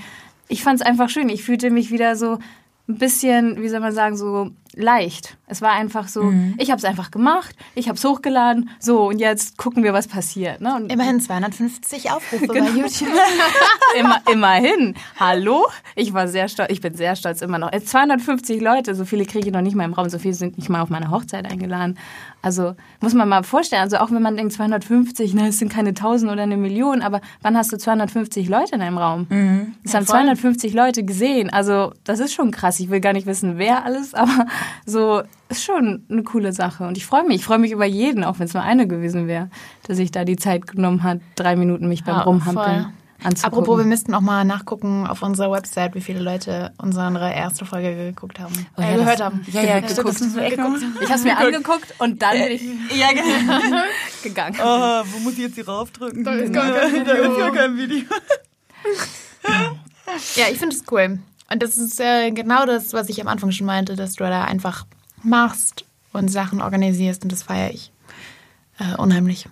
ich 0.51 0.63
fand 0.63 0.81
es 0.81 0.85
einfach 0.85 1.09
schön. 1.09 1.29
Ich 1.29 1.43
fühlte 1.43 1.71
mich 1.71 1.91
wieder 1.91 2.17
so 2.17 2.37
ein 2.91 2.97
bisschen, 2.97 3.61
wie 3.61 3.69
soll 3.69 3.79
man 3.79 3.93
sagen, 3.93 4.15
so 4.17 4.49
leicht. 4.73 5.37
Es 5.47 5.61
war 5.61 5.73
einfach 5.73 6.07
so, 6.07 6.31
ich 6.57 6.69
habe 6.71 6.77
es 6.77 6.85
einfach 6.85 7.11
gemacht, 7.11 7.53
ich 7.75 7.89
habe 7.89 7.97
es 7.97 8.05
hochgeladen, 8.05 8.69
so 8.79 9.09
und 9.09 9.19
jetzt 9.19 9.57
gucken 9.57 9.83
wir, 9.83 9.91
was 9.91 10.07
passiert. 10.07 10.61
Ne? 10.61 10.73
Und 10.77 10.89
Immerhin 10.93 11.19
250 11.19 12.09
Aufrufe 12.09 12.47
Genau. 12.47 12.71
bei 12.71 12.77
YouTube. 12.79 13.09
immer, 13.99 14.21
immerhin. 14.31 14.95
Hallo? 15.19 15.65
Ich 15.95 16.13
war 16.13 16.29
sehr 16.29 16.47
stolz, 16.47 16.71
ich 16.71 16.79
bin 16.79 16.93
sehr 16.95 17.17
stolz 17.17 17.41
immer 17.41 17.57
noch. 17.59 17.73
Äh, 17.73 17.83
250 17.83 18.61
Leute, 18.61 18.95
so 18.95 19.03
viele 19.03 19.25
kriege 19.25 19.47
ich 19.47 19.53
noch 19.53 19.59
nicht 19.61 19.75
mal 19.75 19.83
im 19.83 19.91
Raum, 19.93 20.07
so 20.09 20.19
viele 20.19 20.35
sind 20.35 20.57
nicht 20.57 20.69
mal 20.69 20.81
auf 20.81 20.89
meine 20.89 21.11
Hochzeit 21.11 21.51
eingeladen. 21.51 21.97
Also 22.41 22.73
muss 23.01 23.13
man 23.13 23.27
mal 23.27 23.43
vorstellen, 23.43 23.81
also 23.81 23.97
auch 23.97 24.09
wenn 24.09 24.21
man 24.21 24.37
denkt 24.37 24.53
250, 24.53 25.33
ne, 25.33 25.49
es 25.49 25.59
sind 25.59 25.71
keine 25.71 25.89
1000 25.89 26.31
oder 26.31 26.43
eine 26.43 26.55
Million, 26.57 27.01
aber 27.01 27.19
wann 27.41 27.57
hast 27.57 27.73
du 27.73 27.77
250 27.77 28.47
Leute 28.47 28.75
in 28.75 28.81
einem 28.81 28.97
Raum? 28.97 29.27
Das 29.83 29.93
haben 29.93 30.05
250 30.07 30.73
Leute 30.73 31.03
gesehen. 31.03 31.49
Also 31.51 31.91
das 32.05 32.19
ist 32.21 32.33
schon 32.33 32.51
krass. 32.51 32.79
Ich 32.81 32.89
will 32.89 32.99
gar 32.99 33.13
nicht 33.13 33.27
wissen, 33.27 33.57
wer 33.57 33.85
alles, 33.85 34.13
aber 34.15 34.45
so 34.85 35.21
ist 35.49 35.63
schon 35.63 36.03
eine 36.09 36.23
coole 36.23 36.51
Sache. 36.53 36.85
Und 36.85 36.97
ich 36.97 37.05
freue 37.05 37.23
mich. 37.23 37.37
Ich 37.37 37.45
freue 37.45 37.59
mich 37.59 37.71
über 37.71 37.85
jeden, 37.85 38.23
auch 38.23 38.39
wenn 38.39 38.45
es 38.47 38.53
nur 38.53 38.63
eine 38.63 38.87
gewesen 38.87 39.27
wäre, 39.27 39.49
dass 39.87 39.99
ich 39.99 40.11
da 40.11 40.23
die 40.25 40.35
Zeit 40.37 40.67
genommen 40.67 41.03
hat, 41.03 41.19
drei 41.35 41.55
Minuten 41.55 41.87
mich 41.87 42.03
beim 42.03 42.15
Ja, 42.15 42.21
Rumhampeln 42.21 42.55
voll. 42.83 42.93
anzugucken. 43.23 43.43
Apropos, 43.43 43.77
wir 43.79 43.85
müssten 43.85 44.13
auch 44.15 44.21
mal 44.21 44.43
nachgucken 44.45 45.05
auf 45.07 45.21
unserer 45.21 45.51
Website, 45.51 45.93
wie 45.95 46.01
viele 46.01 46.19
Leute 46.21 46.71
unsere 46.81 47.33
erste 47.33 47.65
Folge 47.65 47.93
geguckt 47.95 48.39
haben. 48.39 48.53
Oh 48.77 48.81
äh, 48.81 48.91
ja, 48.91 48.95
gehört 48.97 49.19
das- 49.19 49.25
haben. 49.25 49.41
Ja, 49.51 49.61
ja, 49.61 49.79
geguckt. 49.79 50.07
das 50.07 50.19
Geguckt. 50.33 50.81
Ich 51.01 51.07
habe 51.09 51.15
es 51.19 51.23
mir 51.23 51.37
angeguckt 51.37 51.93
und 51.99 52.21
dann 52.21 52.31
bin 52.37 52.51
ich 52.53 52.61
Ja, 52.97 53.09
genau. 53.11 53.81
gegangen. 54.23 54.55
Oh, 54.63 55.03
wo 55.11 55.19
muss 55.19 55.33
ich 55.33 55.39
jetzt 55.39 55.55
hier 55.55 55.67
raufdrücken? 55.67 56.23
Da 56.23 56.31
ist 56.33 56.53
gar 56.53 56.71
kein 56.71 57.05
Da 57.05 57.11
ist 57.13 57.37
gar 57.37 57.51
kein 57.51 57.77
Video. 57.77 57.99
Ja, 60.35 60.45
ich 60.51 60.57
finde 60.59 60.75
es 60.75 60.83
cool. 60.91 61.19
Und 61.51 61.61
das 61.61 61.77
ist 61.77 61.99
äh, 61.99 62.31
genau 62.31 62.65
das, 62.65 62.93
was 62.93 63.09
ich 63.09 63.19
am 63.21 63.27
Anfang 63.27 63.51
schon 63.51 63.67
meinte, 63.67 63.95
dass 63.95 64.13
du 64.13 64.23
da 64.23 64.45
einfach 64.45 64.85
machst 65.23 65.85
und 66.13 66.29
Sachen 66.29 66.61
organisierst 66.61 67.23
und 67.23 67.31
das 67.31 67.43
feiere 67.43 67.71
ich. 67.71 67.91
Äh, 68.79 68.95
unheimlich. 68.97 69.47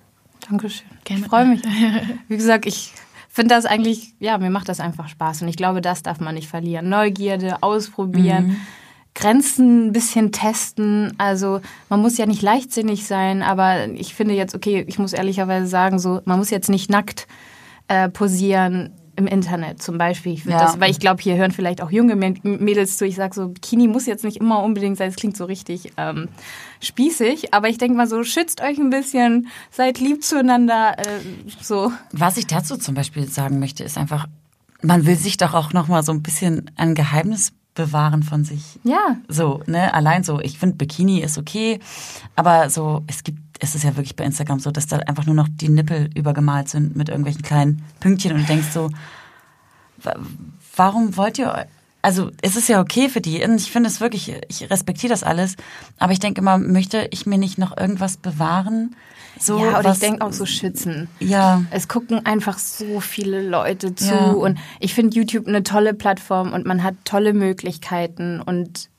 Dankeschön. 0.48 0.88
Gerne. 1.04 1.22
Ich 1.22 1.28
freue 1.28 1.46
mich. 1.46 1.62
Wie 2.28 2.38
gesagt, 2.38 2.66
ich 2.66 2.94
finde 3.28 3.54
das 3.54 3.66
eigentlich, 3.66 4.14
ja, 4.20 4.38
mir 4.38 4.50
macht 4.50 4.70
das 4.70 4.80
einfach 4.80 5.10
Spaß. 5.10 5.42
Und 5.42 5.50
ich 5.50 5.58
glaube, 5.58 5.82
das 5.82 6.02
darf 6.02 6.20
man 6.20 6.36
nicht 6.36 6.48
verlieren. 6.48 6.90
Neugierde, 6.90 7.62
ausprobieren, 7.62 8.62
Grenzen 9.14 9.88
ein 9.88 9.92
bisschen 9.92 10.32
testen. 10.32 11.14
Also 11.18 11.60
man 11.90 12.00
muss 12.00 12.18
ja 12.18 12.26
nicht 12.26 12.42
leichtsinnig 12.42 13.06
sein, 13.06 13.44
aber 13.44 13.88
ich 13.90 14.14
finde 14.16 14.34
jetzt, 14.34 14.56
okay, 14.56 14.86
ich 14.88 15.00
muss 15.00 15.14
ehrlicherweise 15.14 15.68
sagen, 15.68 16.00
so, 16.00 16.22
man 16.26 16.40
muss 16.40 16.50
jetzt 16.50 16.70
nicht 16.70 16.90
nackt 16.90 17.28
äh, 17.88 18.08
posieren 18.08 18.94
im 19.20 19.28
Internet 19.28 19.82
zum 19.82 19.98
Beispiel. 20.00 20.34
Ich 20.34 20.46
Ja. 20.46 20.58
das, 20.60 20.80
weil 20.80 20.90
ich 20.90 21.00
glaube, 21.00 21.22
hier 21.22 21.36
hören 21.36 21.52
vielleicht 21.52 21.82
auch 21.84 21.92
junge 21.92 22.16
Mä- 22.16 22.40
Mädels 22.44 22.98
zu. 22.98 23.06
Ich 23.06 23.16
sage 23.16 23.36
so, 23.36 23.50
Bikini 23.50 23.88
muss 23.88 24.08
jetzt 24.08 24.24
nicht 24.24 24.38
immer 24.38 24.64
unbedingt 24.64 24.98
sein. 24.98 25.10
Es 25.10 25.16
klingt 25.16 25.38
so 25.38 25.46
richtig 25.46 25.92
ähm, 25.98 26.30
spießig, 26.82 27.54
aber 27.54 27.70
ich 27.70 27.78
denke 27.78 27.96
mal 27.98 28.08
so, 28.08 28.24
schützt 28.24 28.62
euch 28.62 28.78
ein 28.80 28.90
bisschen, 28.90 29.48
seid 29.70 30.00
lieb 30.00 30.24
zueinander. 30.24 30.98
Äh, 30.98 31.04
so. 31.62 31.92
Was 32.12 32.38
ich 32.38 32.48
dazu 32.48 32.78
zum 32.78 32.96
Beispiel 32.96 33.28
sagen 33.28 33.60
möchte, 33.60 33.84
ist 33.84 33.98
einfach, 33.98 34.26
man 34.82 35.06
will 35.06 35.16
sich 35.18 35.38
doch 35.38 35.54
auch 35.54 35.74
noch 35.74 35.88
mal 35.88 36.04
so 36.04 36.12
ein 36.12 36.24
bisschen 36.24 36.72
ein 36.78 36.96
Geheimnis 36.96 37.52
bewahren 37.76 38.24
von 38.24 38.44
sich. 38.44 38.80
Ja, 38.84 39.18
So, 39.28 39.62
ne, 39.68 39.94
allein 39.94 40.24
so, 40.24 40.40
ich 40.40 40.60
finde 40.60 40.76
Bikini 40.78 41.20
ist 41.20 41.38
okay, 41.38 41.80
aber 42.36 42.70
so, 42.70 43.04
es 43.08 43.24
gibt, 43.24 43.40
es 43.60 43.76
ist 43.76 43.84
ja 43.84 43.96
wirklich 43.96 44.16
bei 44.16 44.24
Instagram 44.26 44.60
so, 44.60 44.72
dass 44.72 44.88
da 44.88 44.98
einfach 44.98 45.26
nur 45.26 45.36
noch 45.36 45.48
die 45.50 45.70
Nippel 45.70 46.10
übergemalt 46.16 46.68
sind 46.70 46.96
mit 46.96 47.10
irgendwelchen 47.10 47.42
kleinen 47.42 47.84
Pünktchen 48.00 48.34
und 48.34 48.42
du 48.42 48.46
denkst 48.48 48.72
so, 48.74 48.90
wa- 50.04 50.16
warum 50.76 51.16
wollt 51.18 51.38
ihr, 51.40 51.68
also 52.02 52.32
es 52.42 52.56
ist 52.56 52.70
ja 52.70 52.80
okay 52.82 53.10
für 53.10 53.22
die 53.22 53.44
und 53.44 53.56
ich 53.56 53.72
finde 53.72 53.90
es 53.90 54.00
wirklich, 54.02 54.34
ich 54.48 54.70
respektiere 54.70 55.12
das 55.12 55.24
alles, 55.24 55.56
aber 55.98 56.14
ich 56.14 56.20
denke 56.20 56.42
immer, 56.42 56.58
möchte 56.58 57.08
ich 57.12 57.26
mir 57.26 57.38
nicht 57.38 57.58
noch 57.58 57.76
irgendwas 57.78 58.18
bewahren? 58.18 58.96
So, 59.40 59.60
ja 59.60 59.80
oder 59.80 59.92
ich 59.94 60.00
denke 60.00 60.26
auch 60.26 60.34
so 60.34 60.46
schützen. 60.46 61.08
Ja, 61.20 61.64
Es 61.72 61.88
gucken 61.88 62.26
einfach 62.26 62.58
so 62.58 63.00
viele 63.00 63.42
Leute 63.48 63.96
zu 63.96 64.14
Ja. 64.14 64.32
und 64.32 64.58
ich 64.80 64.94
finde 64.94 65.16
YouTube 65.16 65.48
eine 65.48 65.64
tolle 65.64 65.94
Plattform 65.94 66.52
und 66.52 66.66
man 66.66 66.84
hat 66.84 66.96
tolle 67.06 67.34
Möglichkeiten 67.34 68.42
und 68.42 68.90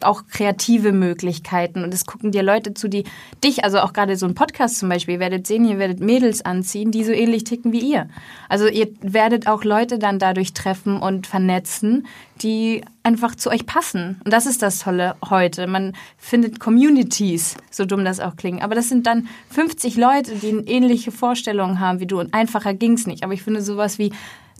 auch 0.00 0.26
kreative 0.26 0.92
Möglichkeiten 0.92 1.84
und 1.84 1.92
es 1.94 2.06
gucken 2.06 2.32
dir 2.32 2.42
Leute 2.42 2.74
zu, 2.74 2.88
die 2.88 3.04
dich, 3.42 3.64
also 3.64 3.80
auch 3.80 3.92
gerade 3.92 4.16
so 4.16 4.26
ein 4.26 4.34
Podcast 4.34 4.78
zum 4.78 4.88
Beispiel, 4.88 5.14
ihr 5.14 5.20
werdet 5.20 5.46
sehen, 5.46 5.64
ihr 5.64 5.78
werdet 5.78 6.00
Mädels 6.00 6.44
anziehen, 6.44 6.90
die 6.90 7.04
so 7.04 7.12
ähnlich 7.12 7.44
ticken 7.44 7.72
wie 7.72 7.80
ihr. 7.80 8.08
Also 8.48 8.66
ihr 8.68 8.88
werdet 9.00 9.46
auch 9.46 9.64
Leute 9.64 9.98
dann 9.98 10.18
dadurch 10.18 10.52
treffen 10.52 11.00
und 11.00 11.26
vernetzen, 11.26 12.06
die 12.42 12.82
einfach 13.02 13.34
zu 13.34 13.50
euch 13.50 13.66
passen. 13.66 14.20
Und 14.24 14.32
das 14.32 14.46
ist 14.46 14.62
das 14.62 14.80
Tolle 14.80 15.16
heute. 15.28 15.66
Man 15.66 15.94
findet 16.18 16.60
Communities, 16.60 17.56
so 17.70 17.84
dumm 17.84 18.04
das 18.04 18.20
auch 18.20 18.36
klingt. 18.36 18.62
Aber 18.62 18.74
das 18.74 18.88
sind 18.88 19.06
dann 19.06 19.28
50 19.50 19.96
Leute, 19.96 20.34
die 20.36 20.50
ähnliche 20.66 21.12
Vorstellungen 21.12 21.80
haben 21.80 22.00
wie 22.00 22.06
du. 22.06 22.20
Und 22.20 22.34
einfacher 22.34 22.74
ging's 22.74 23.06
nicht. 23.06 23.24
Aber 23.24 23.32
ich 23.32 23.42
finde 23.42 23.62
sowas 23.62 23.98
wie 23.98 24.12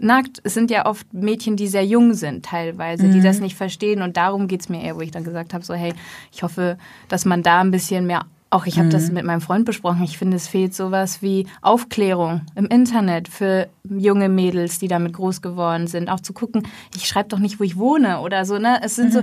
nackt. 0.02 0.40
Es 0.44 0.54
sind 0.54 0.70
ja 0.70 0.86
oft 0.86 1.12
Mädchen, 1.14 1.56
die 1.56 1.68
sehr 1.68 1.84
jung 1.86 2.14
sind 2.14 2.44
teilweise, 2.44 3.08
die 3.08 3.18
Mhm. 3.18 3.24
das 3.24 3.40
nicht 3.40 3.56
verstehen. 3.56 4.02
Und 4.02 4.16
darum 4.16 4.48
geht's 4.48 4.68
mir 4.68 4.82
eher, 4.82 4.96
wo 4.96 5.00
ich 5.00 5.10
dann 5.10 5.24
gesagt 5.24 5.54
habe, 5.54 5.64
so 5.64 5.74
hey, 5.74 5.92
ich 6.32 6.42
hoffe, 6.42 6.76
dass 7.08 7.24
man 7.24 7.42
da 7.42 7.60
ein 7.60 7.70
bisschen 7.70 8.06
mehr, 8.06 8.22
auch 8.50 8.66
ich 8.66 8.78
habe 8.78 8.90
das 8.90 9.08
Mhm. 9.08 9.14
mit 9.14 9.24
meinem 9.24 9.40
Freund 9.40 9.64
besprochen, 9.64 10.02
ich 10.02 10.18
finde, 10.18 10.36
es 10.36 10.46
fehlt 10.46 10.74
sowas 10.74 11.22
wie 11.22 11.46
Aufklärung 11.62 12.42
im 12.54 12.66
Internet 12.66 13.28
für 13.28 13.68
junge 13.88 14.28
Mädels, 14.28 14.78
die 14.78 14.88
damit 14.88 15.14
groß 15.14 15.40
geworden 15.40 15.86
sind. 15.86 16.10
Auch 16.10 16.20
zu 16.20 16.32
gucken, 16.34 16.62
ich 16.94 17.06
schreibe 17.08 17.30
doch 17.30 17.38
nicht, 17.38 17.60
wo 17.60 17.64
ich 17.64 17.78
wohne 17.78 18.20
oder 18.20 18.44
so. 18.44 18.58
Ne? 18.58 18.78
Es 18.82 18.96
sind 18.96 19.10
so, 19.12 19.22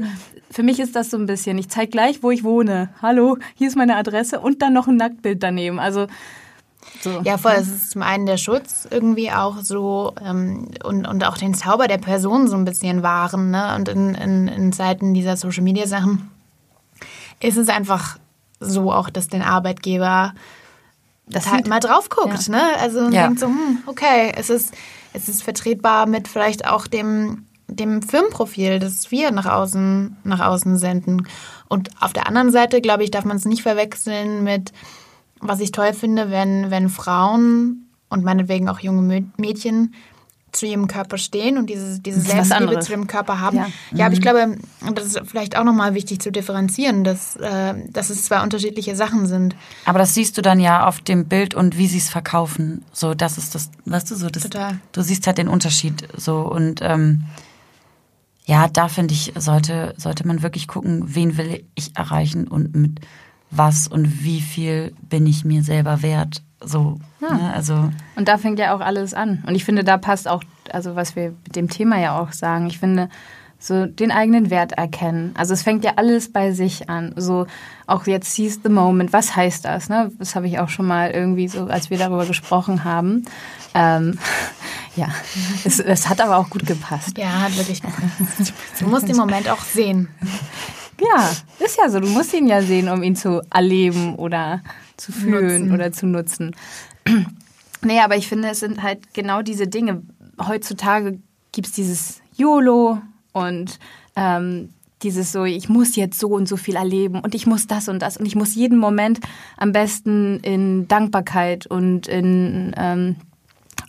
für 0.50 0.64
mich 0.64 0.80
ist 0.80 0.96
das 0.96 1.12
so 1.12 1.18
ein 1.18 1.28
bisschen, 1.28 1.60
ich 1.60 1.70
zeige 1.70 1.92
gleich, 1.92 2.24
wo 2.24 2.32
ich 2.32 2.44
wohne. 2.44 2.90
Hallo, 3.04 3.38
hier 3.54 3.68
ist 3.68 3.76
meine 3.78 3.98
Adresse 3.98 4.40
und 4.40 4.64
dann 4.64 4.74
noch 4.74 4.88
ein 4.88 4.96
Nacktbild 4.98 5.44
daneben. 5.44 5.80
Also 5.80 6.08
so. 7.02 7.22
Ja, 7.24 7.38
voll. 7.38 7.54
Es 7.54 7.68
ist 7.68 7.92
zum 7.92 8.02
einen 8.02 8.26
der 8.26 8.38
Schutz 8.38 8.88
irgendwie 8.90 9.32
auch 9.32 9.58
so 9.62 10.14
ähm, 10.24 10.70
und, 10.84 11.08
und 11.08 11.24
auch 11.26 11.38
den 11.38 11.54
Zauber 11.54 11.88
der 11.88 11.98
Person 11.98 12.48
so 12.48 12.56
ein 12.56 12.66
bisschen 12.66 13.04
wahren. 13.04 13.52
Ne? 13.52 13.76
Und 13.76 13.90
in, 13.90 14.16
in, 14.16 14.48
in 14.48 14.74
Zeiten 14.74 15.14
dieser 15.14 15.38
Social 15.38 15.64
Media 15.64 15.88
Sachen 15.88 16.30
ist 17.40 17.58
es 17.58 17.70
einfach 17.70 18.18
so 18.60 18.92
auch, 18.92 19.10
dass 19.10 19.28
den 19.28 19.42
Arbeitgeber 19.42 20.34
das 21.28 21.50
halt 21.50 21.68
mal 21.68 21.80
drauf 21.80 22.10
guckt. 22.10 22.48
Ja. 22.48 22.52
Ne? 22.52 22.64
Also 22.80 23.10
Ja. 23.10 23.28
denkt 23.28 23.40
so, 23.40 23.48
hm, 23.48 23.80
okay, 23.86 24.32
es 24.36 24.50
ist, 24.50 24.74
es 25.14 25.30
ist 25.30 25.44
vertretbar 25.44 26.06
mit 26.06 26.28
vielleicht 26.28 26.68
auch 26.68 26.88
dem, 26.88 27.46
dem 27.68 28.02
Firmenprofil, 28.02 28.80
das 28.80 29.12
wir 29.12 29.32
nach 29.32 29.46
außen, 29.46 30.18
nach 30.24 30.40
außen 30.40 30.78
senden. 30.78 31.28
Und 31.68 31.90
auf 32.00 32.14
der 32.14 32.28
anderen 32.28 32.52
Seite, 32.52 32.82
glaube 32.82 33.04
ich, 33.04 33.12
darf 33.12 33.26
man 33.26 33.38
es 33.38 33.46
nicht 33.46 33.62
verwechseln 33.62 34.44
mit 34.44 34.74
was 35.40 35.60
ich 35.60 35.72
toll 35.72 35.94
finde, 35.94 36.32
wenn, 36.32 36.72
wenn 36.72 36.90
Frauen 36.90 37.90
und 38.10 38.24
meinetwegen 38.24 38.70
auch 38.70 38.80
junge 38.80 39.26
Mädchen 39.38 39.94
zu 40.52 40.66
ihrem 40.66 40.88
Körper 40.88 41.18
stehen 41.18 41.58
und 41.58 41.70
diese, 41.70 42.00
diese 42.00 42.22
Selbstliebe 42.22 42.80
zu 42.80 42.92
dem 42.92 43.08
Körper 43.08 43.40
haben. 43.40 43.58
Ja. 43.58 43.68
Ja, 43.92 44.06
aber 44.06 44.14
ich 44.14 44.22
glaube, 44.22 44.58
das 44.96 45.06
ist 45.06 45.22
vielleicht 45.26 45.58
auch 45.58 45.64
nochmal 45.64 45.94
wichtig 45.94 46.20
zu 46.22 46.32
differenzieren, 46.32 47.04
dass, 47.04 47.36
äh, 47.36 47.76
dass 47.90 48.10
es 48.10 48.26
zwei 48.26 48.42
unterschiedliche 48.42 48.96
Sachen 48.96 49.28
sind. 49.28 49.56
Aber 49.86 50.00
das 50.00 50.14
siehst 50.14 50.38
du 50.38 50.42
dann 50.42 50.60
ja 50.60 50.88
auf 50.88 51.02
dem 51.02 51.26
Bild 51.26 51.54
und 51.54 51.78
wie 51.78 51.88
sie 51.88 52.00
es 52.00 52.10
verkaufen. 52.10 52.84
So, 52.92 53.14
das 53.14 53.38
ist 53.38 53.56
das, 53.56 53.70
weißt 53.86 54.10
du, 54.12 54.16
so 54.16 54.30
das. 54.30 54.44
Total. 54.44 54.80
Du 54.92 55.02
siehst 55.02 55.28
halt 55.28 55.38
den 55.38 55.48
Unterschied 55.48 56.08
so 56.18 56.40
und 56.40 56.80
ähm, 56.82 57.26
ja, 58.46 58.68
da 58.68 58.88
finde 58.88 59.14
ich 59.14 59.34
sollte 59.38 59.94
sollte 59.98 60.26
man 60.26 60.42
wirklich 60.42 60.68
gucken, 60.68 61.04
wen 61.06 61.38
will 61.38 61.64
ich 61.76 61.96
erreichen 61.96 62.48
und 62.48 62.76
mit 62.76 63.00
was 63.52 63.88
und 63.88 64.24
wie 64.24 64.42
viel 64.42 64.94
bin 65.02 65.26
ich 65.26 65.46
mir 65.46 65.64
selber 65.64 66.02
wert. 66.02 66.42
So, 66.62 67.00
ne? 67.22 67.54
also 67.54 67.90
Und 68.16 68.28
da 68.28 68.38
fängt 68.38 68.60
ja 68.60 68.76
auch 68.76 68.82
alles 68.82 69.14
an. 69.14 69.44
Und 69.48 69.56
ich 69.56 69.64
finde, 69.64 69.84
da 69.84 69.98
passt 69.98 70.28
auch, 70.28 70.44
also 70.72 70.96
was 70.96 71.16
wir 71.16 71.34
mit 71.46 71.56
dem 71.56 71.70
Thema 71.70 72.00
ja 72.00 72.20
auch 72.20 72.34
sagen, 72.34 72.68
ich 72.68 72.80
finde, 72.80 73.10
so 73.60 73.86
den 73.86 74.12
eigenen 74.12 74.50
Wert 74.50 74.74
erkennen. 74.74 75.34
Also 75.38 75.54
es 75.54 75.64
fängt 75.64 75.84
ja 75.84 75.94
alles 75.98 76.32
bei 76.32 76.52
sich 76.54 76.90
an. 76.90 77.14
So 77.18 77.46
auch 77.88 78.08
jetzt 78.08 78.34
seize 78.34 78.60
the 78.64 78.70
moment. 78.70 79.12
Was 79.12 79.36
heißt 79.36 79.66
das? 79.66 79.90
Ne? 79.90 80.12
Das 80.18 80.36
habe 80.36 80.48
ich 80.48 80.60
auch 80.60 80.70
schon 80.70 80.88
mal 80.88 81.12
irgendwie 81.12 81.50
so, 81.50 81.66
als 81.66 81.90
wir 81.90 81.98
darüber 81.98 82.26
gesprochen 82.26 82.86
haben. 82.86 83.26
Ähm, 83.74 84.18
ja, 84.96 85.10
es, 85.66 85.80
es 85.80 86.08
hat 86.08 86.22
aber 86.22 86.38
auch 86.38 86.50
gut 86.50 86.66
gepasst. 86.66 87.18
Ja, 87.18 87.42
hat 87.42 87.58
wirklich. 87.58 87.82
Du 88.80 88.88
musst 88.88 89.10
den 89.10 89.18
Moment 89.18 89.50
auch 89.50 89.62
sehen. 89.62 90.08
Ja, 91.02 91.32
ist 91.60 91.78
ja 91.78 91.90
so. 91.90 92.00
Du 92.00 92.08
musst 92.08 92.34
ihn 92.34 92.48
ja 92.48 92.62
sehen, 92.62 92.90
um 92.90 93.04
ihn 93.04 93.16
zu 93.16 93.42
erleben 93.52 94.16
oder 94.16 94.62
zu 94.98 95.12
fühlen 95.12 95.64
Nutzen. 95.64 95.74
oder 95.74 95.92
zu 95.92 96.08
nutzen. 96.08 96.56
nee, 97.84 98.00
aber 98.00 98.18
ich 98.18 98.28
finde, 98.28 98.50
es 98.50 98.60
sind 98.60 98.84
halt 98.84 99.14
genau 99.14 99.42
diese 99.42 99.68
Dinge. 99.68 100.02
Heutzutage 100.46 101.20
gibt 101.52 101.68
es 101.68 101.74
dieses 101.74 102.22
YOLO 102.36 103.02
und 103.34 103.80
ähm, 104.16 104.70
dieses 105.02 105.32
so, 105.32 105.46
ich 105.46 105.70
muss 105.70 105.96
jetzt 105.96 106.20
so 106.20 106.28
und 106.28 106.48
so 106.48 106.58
viel 106.58 106.76
erleben 106.76 107.22
und 107.22 107.34
ich 107.34 107.48
muss 107.48 107.68
das 107.68 107.88
und 107.88 108.02
das 108.02 108.18
und 108.18 108.26
ich 108.26 108.36
muss 108.36 108.56
jeden 108.56 108.78
Moment 108.78 109.20
am 109.58 109.72
besten 109.72 110.40
in 110.42 110.88
Dankbarkeit 110.88 111.68
und 111.68 112.08
in 112.08 112.74
ähm, 112.78 113.16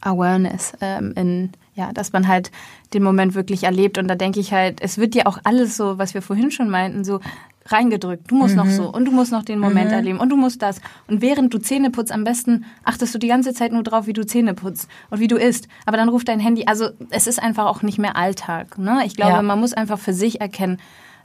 Awareness, 0.00 0.72
ähm, 0.80 1.12
in, 1.16 1.50
ja, 1.74 1.92
dass 1.92 2.12
man 2.12 2.28
halt 2.28 2.50
den 2.94 3.02
Moment 3.02 3.34
wirklich 3.34 3.64
erlebt. 3.64 3.98
Und 3.98 4.08
da 4.08 4.14
denke 4.14 4.40
ich 4.40 4.52
halt, 4.52 4.80
es 4.82 4.98
wird 4.98 5.14
ja 5.14 5.26
auch 5.26 5.38
alles 5.44 5.76
so, 5.76 5.98
was 5.98 6.14
wir 6.14 6.22
vorhin 6.22 6.50
schon 6.50 6.68
meinten, 6.70 7.04
so 7.04 7.20
reingedrückt. 7.66 8.30
Du 8.30 8.34
musst 8.34 8.56
noch 8.56 8.66
so 8.66 8.90
und 8.92 9.04
du 9.04 9.12
musst 9.12 9.30
noch 9.30 9.44
den 9.44 9.58
Moment 9.58 9.92
erleben 9.92 10.18
und 10.18 10.30
du 10.30 10.36
musst 10.36 10.60
das. 10.62 10.80
Und 11.06 11.20
während 11.20 11.54
du 11.54 11.58
Zähne 11.58 11.90
putzt, 11.90 12.10
am 12.10 12.24
besten 12.24 12.64
achtest 12.84 13.14
du 13.14 13.18
die 13.18 13.28
ganze 13.28 13.54
Zeit 13.54 13.72
nur 13.72 13.82
drauf, 13.82 14.06
wie 14.06 14.12
du 14.12 14.26
Zähne 14.26 14.54
putzt 14.54 14.88
und 15.10 15.20
wie 15.20 15.28
du 15.28 15.36
isst. 15.36 15.68
Aber 15.86 15.96
dann 15.96 16.08
ruft 16.08 16.28
dein 16.28 16.40
Handy, 16.40 16.64
also 16.66 16.90
es 17.10 17.26
ist 17.26 17.40
einfach 17.40 17.66
auch 17.66 17.82
nicht 17.82 17.98
mehr 17.98 18.16
Alltag. 18.16 18.78
Ne? 18.78 19.02
Ich 19.04 19.14
glaube, 19.14 19.32
Ja. 19.34 19.42
man 19.42 19.60
muss 19.60 19.72
einfach 19.72 19.98
für 19.98 20.12
sich 20.12 20.40
erkennen, 20.40 20.78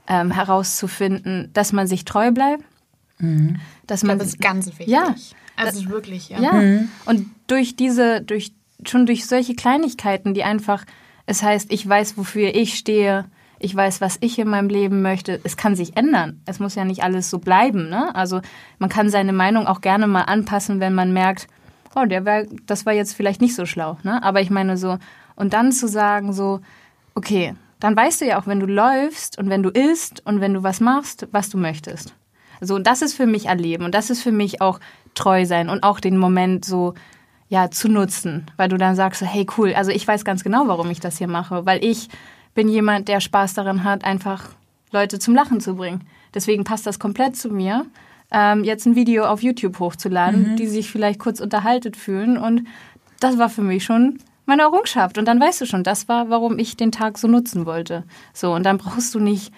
ähm, 0.07 0.29
herauszufinden, 0.29 1.49
dass 1.53 1.73
man 1.73 1.87
sich 1.87 2.05
treu 2.05 2.31
bleibt. 2.31 2.63
Dass 3.87 4.03
man 4.03 4.19
Das 4.19 4.27
ist 4.27 4.41
ganz 4.41 4.67
wichtig. 4.67 4.87
Ja. 4.87 5.15
Also 5.55 5.89
wirklich, 5.89 6.29
ja. 6.29 6.41
ja. 6.41 6.79
Und 7.05 7.27
durch 7.47 7.75
diese, 7.77 8.21
durch, 8.21 8.51
schon 8.85 9.05
durch 9.05 9.25
solche 9.25 9.55
Kleinigkeiten, 9.55 10.33
die 10.33 10.43
einfach, 10.43 10.85
es 11.25 11.43
heißt, 11.43 11.71
ich 11.71 11.87
weiß, 11.87 12.17
wofür 12.17 12.53
ich 12.53 12.75
stehe, 12.75 13.25
ich 13.59 13.75
weiß, 13.75 14.01
was 14.01 14.17
ich 14.21 14.37
in 14.37 14.49
meinem 14.49 14.69
Leben 14.69 15.01
möchte. 15.01 15.39
Es 15.43 15.57
kann 15.57 15.75
sich 15.75 15.95
ändern. 15.95 16.41
Es 16.45 16.59
muss 16.59 16.75
ja 16.75 16.85
nicht 16.85 17.03
alles 17.03 17.29
so 17.29 17.39
bleiben. 17.39 17.89
Ne? 17.89 18.13
Also 18.13 18.41
man 18.79 18.89
kann 18.89 19.09
seine 19.09 19.33
Meinung 19.33 19.65
auch 19.67 19.81
gerne 19.81 20.07
mal 20.07 20.23
anpassen, 20.23 20.79
wenn 20.79 20.93
man 20.93 21.13
merkt, 21.13 21.47
oh, 21.95 22.05
der 22.05 22.25
wär, 22.25 22.45
das 22.65 22.85
war 22.85 22.93
jetzt 22.93 23.13
vielleicht 23.13 23.41
nicht 23.41 23.55
so 23.55 23.65
schlau. 23.65 23.97
Ne? 24.03 24.21
Aber 24.21 24.41
ich 24.41 24.49
meine 24.49 24.77
so, 24.77 24.97
und 25.35 25.53
dann 25.53 25.71
zu 25.71 25.87
sagen 25.87 26.33
so, 26.33 26.59
okay, 27.15 27.55
dann 27.79 27.95
weißt 27.95 28.21
du 28.21 28.25
ja 28.25 28.39
auch, 28.39 28.47
wenn 28.47 28.59
du 28.59 28.65
läufst 28.65 29.37
und 29.37 29.49
wenn 29.49 29.63
du 29.63 29.69
isst 29.69 30.25
und 30.25 30.41
wenn 30.41 30.53
du 30.53 30.63
was 30.63 30.79
machst, 30.79 31.27
was 31.31 31.49
du 31.49 31.57
möchtest. 31.57 32.13
So, 32.61 32.75
und 32.75 32.87
das 32.87 33.01
ist 33.01 33.15
für 33.15 33.27
mich 33.27 33.47
erleben 33.47 33.83
und 33.83 33.93
das 33.93 34.09
ist 34.09 34.21
für 34.21 34.31
mich 34.31 34.61
auch 34.61 34.79
treu 35.13 35.45
sein 35.45 35.69
und 35.69 35.83
auch 35.83 35.99
den 35.99 36.17
Moment 36.17 36.65
so 36.65 36.93
ja 37.49 37.69
zu 37.69 37.87
nutzen, 37.87 38.45
weil 38.57 38.69
du 38.69 38.77
dann 38.77 38.95
sagst 38.95 39.21
hey 39.21 39.45
cool, 39.57 39.73
also 39.73 39.91
ich 39.91 40.07
weiß 40.07 40.25
ganz 40.25 40.43
genau, 40.43 40.67
warum 40.67 40.89
ich 40.89 40.99
das 40.99 41.17
hier 41.17 41.27
mache, 41.27 41.65
weil 41.65 41.83
ich 41.83 42.09
bin 42.53 42.69
jemand, 42.69 43.07
der 43.07 43.19
Spaß 43.19 43.53
daran 43.53 43.83
hat, 43.83 44.03
einfach 44.03 44.49
Leute 44.91 45.19
zum 45.19 45.35
Lachen 45.35 45.59
zu 45.59 45.75
bringen. 45.75 46.01
Deswegen 46.33 46.63
passt 46.63 46.85
das 46.85 46.99
komplett 46.99 47.35
zu 47.35 47.49
mir, 47.49 47.85
ähm, 48.31 48.63
jetzt 48.63 48.85
ein 48.85 48.95
Video 48.95 49.25
auf 49.25 49.43
YouTube 49.43 49.79
hochzuladen, 49.79 50.55
die 50.55 50.67
sich 50.67 50.89
vielleicht 50.89 51.19
kurz 51.19 51.39
unterhaltet 51.39 51.95
fühlen 51.95 52.37
und 52.37 52.67
das 53.19 53.37
war 53.37 53.49
für 53.49 53.61
mich 53.61 53.83
schon 53.83 54.19
meine 54.45 54.63
Errungenschaft 54.63 55.17
und 55.17 55.25
dann 55.25 55.39
weißt 55.39 55.61
du 55.61 55.65
schon, 55.65 55.83
das 55.83 56.07
war, 56.07 56.29
warum 56.29 56.59
ich 56.59 56.77
den 56.77 56.91
Tag 56.91 57.17
so 57.17 57.27
nutzen 57.27 57.65
wollte. 57.65 58.03
So 58.33 58.53
und 58.53 58.63
dann 58.63 58.77
brauchst 58.77 59.13
du 59.15 59.19
nicht 59.19 59.53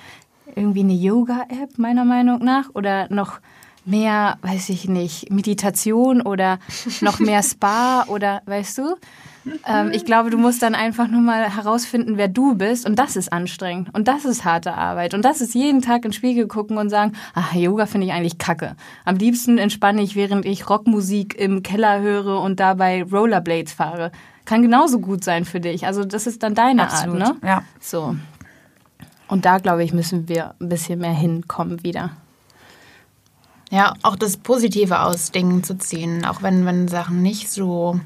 irgendwie 0.56 0.82
eine 0.82 0.94
Yoga-App, 0.94 1.78
meiner 1.78 2.06
Meinung 2.06 2.44
nach, 2.44 2.70
oder 2.74 3.08
noch 3.14 3.40
mehr, 3.88 4.38
weiß 4.42 4.70
ich 4.70 4.88
nicht, 4.88 5.32
Meditation 5.32 6.22
oder 6.22 6.60
noch 7.02 7.20
mehr 7.20 7.42
Spa 7.42 8.04
oder, 8.08 8.42
weißt 8.46 8.78
du? 8.80 8.96
Ähm, 9.66 9.92
ich 9.94 10.06
glaube, 10.06 10.30
du 10.30 10.38
musst 10.38 10.62
dann 10.62 10.76
einfach 10.76 11.08
nur 11.08 11.22
mal 11.22 11.50
herausfinden, 11.50 12.18
wer 12.18 12.28
du 12.28 12.56
bist 12.56 12.86
und 12.86 12.98
das 13.00 13.16
ist 13.16 13.32
anstrengend 13.32 13.94
und 13.94 14.08
das 14.08 14.26
ist 14.26 14.44
harte 14.44 14.74
Arbeit 14.74 15.14
und 15.14 15.24
das 15.24 15.42
ist 15.42 15.56
jeden 15.56 15.82
Tag 15.82 15.98
in 15.98 16.10
den 16.10 16.14
Spiegel 16.14 16.48
gucken 16.48 16.78
und 16.78 16.90
sagen, 16.90 17.14
ach, 17.34 17.54
Yoga 17.54 17.86
finde 17.86 18.08
ich 18.08 18.14
eigentlich 18.14 18.38
kacke. 18.38 18.76
Am 19.06 19.16
liebsten 19.16 19.58
entspanne 19.58 20.02
ich, 20.02 20.16
während 20.16 20.46
ich 20.46 20.70
Rockmusik 20.70 21.40
im 21.40 21.64
Keller 21.64 22.02
höre 22.02 22.42
und 22.42 22.60
dabei 22.60 23.04
Rollerblades 23.04 23.74
fahre. 23.74 24.12
Kann 24.46 24.62
genauso 24.62 25.00
gut 25.00 25.24
sein 25.24 25.46
für 25.46 25.60
dich. 25.60 25.86
Also 25.86 26.06
das 26.06 26.28
ist 26.28 26.44
dann 26.44 26.56
deine 26.56 26.84
Absolut, 26.84 27.22
Art, 27.22 27.42
ne? 27.42 27.48
ja. 27.48 27.64
So. 27.80 28.16
Und 29.28 29.46
da, 29.46 29.58
glaube 29.58 29.84
ich, 29.84 29.94
müssen 29.94 30.30
wir 30.30 30.56
ein 30.62 30.70
bisschen 30.70 31.00
mehr 31.00 31.12
hinkommen 31.12 31.84
wieder. 31.84 32.12
Ja, 33.70 33.94
auch 34.02 34.16
das 34.16 34.38
Positive 34.38 35.02
aus 35.02 35.32
Dingen 35.32 35.64
zu 35.64 35.78
ziehen, 35.78 36.26
auch 36.26 36.42
wenn, 36.42 36.66
wenn 36.66 36.88
Sachen 36.88 37.22
nicht 37.22 37.52
so 37.52 38.00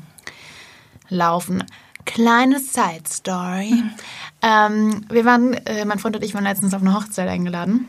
laufen. 1.10 1.64
Kleine 2.06 2.60
Side 2.60 3.08
Story. 3.08 3.84
Ähm, 4.42 5.06
wir 5.10 5.24
waren, 5.24 5.54
äh, 5.54 5.86
mein 5.86 6.00
Freund 6.00 6.16
und 6.16 6.24
ich 6.24 6.34
waren 6.34 6.46
letztens 6.46 6.74
auf 6.74 6.82
eine 6.82 6.96
Hochzeit 6.96 7.30
eingeladen. 7.30 7.88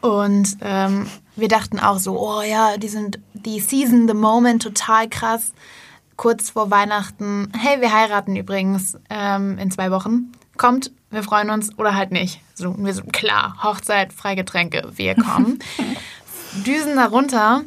Und 0.00 0.56
ähm, 0.60 1.06
wir 1.36 1.48
dachten 1.48 1.78
auch 1.78 1.98
so, 1.98 2.18
oh 2.18 2.42
ja, 2.42 2.76
die 2.76 2.88
sind 2.88 3.20
die 3.34 3.60
Season, 3.60 4.08
the 4.08 4.14
Moment, 4.14 4.62
total 4.62 5.08
krass. 5.08 5.52
Kurz 6.16 6.50
vor 6.50 6.70
Weihnachten, 6.70 7.52
hey, 7.56 7.80
wir 7.80 7.92
heiraten 7.92 8.34
übrigens 8.34 8.98
ähm, 9.10 9.58
in 9.58 9.70
zwei 9.70 9.90
Wochen. 9.90 10.32
Kommt, 10.56 10.90
wir 11.10 11.22
freuen 11.22 11.50
uns 11.50 11.78
oder 11.78 11.94
halt 11.94 12.10
nicht. 12.10 12.40
So, 12.54 12.74
wir 12.78 12.94
so, 12.94 13.02
klar, 13.02 13.62
Hochzeit, 13.62 14.12
Freigetränke, 14.12 14.90
wir 14.96 15.14
kommen. 15.14 15.58
Düsen 16.64 16.96
darunter. 16.96 17.62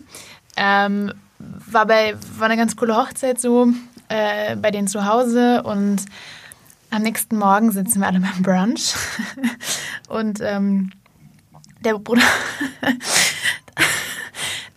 Ähm, 0.55 1.13
war, 1.39 1.85
bei, 1.85 2.15
war 2.37 2.45
eine 2.45 2.57
ganz 2.57 2.75
coole 2.75 2.95
Hochzeit 2.95 3.39
so 3.39 3.71
äh, 4.09 4.55
bei 4.55 4.71
denen 4.71 4.87
zu 4.87 5.05
Hause 5.05 5.63
und 5.63 6.03
am 6.91 7.01
nächsten 7.03 7.37
Morgen 7.37 7.71
sitzen 7.71 7.99
wir 8.01 8.07
alle 8.07 8.19
beim 8.19 8.41
Brunch 8.41 8.95
und 10.09 10.39
ähm, 10.41 10.91
der 11.85 11.97
Bruder 11.97 12.23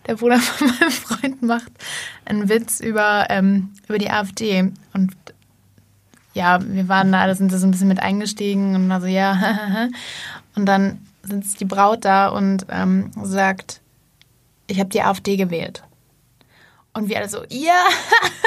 der 0.07 0.15
Bruder 0.15 0.39
von 0.39 0.67
meinem 0.67 0.91
Freund 0.91 1.41
macht 1.41 1.71
einen 2.25 2.47
Witz 2.49 2.79
über, 2.79 3.27
ähm, 3.29 3.71
über 3.87 3.97
die 3.97 4.09
AfD 4.09 4.71
und 4.93 5.13
ja, 6.33 6.59
wir 6.63 6.87
waren 6.87 7.11
da, 7.11 7.27
da 7.27 7.35
sind 7.35 7.51
sie 7.51 7.57
so 7.57 7.67
ein 7.67 7.71
bisschen 7.71 7.87
mit 7.87 7.99
eingestiegen 7.99 8.75
und 8.75 8.91
also 8.91 9.07
ja, 9.07 9.89
und 10.55 10.65
dann 10.65 10.99
sitzt 11.23 11.59
die 11.59 11.65
Braut 11.65 12.05
da 12.05 12.29
und 12.29 12.65
ähm, 12.69 13.11
sagt, 13.23 13.81
ich 14.73 14.79
habe 14.79 14.89
die 14.89 15.03
AfD 15.03 15.37
gewählt. 15.37 15.83
Und 16.93 17.07
wir 17.07 17.17
alle 17.17 17.29
so, 17.29 17.43
ja, 17.49 17.85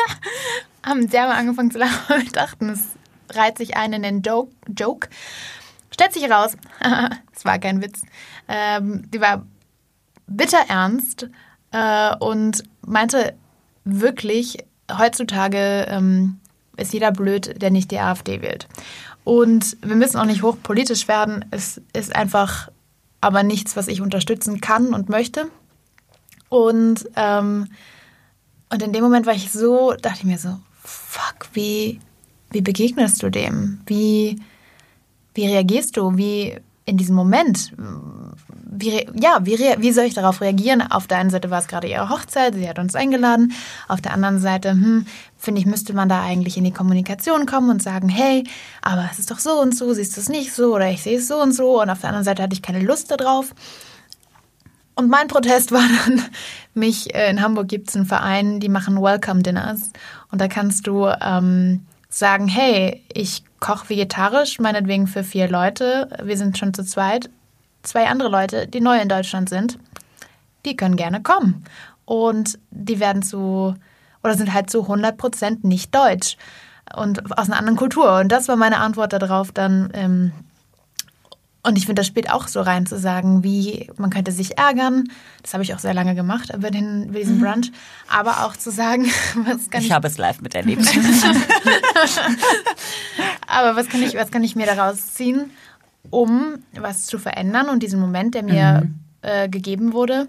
haben 0.84 1.08
derbe 1.08 1.34
angefangen 1.34 1.70
zu 1.70 1.78
lachen. 1.78 2.00
Wir 2.24 2.32
dachten, 2.32 2.68
es 2.68 2.80
reiht 3.30 3.58
sich 3.58 3.76
ein 3.76 3.92
in 3.92 4.02
den 4.02 4.22
Do 4.22 4.50
Joke. 4.76 5.08
Stellt 5.90 6.12
sich 6.12 6.28
raus, 6.28 6.56
es 7.34 7.44
war 7.44 7.58
kein 7.58 7.80
Witz, 7.80 8.02
ähm, 8.48 9.08
die 9.10 9.20
war 9.20 9.46
bitter 10.26 10.64
ernst 10.68 11.28
äh, 11.70 12.16
und 12.16 12.64
meinte 12.84 13.34
wirklich, 13.84 14.58
heutzutage 14.92 15.86
ähm, 15.88 16.40
ist 16.76 16.92
jeder 16.92 17.12
blöd, 17.12 17.62
der 17.62 17.70
nicht 17.70 17.92
die 17.92 18.00
AfD 18.00 18.42
wählt. 18.42 18.66
Und 19.22 19.76
wir 19.80 19.96
müssen 19.96 20.18
auch 20.18 20.24
nicht 20.24 20.42
hochpolitisch 20.42 21.06
werden. 21.06 21.44
Es 21.50 21.80
ist 21.92 22.14
einfach 22.14 22.68
aber 23.20 23.44
nichts, 23.44 23.76
was 23.76 23.88
ich 23.88 24.00
unterstützen 24.00 24.60
kann 24.60 24.92
und 24.92 25.08
möchte. 25.08 25.48
Und, 26.48 27.08
ähm, 27.16 27.68
und 28.70 28.82
in 28.82 28.92
dem 28.92 29.02
Moment 29.02 29.26
war 29.26 29.34
ich 29.34 29.50
so, 29.50 29.92
dachte 29.92 30.18
ich 30.18 30.24
mir 30.24 30.38
so, 30.38 30.58
fuck, 30.82 31.48
wie, 31.52 32.00
wie 32.50 32.60
begegnest 32.60 33.22
du 33.22 33.30
dem? 33.30 33.80
Wie, 33.86 34.40
wie 35.34 35.46
reagierst 35.46 35.96
du? 35.96 36.16
Wie 36.16 36.56
in 36.86 36.96
diesem 36.96 37.16
Moment? 37.16 37.72
Wie, 38.64 39.06
ja, 39.20 39.40
wie, 39.42 39.58
wie 39.58 39.92
soll 39.92 40.04
ich 40.04 40.14
darauf 40.14 40.40
reagieren? 40.40 40.82
Auf 40.82 41.08
der 41.08 41.18
einen 41.18 41.30
Seite 41.30 41.50
war 41.50 41.58
es 41.58 41.66
gerade 41.66 41.88
ihre 41.88 42.08
Hochzeit, 42.08 42.54
sie 42.54 42.68
hat 42.68 42.78
uns 42.78 42.94
eingeladen. 42.94 43.52
Auf 43.88 44.00
der 44.00 44.12
anderen 44.12 44.38
Seite, 44.38 44.70
hm, 44.70 45.06
finde 45.36 45.60
ich, 45.60 45.66
müsste 45.66 45.94
man 45.94 46.08
da 46.08 46.22
eigentlich 46.22 46.56
in 46.56 46.64
die 46.64 46.72
Kommunikation 46.72 47.44
kommen 47.46 47.70
und 47.70 47.82
sagen, 47.82 48.08
hey, 48.08 48.44
aber 48.82 49.08
es 49.10 49.18
ist 49.18 49.30
doch 49.30 49.40
so 49.40 49.60
und 49.60 49.76
so, 49.76 49.92
siehst 49.94 50.16
du 50.16 50.20
es 50.20 50.28
nicht 50.28 50.52
so 50.52 50.74
oder 50.74 50.88
ich 50.88 51.02
sehe 51.02 51.18
es 51.18 51.26
so 51.26 51.42
und 51.42 51.52
so. 51.52 51.82
Und 51.82 51.90
auf 51.90 52.00
der 52.00 52.10
anderen 52.10 52.24
Seite 52.24 52.42
hatte 52.42 52.54
ich 52.54 52.62
keine 52.62 52.80
Lust 52.80 53.10
darauf. 53.10 53.52
Und 54.96 55.10
mein 55.10 55.28
Protest 55.28 55.70
war 55.72 55.84
dann, 56.04 56.22
mich, 56.74 57.14
äh, 57.14 57.30
in 57.30 57.40
Hamburg 57.40 57.68
gibt 57.68 57.90
es 57.90 57.96
einen 57.96 58.06
Verein, 58.06 58.58
die 58.58 58.68
machen 58.68 59.00
Welcome 59.00 59.42
Dinners. 59.42 59.92
Und 60.32 60.40
da 60.40 60.48
kannst 60.48 60.86
du 60.88 61.06
ähm, 61.06 61.86
sagen, 62.08 62.48
hey, 62.48 63.04
ich 63.12 63.44
koche 63.60 63.90
vegetarisch, 63.90 64.58
meinetwegen 64.58 65.06
für 65.06 65.22
vier 65.22 65.48
Leute. 65.48 66.08
Wir 66.22 66.36
sind 66.36 66.58
schon 66.58 66.74
zu 66.74 66.84
zweit. 66.84 67.30
Zwei 67.82 68.06
andere 68.08 68.28
Leute, 68.28 68.66
die 68.66 68.80
neu 68.80 68.98
in 68.98 69.08
Deutschland 69.08 69.48
sind, 69.48 69.78
die 70.64 70.76
können 70.76 70.96
gerne 70.96 71.22
kommen. 71.22 71.64
Und 72.04 72.58
die 72.70 72.98
werden 72.98 73.22
zu, 73.22 73.74
oder 74.24 74.34
sind 74.34 74.52
halt 74.52 74.70
zu 74.70 74.82
100 74.82 75.16
Prozent 75.16 75.64
nicht 75.64 75.94
deutsch 75.94 76.36
und 76.94 77.36
aus 77.38 77.48
einer 77.48 77.58
anderen 77.58 77.76
Kultur. 77.76 78.18
Und 78.18 78.30
das 78.30 78.48
war 78.48 78.56
meine 78.56 78.78
Antwort 78.78 79.12
darauf 79.12 79.52
dann. 79.52 79.90
Ähm, 79.94 80.32
und 81.66 81.76
ich 81.76 81.86
finde, 81.86 82.00
das 82.00 82.06
spielt 82.06 82.30
auch 82.30 82.46
so 82.46 82.60
rein 82.60 82.86
zu 82.86 82.96
sagen, 82.96 83.42
wie 83.42 83.90
man 83.96 84.10
könnte 84.10 84.30
sich 84.30 84.56
ärgern. 84.56 85.08
Das 85.42 85.52
habe 85.52 85.64
ich 85.64 85.74
auch 85.74 85.80
sehr 85.80 85.94
lange 85.94 86.14
gemacht 86.14 86.54
über, 86.54 86.70
den, 86.70 87.08
über 87.08 87.18
diesen 87.18 87.40
Brunch. 87.40 87.72
Aber 88.08 88.44
auch 88.44 88.56
zu 88.56 88.70
sagen, 88.70 89.04
was 89.44 89.68
kann 89.68 89.80
Ich 89.80 89.88
ich, 89.88 89.92
habe 89.92 90.06
es 90.06 90.16
live 90.16 90.40
miterlebt. 90.40 90.86
aber 93.48 93.74
was 93.74 93.88
kann 93.88 94.00
ich, 94.02 94.14
was 94.14 94.30
kann 94.30 94.44
ich 94.44 94.54
mir 94.54 94.66
daraus 94.66 95.14
ziehen, 95.14 95.50
um 96.10 96.58
was 96.78 97.06
zu 97.06 97.18
verändern 97.18 97.68
und 97.68 97.82
diesen 97.82 97.98
Moment, 97.98 98.36
der 98.36 98.44
mir 98.44 98.88
äh, 99.22 99.48
gegeben 99.48 99.92
wurde, 99.92 100.28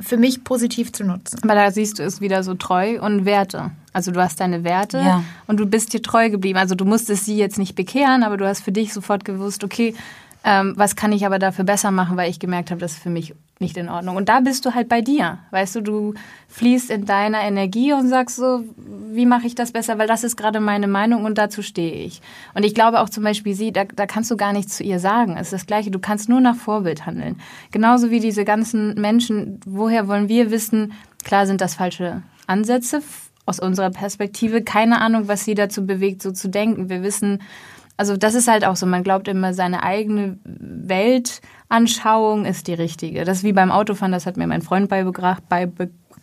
für 0.00 0.16
mich 0.16 0.42
positiv 0.42 0.92
zu 0.92 1.04
nutzen. 1.04 1.38
Aber 1.44 1.54
da 1.54 1.70
siehst 1.70 2.00
du 2.00 2.02
es 2.02 2.20
wieder 2.20 2.42
so 2.42 2.54
treu 2.54 3.00
und 3.00 3.24
Werte. 3.24 3.70
Also 3.98 4.12
du 4.12 4.22
hast 4.22 4.38
deine 4.38 4.62
Werte 4.62 4.98
Ja. 4.98 5.24
und 5.48 5.58
du 5.58 5.66
bist 5.66 5.92
dir 5.92 6.00
treu 6.00 6.30
geblieben. 6.30 6.56
Also 6.56 6.76
du 6.76 6.84
musstest 6.84 7.24
sie 7.24 7.36
jetzt 7.36 7.58
nicht 7.58 7.74
bekehren, 7.74 8.22
aber 8.22 8.36
du 8.36 8.46
hast 8.46 8.60
für 8.62 8.70
dich 8.70 8.92
sofort 8.94 9.24
gewusst, 9.24 9.64
okay, 9.64 9.92
ähm, 10.44 10.74
was 10.76 10.94
kann 10.94 11.10
ich 11.10 11.26
aber 11.26 11.40
dafür 11.40 11.64
besser 11.64 11.90
machen, 11.90 12.16
weil 12.16 12.30
ich 12.30 12.38
gemerkt 12.38 12.70
habe, 12.70 12.80
das 12.80 12.92
ist 12.92 13.02
für 13.02 13.10
mich 13.10 13.34
nicht 13.58 13.76
in 13.76 13.88
Ordnung. 13.88 14.14
Und 14.14 14.28
da 14.28 14.38
bist 14.38 14.64
du 14.64 14.72
halt 14.76 14.88
bei 14.88 15.00
dir. 15.00 15.38
Weißt 15.50 15.74
du, 15.74 15.80
du 15.80 16.14
fließt 16.46 16.90
in 16.92 17.06
deiner 17.06 17.40
Energie 17.40 17.92
und 17.92 18.08
sagst 18.08 18.36
so, 18.36 18.62
wie 19.10 19.26
mache 19.26 19.48
ich 19.48 19.56
das 19.56 19.72
besser, 19.72 19.98
weil 19.98 20.06
das 20.06 20.22
ist 20.22 20.36
gerade 20.36 20.60
meine 20.60 20.86
Meinung 20.86 21.24
und 21.24 21.38
dazu 21.38 21.60
stehe 21.60 21.94
ich. 22.04 22.22
Und 22.54 22.64
ich 22.64 22.72
glaube 22.76 23.00
auch 23.00 23.08
zum 23.08 23.24
Beispiel 23.24 23.54
sie, 23.54 23.72
da, 23.72 23.82
da 23.84 24.06
kannst 24.06 24.30
du 24.30 24.36
gar 24.36 24.52
nichts 24.52 24.76
zu 24.76 24.84
ihr 24.84 25.00
sagen. 25.00 25.32
Es 25.36 25.48
ist 25.48 25.54
das 25.54 25.66
Gleiche, 25.66 25.90
du 25.90 25.98
kannst 25.98 26.28
nur 26.28 26.40
nach 26.40 26.54
Vorbild 26.54 27.04
handeln. 27.04 27.40
Genauso 27.72 28.12
wie 28.12 28.20
diese 28.20 28.44
ganzen 28.44 28.94
Menschen, 28.94 29.58
woher 29.66 30.06
wollen 30.06 30.28
wir 30.28 30.52
wissen, 30.52 30.92
klar 31.24 31.48
sind 31.48 31.60
das 31.60 31.74
falsche 31.74 32.22
Ansätze 32.46 33.02
aus 33.48 33.58
unserer 33.58 33.90
Perspektive. 33.90 34.62
Keine 34.62 35.00
Ahnung, 35.00 35.28
was 35.28 35.44
sie 35.44 35.54
dazu 35.54 35.86
bewegt, 35.86 36.22
so 36.22 36.32
zu 36.32 36.48
denken. 36.48 36.88
Wir 36.88 37.02
wissen, 37.02 37.42
also 37.96 38.16
das 38.16 38.34
ist 38.34 38.46
halt 38.46 38.64
auch 38.64 38.76
so, 38.76 38.86
man 38.86 39.02
glaubt 39.02 39.26
immer, 39.26 39.54
seine 39.54 39.82
eigene 39.82 40.38
Weltanschauung 40.44 42.44
ist 42.44 42.68
die 42.68 42.74
richtige. 42.74 43.24
Das 43.24 43.38
ist 43.38 43.44
wie 43.44 43.52
beim 43.52 43.72
Autofahren, 43.72 44.12
das 44.12 44.26
hat 44.26 44.36
mir 44.36 44.46
mein 44.46 44.62
Freund 44.62 44.88
beigebracht, 44.88 45.42
bei, 45.48 45.68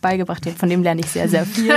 beigebracht, 0.00 0.48
von 0.56 0.70
dem 0.70 0.82
lerne 0.82 1.00
ich 1.00 1.08
sehr, 1.08 1.28
sehr 1.28 1.44
viel, 1.46 1.74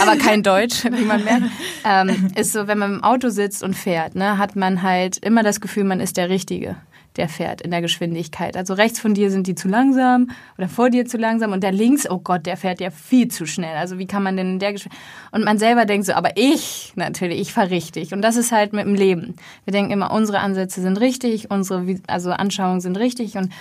aber 0.00 0.16
kein 0.16 0.42
Deutsch, 0.42 0.84
wie 0.84 1.04
man 1.04 1.24
merkt. 1.24 1.46
Ähm, 1.84 2.32
ist 2.36 2.52
so, 2.52 2.66
wenn 2.66 2.78
man 2.78 2.94
im 2.94 3.04
Auto 3.04 3.28
sitzt 3.28 3.62
und 3.62 3.74
fährt, 3.74 4.14
ne, 4.14 4.38
hat 4.38 4.56
man 4.56 4.82
halt 4.82 5.18
immer 5.18 5.42
das 5.42 5.60
Gefühl, 5.60 5.84
man 5.84 6.00
ist 6.00 6.16
der 6.16 6.30
Richtige 6.30 6.76
der 7.16 7.28
fährt 7.28 7.60
in 7.60 7.70
der 7.70 7.80
Geschwindigkeit. 7.80 8.56
Also 8.56 8.74
rechts 8.74 8.98
von 8.98 9.14
dir 9.14 9.30
sind 9.30 9.46
die 9.46 9.54
zu 9.54 9.68
langsam 9.68 10.30
oder 10.58 10.68
vor 10.68 10.90
dir 10.90 11.06
zu 11.06 11.16
langsam 11.16 11.52
und 11.52 11.62
der 11.62 11.72
links, 11.72 12.08
oh 12.08 12.18
Gott, 12.18 12.46
der 12.46 12.56
fährt 12.56 12.80
ja 12.80 12.90
viel 12.90 13.28
zu 13.28 13.46
schnell. 13.46 13.76
Also 13.76 13.98
wie 13.98 14.06
kann 14.06 14.22
man 14.22 14.36
denn 14.36 14.54
in 14.54 14.58
der 14.58 14.72
Geschwindigkeit? 14.72 15.06
Und 15.30 15.44
man 15.44 15.58
selber 15.58 15.84
denkt 15.84 16.06
so, 16.06 16.12
aber 16.12 16.36
ich 16.36 16.92
natürlich, 16.96 17.40
ich 17.40 17.52
fahre 17.52 17.70
richtig. 17.70 18.12
Und 18.12 18.22
das 18.22 18.36
ist 18.36 18.52
halt 18.52 18.72
mit 18.72 18.84
dem 18.84 18.94
Leben. 18.94 19.36
Wir 19.64 19.72
denken 19.72 19.92
immer, 19.92 20.10
unsere 20.12 20.40
Ansätze 20.40 20.80
sind 20.80 21.00
richtig, 21.00 21.50
unsere 21.50 21.84
also 22.06 22.30
Anschauungen 22.30 22.80
sind 22.80 22.96
richtig 22.98 23.36
und 23.36 23.52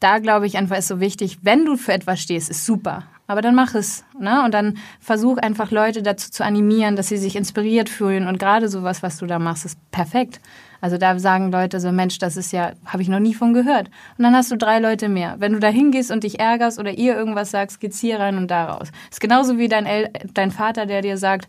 da 0.00 0.18
glaube 0.18 0.46
ich 0.46 0.56
einfach 0.56 0.78
ist 0.78 0.88
so 0.88 0.98
wichtig, 0.98 1.38
wenn 1.42 1.66
du 1.66 1.76
für 1.76 1.92
etwas 1.92 2.20
stehst, 2.20 2.50
ist 2.50 2.64
super. 2.64 3.04
Aber 3.26 3.42
dann 3.42 3.54
mach 3.54 3.76
es. 3.76 4.04
Ne? 4.18 4.42
Und 4.44 4.54
dann 4.54 4.78
versuch 4.98 5.36
einfach 5.38 5.70
Leute 5.70 6.02
dazu 6.02 6.32
zu 6.32 6.44
animieren, 6.44 6.96
dass 6.96 7.08
sie 7.08 7.16
sich 7.16 7.36
inspiriert 7.36 7.88
fühlen. 7.88 8.26
Und 8.26 8.40
gerade 8.40 8.68
sowas, 8.68 9.04
was 9.04 9.18
du 9.18 9.26
da 9.26 9.38
machst, 9.38 9.64
ist 9.66 9.78
perfekt. 9.92 10.40
Also 10.80 10.98
da 10.98 11.18
sagen 11.18 11.52
Leute 11.52 11.80
so, 11.80 11.92
Mensch, 11.92 12.18
das 12.18 12.36
ist 12.36 12.52
ja, 12.52 12.72
habe 12.86 13.02
ich 13.02 13.08
noch 13.08 13.20
nie 13.20 13.34
von 13.34 13.54
gehört. 13.54 13.90
Und 14.18 14.24
dann 14.24 14.34
hast 14.34 14.50
du 14.50 14.56
drei 14.56 14.78
Leute 14.78 15.08
mehr. 15.08 15.36
Wenn 15.38 15.52
du 15.52 15.60
da 15.60 15.68
hingehst 15.68 16.10
und 16.10 16.24
dich 16.24 16.40
ärgerst 16.40 16.78
oder 16.78 16.92
ihr 16.92 17.16
irgendwas 17.16 17.50
sagst, 17.50 17.80
geht's 17.80 18.00
hier 18.00 18.18
rein 18.18 18.36
und 18.36 18.50
da 18.50 18.66
raus. 18.66 18.88
Ist 19.10 19.20
genauso 19.20 19.58
wie 19.58 19.68
dein, 19.68 19.86
El 19.86 20.10
dein 20.34 20.50
Vater, 20.50 20.86
der 20.86 21.02
dir 21.02 21.16
sagt, 21.16 21.48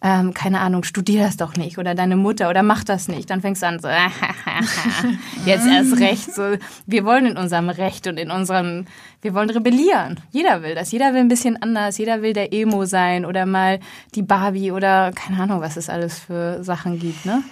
ähm, 0.00 0.32
keine 0.32 0.60
Ahnung, 0.60 0.84
studier 0.84 1.24
das 1.24 1.36
doch 1.36 1.56
nicht 1.56 1.78
oder 1.78 1.94
deine 1.94 2.16
Mutter 2.16 2.48
oder 2.48 2.62
mach 2.62 2.84
das 2.84 3.08
nicht. 3.08 3.30
Dann 3.30 3.40
fängst 3.40 3.62
du 3.62 3.66
an 3.66 3.80
so, 3.80 3.88
jetzt 5.44 5.66
erst 5.66 5.98
recht. 5.98 6.32
So, 6.32 6.56
wir 6.86 7.04
wollen 7.04 7.26
in 7.26 7.36
unserem 7.36 7.68
Recht 7.68 8.06
und 8.06 8.16
in 8.16 8.30
unserem, 8.30 8.84
wir 9.22 9.34
wollen 9.34 9.50
rebellieren. 9.50 10.20
Jeder 10.30 10.62
will 10.62 10.76
das. 10.76 10.92
Jeder 10.92 11.14
will 11.14 11.20
ein 11.20 11.28
bisschen 11.28 11.60
anders. 11.60 11.98
Jeder 11.98 12.22
will 12.22 12.32
der 12.32 12.52
Emo 12.52 12.84
sein 12.84 13.24
oder 13.24 13.44
mal 13.44 13.80
die 14.14 14.22
Barbie 14.22 14.70
oder 14.70 15.10
keine 15.12 15.42
Ahnung, 15.42 15.60
was 15.60 15.76
es 15.76 15.90
alles 15.90 16.20
für 16.20 16.62
Sachen 16.62 17.00
gibt. 17.00 17.26
Ne? 17.26 17.42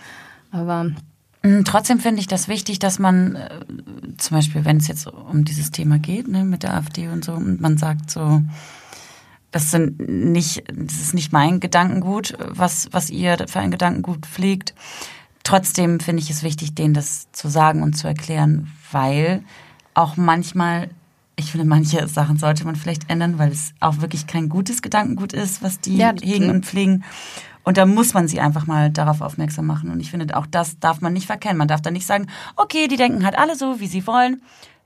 Aber 0.53 0.91
Trotzdem 1.65 2.01
finde 2.01 2.21
ich 2.21 2.27
das 2.27 2.49
wichtig, 2.49 2.79
dass 2.79 2.99
man 2.99 3.37
äh, 3.37 3.49
zum 4.17 4.37
Beispiel, 4.37 4.65
wenn 4.65 4.79
es 4.79 4.89
jetzt 4.89 5.07
um 5.07 5.45
dieses 5.45 5.71
Thema 5.71 5.99
geht, 5.99 6.29
ne, 6.29 6.45
mit 6.45 6.63
der 6.63 6.75
AfD 6.75 7.09
und 7.09 7.25
so, 7.25 7.33
und 7.33 7.61
man 7.61 7.79
sagt 7.79 8.11
so, 8.11 8.43
das 9.51 9.71
sind 9.71 10.01
nicht, 10.09 10.65
das 10.73 10.97
ist 10.97 11.15
nicht 11.15 11.33
mein 11.33 11.61
Gedankengut, 11.61 12.37
was, 12.39 12.89
was 12.93 13.11
ihr 13.11 13.37
für 13.49 13.61
ein 13.61 13.71
Gedankengut 13.71 14.27
pflegt. 14.27 14.75
Trotzdem 15.45 16.01
finde 16.01 16.23
ich 16.23 16.31
es 16.31 16.43
wichtig, 16.43 16.75
denen 16.75 16.95
das 16.95 17.31
zu 17.33 17.49
sagen 17.49 17.83
und 17.83 17.95
zu 17.95 18.09
erklären, 18.09 18.73
weil 18.91 19.45
auch 19.95 20.17
manchmal, 20.17 20.91
ich 21.39 21.51
finde, 21.53 21.67
manche 21.67 22.09
Sachen 22.09 22.39
sollte 22.39 22.65
man 22.65 22.77
vielleicht 22.77 23.11
ändern, 23.11 23.39
weil 23.39 23.53
es 23.53 23.73
auch 23.81 24.01
wirklich 24.01 24.27
kein 24.27 24.49
gutes 24.49 24.81
Gedankengut 24.83 25.33
ist, 25.35 25.63
was 25.63 25.81
die 25.81 25.97
Ja, 25.99 26.13
hegen 26.23 26.49
und 26.51 26.65
pflegen. 26.65 27.05
Und 27.63 27.77
da 27.77 27.85
muss 27.85 28.15
man 28.15 28.27
sie 28.29 28.41
einfach 28.41 28.67
mal 28.67 28.91
darauf 28.91 29.21
aufmerksam 29.21 29.67
machen. 29.67 29.91
Und 29.91 30.01
ich 30.01 30.11
finde, 30.11 30.37
auch 30.37 30.47
das 30.47 30.79
darf 30.79 31.01
man 31.01 31.13
nicht 31.13 31.27
verkennen. 31.27 31.59
Man 31.59 31.69
darf 31.69 31.83
da 31.83 31.91
nicht 31.91 32.07
sagen, 32.07 32.29
okay, 32.55 32.87
die 32.89 32.97
denken 32.97 33.25
halt 33.25 33.37
alle 33.37 33.57
so, 33.57 33.81
wie 33.81 33.87
sie 33.89 34.07
wollen. 34.07 34.41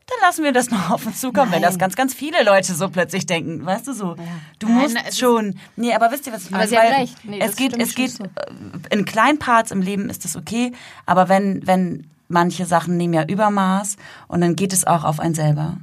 Dann 0.06 0.18
lassen 0.28 0.42
wir 0.42 0.52
das 0.52 0.70
noch 0.72 0.90
auf 0.90 1.06
uns 1.06 1.20
zukommen, 1.20 1.52
wenn 1.52 1.62
das 1.62 1.78
ganz, 1.78 1.94
ganz 1.94 2.14
viele 2.14 2.42
Leute 2.42 2.74
so 2.74 2.88
plötzlich 2.88 3.26
denken. 3.26 3.64
Weißt 3.64 3.86
du 3.86 3.92
so? 3.92 4.16
Du 4.58 4.66
Nein, 4.66 4.76
musst 4.78 4.96
es 5.04 5.08
ist- 5.10 5.18
schon. 5.20 5.54
Nee, 5.76 5.92
aber 5.94 6.10
wisst 6.10 6.26
ihr, 6.26 6.32
was 6.32 6.46
ich 6.46 6.48
Aber 6.48 6.56
meine? 6.58 6.68
sie 6.70 6.78
hat 6.78 6.84
Weil 6.86 6.94
recht. 6.94 7.16
Nee, 7.24 7.38
es 7.40 7.54
geht, 7.54 7.76
es 7.80 7.94
geht 7.94 8.16
schon 8.16 8.26
äh, 8.26 8.94
in 8.96 9.04
kleinen 9.04 9.38
Parts 9.38 9.70
im 9.70 9.82
Leben 9.82 10.10
ist 10.10 10.24
das 10.24 10.34
okay, 10.34 10.72
aber 11.06 11.28
wenn, 11.28 11.64
wenn 11.66 12.08
manche 12.28 12.64
Sachen 12.66 12.96
nehmen 12.96 13.14
ja 13.14 13.24
Übermaß 13.24 13.96
und 14.26 14.40
dann 14.40 14.56
geht 14.56 14.72
es 14.72 14.84
auch 14.86 15.04
auf 15.04 15.20
einen 15.20 15.34
selber. 15.34 15.76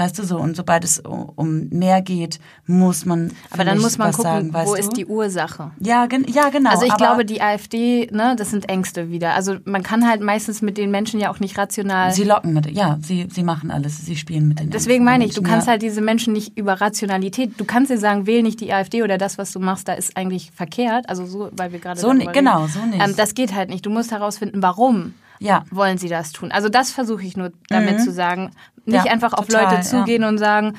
Weißt 0.00 0.18
du 0.18 0.24
so, 0.24 0.38
und 0.38 0.56
sobald 0.56 0.82
es 0.82 0.98
um 0.98 1.68
mehr 1.68 2.00
geht, 2.00 2.40
muss 2.66 3.04
man. 3.04 3.32
Aber 3.50 3.66
dann 3.66 3.78
muss 3.80 3.98
man 3.98 4.12
gucken, 4.12 4.50
sagen, 4.50 4.54
wo 4.66 4.72
du? 4.72 4.80
ist 4.80 4.96
die 4.96 5.04
Ursache. 5.04 5.72
Ja, 5.78 6.06
gen 6.06 6.24
ja, 6.26 6.48
genau. 6.48 6.70
Also 6.70 6.86
ich 6.86 6.96
glaube, 6.96 7.26
die 7.26 7.42
AfD, 7.42 8.08
ne, 8.10 8.34
das 8.34 8.48
sind 8.50 8.66
Ängste 8.70 9.10
wieder. 9.10 9.34
Also 9.34 9.56
man 9.66 9.82
kann 9.82 10.08
halt 10.08 10.22
meistens 10.22 10.62
mit 10.62 10.78
den 10.78 10.90
Menschen 10.90 11.20
ja 11.20 11.30
auch 11.30 11.38
nicht 11.38 11.58
rational. 11.58 12.12
Sie 12.12 12.24
locken 12.24 12.54
mit, 12.54 12.70
ja, 12.70 12.98
sie, 13.02 13.28
sie 13.30 13.42
machen 13.42 13.70
alles, 13.70 13.98
sie 14.06 14.16
spielen 14.16 14.48
mit 14.48 14.58
den 14.60 14.70
Deswegen 14.70 15.04
meine 15.04 15.26
ich, 15.26 15.34
du 15.34 15.42
kannst 15.42 15.66
ja. 15.66 15.72
halt 15.72 15.82
diese 15.82 16.00
Menschen 16.00 16.32
nicht 16.32 16.56
über 16.56 16.80
Rationalität, 16.80 17.60
du 17.60 17.66
kannst 17.66 17.90
dir 17.90 17.98
sagen, 17.98 18.26
wähl 18.26 18.42
nicht 18.42 18.60
die 18.60 18.72
AfD 18.72 19.02
oder 19.02 19.18
das, 19.18 19.36
was 19.36 19.52
du 19.52 19.60
machst, 19.60 19.86
da 19.86 19.92
ist 19.92 20.16
eigentlich 20.16 20.50
verkehrt. 20.52 21.10
Also 21.10 21.26
so, 21.26 21.50
weil 21.52 21.72
wir 21.72 21.78
gerade 21.78 22.00
So 22.00 22.14
nicht, 22.14 22.32
genau, 22.32 22.66
so 22.68 22.80
nicht. 22.86 23.04
Ähm, 23.04 23.14
das 23.18 23.34
geht 23.34 23.54
halt 23.54 23.68
nicht. 23.68 23.84
Du 23.84 23.90
musst 23.90 24.12
herausfinden, 24.12 24.62
warum 24.62 25.12
Ja. 25.40 25.64
wollen 25.70 25.98
sie 25.98 26.08
das 26.08 26.32
tun. 26.32 26.52
Also 26.52 26.70
das 26.70 26.90
versuche 26.90 27.22
ich 27.22 27.36
nur 27.36 27.52
damit 27.68 28.00
zu 28.00 28.12
sagen. 28.12 28.52
Nicht. 28.84 29.04
Ja, 29.04 29.12
einfach 29.12 29.32
auf 29.32 29.46
total, 29.46 29.74
Leute 29.74 29.82
zugehen 29.86 30.24
und 30.24 30.38
sagen, 30.38 30.74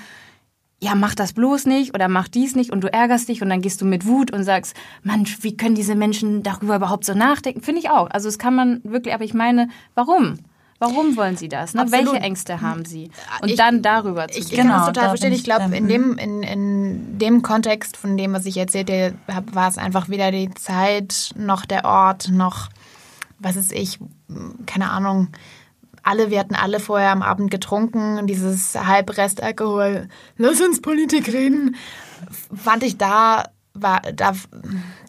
ja, 0.83 0.95
mach 0.95 1.13
das 1.13 1.33
bloß 1.33 1.65
nicht 1.67 1.93
oder 1.93 2.07
mach 2.07 2.27
dies 2.27 2.55
nicht 2.55 2.71
und 2.71 2.81
du 2.83 2.91
ärgerst 2.91 3.29
dich 3.29 3.41
und 3.43 3.49
dann 3.49 3.61
gehst 3.61 3.81
du 3.81 3.85
mit 3.85 4.05
Wut 4.07 4.31
und 4.31 4.43
sagst, 4.43 4.75
Mensch, 5.03 5.37
wie 5.43 5.55
können 5.55 5.75
diese 5.75 5.93
Menschen 5.95 6.41
darüber 6.41 6.75
überhaupt 6.77 7.05
so 7.05 7.13
nachdenken? 7.13 7.61
Finde 7.61 7.81
ich 7.81 7.89
auch. 7.91 8.09
Also 8.09 8.27
das 8.27 8.39
kann 8.39 8.55
man 8.55 8.81
wirklich, 8.83 9.13
aber 9.13 9.23
ich 9.23 9.33
meine, 9.35 9.69
warum? 9.93 10.39
Warum 10.79 11.15
wollen 11.15 11.37
sie 11.37 11.47
das? 11.47 11.75
Ne? 11.75 11.85
Welche 11.89 12.15
Ängste 12.15 12.59
haben 12.61 12.85
sie? 12.85 13.11
Und 13.43 13.49
Ich- 13.51 13.55
dann 13.57 13.83
darüber 13.83 14.27
zu 14.27 14.39
Ich, 14.39 14.45
ich 14.45 14.49
gehen. 14.49 14.61
kann 14.61 14.67
das 14.69 14.77
Genau, 14.77 14.87
total 14.87 15.09
verstehen. 15.09 15.33
Ich 15.33 15.39
ich 15.39 15.43
glaube, 15.43 15.75
in 15.75 15.87
dem, 15.87 16.17
in, 16.17 16.41
in 16.41 17.19
dem 17.19 17.43
Kontext 17.43 17.97
von 17.97 18.17
dem, 18.17 18.33
was 18.33 18.47
ich 18.47 18.57
erzählt 18.57 18.89
habe, 19.31 19.53
war 19.53 19.69
es 19.69 19.77
einfach 19.77 20.09
weder 20.09 20.31
die 20.31 20.49
Zeit, 20.55 21.29
noch 21.37 21.65
der 21.67 21.85
Ort, 21.85 22.29
noch, 22.31 22.69
was 23.37 23.55
ist 23.57 23.71
ich, 23.71 23.99
keine 24.65 24.89
Ahnung. 24.89 25.27
Alle, 26.03 26.31
wir 26.31 26.39
hatten 26.39 26.55
alle 26.55 26.79
vorher 26.79 27.11
am 27.11 27.21
Abend 27.21 27.51
getrunken, 27.51 28.25
dieses 28.27 28.75
Halbrestalkohol, 28.75 30.07
lass 30.37 30.61
uns 30.61 30.81
Politik 30.81 31.31
reden, 31.31 31.75
fand 32.55 32.83
ich 32.83 32.97
da, 32.97 33.45
war, 33.73 34.01
da, 34.01 34.33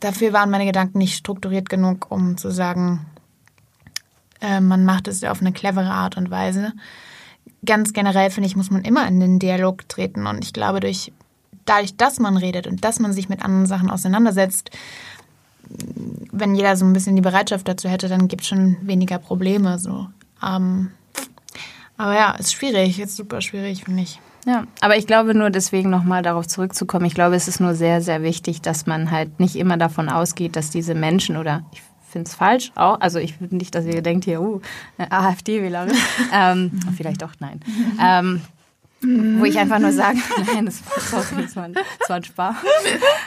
dafür 0.00 0.32
waren 0.32 0.50
meine 0.50 0.66
Gedanken 0.66 0.98
nicht 0.98 1.16
strukturiert 1.16 1.68
genug, 1.68 2.10
um 2.10 2.36
zu 2.36 2.50
sagen, 2.50 3.06
äh, 4.40 4.60
man 4.60 4.84
macht 4.84 5.08
es 5.08 5.24
auf 5.24 5.40
eine 5.40 5.52
clevere 5.52 5.90
Art 5.90 6.16
und 6.16 6.30
Weise 6.30 6.72
ganz 7.64 7.92
generell 7.92 8.30
finde 8.30 8.48
ich, 8.48 8.56
muss 8.56 8.70
man 8.70 8.82
immer 8.82 9.06
in 9.06 9.20
den 9.20 9.38
Dialog 9.38 9.88
treten. 9.88 10.26
Und 10.26 10.44
ich 10.44 10.52
glaube, 10.52 10.80
durch, 10.80 11.12
dadurch, 11.64 11.96
dass 11.96 12.18
man 12.18 12.36
redet 12.36 12.66
und 12.66 12.84
dass 12.84 12.98
man 12.98 13.12
sich 13.12 13.28
mit 13.28 13.44
anderen 13.44 13.66
Sachen 13.66 13.90
auseinandersetzt, 13.90 14.70
wenn 16.32 16.54
jeder 16.54 16.76
so 16.76 16.84
ein 16.84 16.92
bisschen 16.92 17.16
die 17.16 17.22
Bereitschaft 17.22 17.68
dazu 17.68 17.88
hätte, 17.88 18.08
dann 18.08 18.28
gibt 18.28 18.42
es 18.42 18.48
schon 18.48 18.76
weniger 18.82 19.18
Probleme. 19.18 19.78
So. 19.78 20.08
Ähm, 20.42 20.90
aber 21.96 22.14
ja, 22.14 22.32
ist 22.32 22.52
schwierig, 22.52 22.98
ist 22.98 23.16
super 23.16 23.40
schwierig, 23.40 23.84
finde 23.84 24.02
ich. 24.02 24.20
Ja, 24.44 24.66
aber 24.80 24.96
ich 24.96 25.06
glaube 25.06 25.34
nur 25.34 25.50
deswegen 25.50 25.88
nochmal 25.90 26.22
darauf 26.22 26.48
zurückzukommen. 26.48 27.04
Ich 27.06 27.14
glaube, 27.14 27.36
es 27.36 27.46
ist 27.46 27.60
nur 27.60 27.74
sehr, 27.74 28.00
sehr 28.00 28.22
wichtig, 28.22 28.60
dass 28.60 28.86
man 28.86 29.10
halt 29.10 29.38
nicht 29.38 29.54
immer 29.54 29.76
davon 29.76 30.08
ausgeht, 30.08 30.56
dass 30.56 30.70
diese 30.70 30.94
Menschen 30.94 31.36
oder 31.36 31.64
ich 31.72 31.82
finde 32.10 32.28
es 32.28 32.34
falsch 32.34 32.72
auch, 32.74 33.00
also 33.00 33.18
ich 33.18 33.34
finde 33.34 33.56
nicht, 33.56 33.74
dass 33.74 33.86
ihr 33.86 34.02
denkt 34.02 34.24
hier, 34.24 34.40
uh, 34.42 34.60
AfD-Wählerin, 34.98 35.96
ähm, 36.34 36.80
vielleicht 36.96 37.22
doch, 37.22 37.32
nein. 37.38 37.60
Ähm, 38.02 38.42
wo 39.02 39.44
ich 39.44 39.58
einfach 39.58 39.78
nur 39.78 39.92
sage, 39.92 40.18
nein, 40.54 40.66
das 40.66 40.80
war, 40.86 41.22
sorry, 41.22 41.42
das 41.42 41.56
war, 41.56 41.64
ein, 41.64 41.74
das 41.74 42.08
war 42.08 42.16
ein 42.16 42.24
Spaß. 42.24 42.56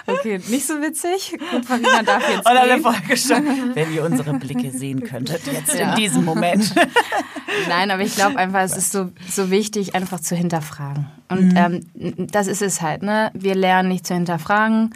Okay, 0.07 0.39
nicht 0.47 0.65
so 0.65 0.75
witzig. 0.81 1.37
Gut, 1.51 1.65
Farina 1.65 2.01
darf 2.03 2.23
jetzt 2.29 2.39
Und 2.49 2.57
alle. 2.57 2.79
Folge 2.79 3.17
schon. 3.17 3.45
Wenn 3.75 3.93
ihr 3.93 4.03
unsere 4.03 4.33
Blicke 4.35 4.71
sehen 4.71 5.03
könntet, 5.03 5.41
jetzt 5.47 5.73
Ja. 5.77 5.89
in 5.91 5.95
diesem 5.95 6.23
Moment. 6.25 6.73
Nein, 7.69 7.91
aber 7.91 8.01
ich 8.03 8.15
glaube 8.15 8.37
einfach, 8.37 8.61
es 8.61 8.75
ist 8.75 8.91
so, 8.91 9.11
so 9.29 9.51
wichtig, 9.51 9.95
einfach 9.95 10.19
zu 10.19 10.35
hinterfragen. 10.35 11.07
Und 11.29 11.53
ähm, 11.55 12.27
das 12.31 12.47
ist 12.47 12.61
es 12.61 12.81
halt. 12.81 13.01
Ne? 13.03 13.31
Wir 13.33 13.55
lernen 13.55 13.89
nicht 13.89 14.05
zu 14.07 14.13
hinterfragen. 14.13 14.93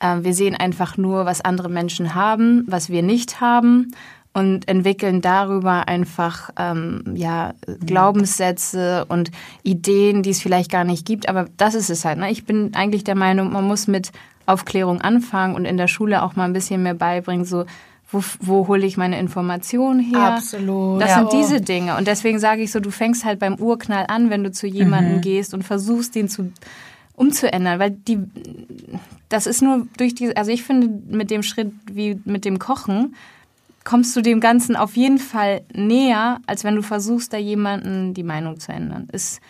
Ähm, 0.00 0.24
wir 0.24 0.34
sehen 0.34 0.54
einfach 0.54 0.96
nur, 0.96 1.26
was 1.26 1.40
andere 1.40 1.68
Menschen 1.68 2.14
haben, 2.14 2.64
was 2.66 2.88
wir 2.88 3.02
nicht 3.02 3.40
haben 3.40 3.92
und 4.32 4.68
entwickeln 4.68 5.20
darüber 5.20 5.88
einfach 5.88 6.50
ähm, 6.56 7.02
ja, 7.14 7.52
Glaubenssätze 7.84 9.04
und 9.08 9.30
Ideen, 9.62 10.22
die 10.22 10.30
es 10.30 10.40
vielleicht 10.40 10.70
gar 10.70 10.84
nicht 10.84 11.04
gibt. 11.06 11.28
Aber 11.28 11.46
das 11.56 11.74
ist 11.74 11.90
es 11.90 12.04
halt. 12.04 12.18
Ne? 12.18 12.30
Ich 12.30 12.44
bin 12.44 12.72
eigentlich 12.74 13.04
der 13.04 13.16
Meinung, 13.16 13.52
man 13.52 13.66
muss 13.66 13.86
mit 13.86 14.10
Aufklärung 14.46 15.00
anfangen 15.00 15.54
und 15.54 15.64
in 15.64 15.76
der 15.76 15.88
Schule 15.88 16.22
auch 16.22 16.36
mal 16.36 16.44
ein 16.44 16.52
bisschen 16.52 16.82
mehr 16.82 16.94
beibringen, 16.94 17.44
so 17.44 17.64
wo, 18.12 18.22
wo 18.40 18.66
hole 18.66 18.84
ich 18.86 18.96
meine 18.96 19.20
Informationen 19.20 20.00
her? 20.00 20.34
Absolut. 20.34 21.00
Das 21.00 21.10
Ja. 21.10 21.18
sind 21.20 21.32
diese 21.32 21.60
Dinge. 21.60 21.96
Und 21.96 22.08
deswegen 22.08 22.40
sage 22.40 22.62
ich 22.62 22.72
so, 22.72 22.80
du 22.80 22.90
fängst 22.90 23.24
halt 23.24 23.38
beim 23.38 23.54
Urknall 23.54 24.06
an, 24.08 24.30
wenn 24.30 24.42
du 24.42 24.50
zu 24.50 24.66
jemandem 24.66 25.20
gehst 25.20 25.54
und 25.54 25.62
versuchst, 25.62 26.16
den 26.16 26.28
zu 26.28 26.50
umzuändern, 27.14 27.78
weil 27.78 27.90
die, 27.92 28.18
das 29.28 29.46
ist 29.46 29.62
nur 29.62 29.86
durch 29.96 30.14
die, 30.14 30.36
also 30.36 30.50
ich 30.50 30.64
finde, 30.64 30.88
mit 31.14 31.30
dem 31.30 31.42
Schritt 31.44 31.70
wie 31.92 32.18
mit 32.24 32.44
dem 32.44 32.58
Kochen 32.58 33.14
kommst 33.84 34.14
du 34.16 34.20
dem 34.20 34.40
Ganzen 34.40 34.76
auf 34.76 34.96
jeden 34.96 35.18
Fall 35.18 35.62
näher, 35.72 36.40
als 36.46 36.64
wenn 36.64 36.76
du 36.76 36.82
versuchst, 36.82 37.32
da 37.32 37.38
jemanden 37.38 38.14
die 38.14 38.22
Meinung 38.22 38.60
zu 38.60 38.72
ändern. 38.72 39.08
Ist, 39.12 39.40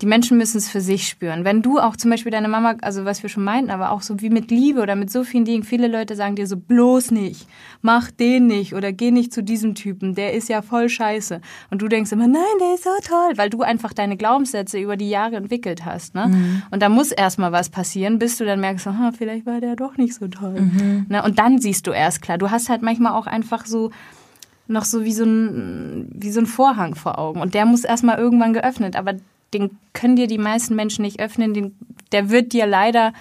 die 0.00 0.06
Menschen 0.06 0.38
müssen 0.38 0.58
es 0.58 0.68
für 0.68 0.80
sich 0.80 1.08
spüren. 1.08 1.44
Wenn 1.44 1.62
du 1.62 1.78
auch 1.78 1.96
zum 1.96 2.10
Beispiel 2.10 2.30
deine 2.30 2.48
Mama, 2.48 2.76
also 2.82 3.04
was 3.04 3.22
wir 3.22 3.30
schon 3.30 3.44
meinten, 3.44 3.70
aber 3.70 3.90
auch 3.90 4.02
so 4.02 4.20
wie 4.20 4.30
mit 4.30 4.50
Liebe 4.50 4.80
oder 4.80 4.94
mit 4.94 5.10
so 5.10 5.24
vielen 5.24 5.44
Dingen, 5.44 5.64
viele 5.64 5.88
Leute 5.88 6.14
sagen 6.14 6.36
dir 6.36 6.46
so, 6.46 6.56
bloß 6.56 7.10
nicht, 7.10 7.48
mach 7.82 8.10
den 8.10 8.46
nicht 8.46 8.74
oder 8.74 8.92
geh 8.92 9.10
nicht 9.10 9.32
zu 9.32 9.42
diesem 9.42 9.74
Typen, 9.74 10.14
der 10.14 10.34
ist 10.34 10.48
ja 10.48 10.62
voll 10.62 10.88
scheiße. 10.88 11.40
Und 11.70 11.82
du 11.82 11.88
denkst 11.88 12.12
immer, 12.12 12.28
nein, 12.28 12.42
der 12.60 12.74
ist 12.74 12.84
so 12.84 12.90
toll, 13.04 13.32
weil 13.36 13.50
du 13.50 13.62
einfach 13.62 13.92
deine 13.92 14.16
Glaubenssätze 14.16 14.78
über 14.78 14.96
die 14.96 15.10
Jahre 15.10 15.36
entwickelt 15.36 15.84
hast. 15.84 16.14
Ne? 16.14 16.62
Und 16.70 16.82
da 16.82 16.88
muss 16.88 17.10
erstmal 17.10 17.52
was 17.52 17.68
passieren, 17.68 18.18
bis 18.18 18.38
du 18.38 18.44
dann 18.44 18.60
merkst, 18.60 18.86
aha, 18.86 19.12
vielleicht 19.16 19.46
war 19.46 19.60
der 19.60 19.76
doch 19.76 19.96
nicht 19.96 20.14
so 20.14 20.28
toll. 20.28 20.70
Ne? 21.08 21.22
Und 21.22 21.38
dann 21.38 21.58
siehst 21.58 21.86
du 21.86 21.90
erst 21.90 22.22
klar. 22.22 22.38
Du 22.38 22.50
hast 22.50 22.68
halt 22.68 22.82
manchmal 22.82 23.12
auch 23.12 23.26
einfach 23.26 23.66
so 23.66 23.90
noch 24.68 24.84
so 24.84 25.04
wie 25.04 25.12
so 25.12 25.24
ein, 25.24 26.10
wie 26.14 26.30
so 26.30 26.40
ein 26.40 26.46
Vorhang 26.46 26.94
vor 26.94 27.18
Augen. 27.18 27.40
Und 27.40 27.54
der 27.54 27.64
muss 27.64 27.84
erstmal 27.84 28.18
irgendwann 28.18 28.52
geöffnet. 28.52 28.96
Aber 28.96 29.14
den 29.54 29.78
können 29.92 30.16
dir 30.16 30.26
die 30.26 30.38
meisten 30.38 30.74
Menschen 30.74 31.02
nicht 31.02 31.20
öffnen. 31.20 31.54
Den, 31.54 31.76
der 32.12 32.30
wird 32.30 32.52
dir 32.52 32.66
leider. 32.66 33.12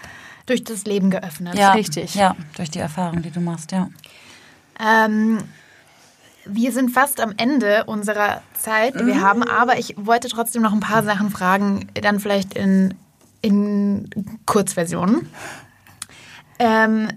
Durch 0.45 0.63
das 0.63 0.85
Leben 0.85 1.09
geöffnet. 1.09 1.55
Ja, 1.55 1.73
Richtig. 1.73 2.15
Ja, 2.15 2.35
durch 2.55 2.71
die 2.71 2.79
Erfahrung, 2.79 3.21
die 3.21 3.31
du 3.31 3.41
machst, 3.41 3.73
ja. 3.73 3.89
Ähm, 4.79 5.39
wir 6.45 6.71
sind 6.71 6.91
fast 6.91 7.19
am 7.19 7.33
Ende 7.35 7.83
unserer 7.85 8.41
Zeit. 8.53 8.95
Wir 9.05 9.21
haben 9.21 9.43
aber, 9.43 9.77
ich 9.77 9.95
wollte 9.97 10.29
trotzdem 10.29 10.61
noch 10.61 10.71
ein 10.71 10.79
paar 10.79 11.03
Sachen 11.03 11.29
fragen, 11.29 11.87
dann 11.95 12.19
vielleicht 12.19 12.53
in, 12.53 12.93
in 13.41 14.09
Kurzversion. 14.45 15.27
Ähm, 16.59 17.09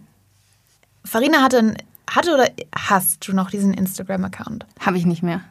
Farina 1.05 1.43
hatte, 1.43 1.75
hatte 2.11 2.35
oder 2.35 2.49
hast 2.75 3.27
du 3.27 3.33
noch 3.33 3.51
diesen 3.51 3.75
Instagram-Account? 3.75 4.67
Habe 4.81 4.99
ich 4.99 5.07
nicht 5.07 5.23
mehr. 5.23 5.43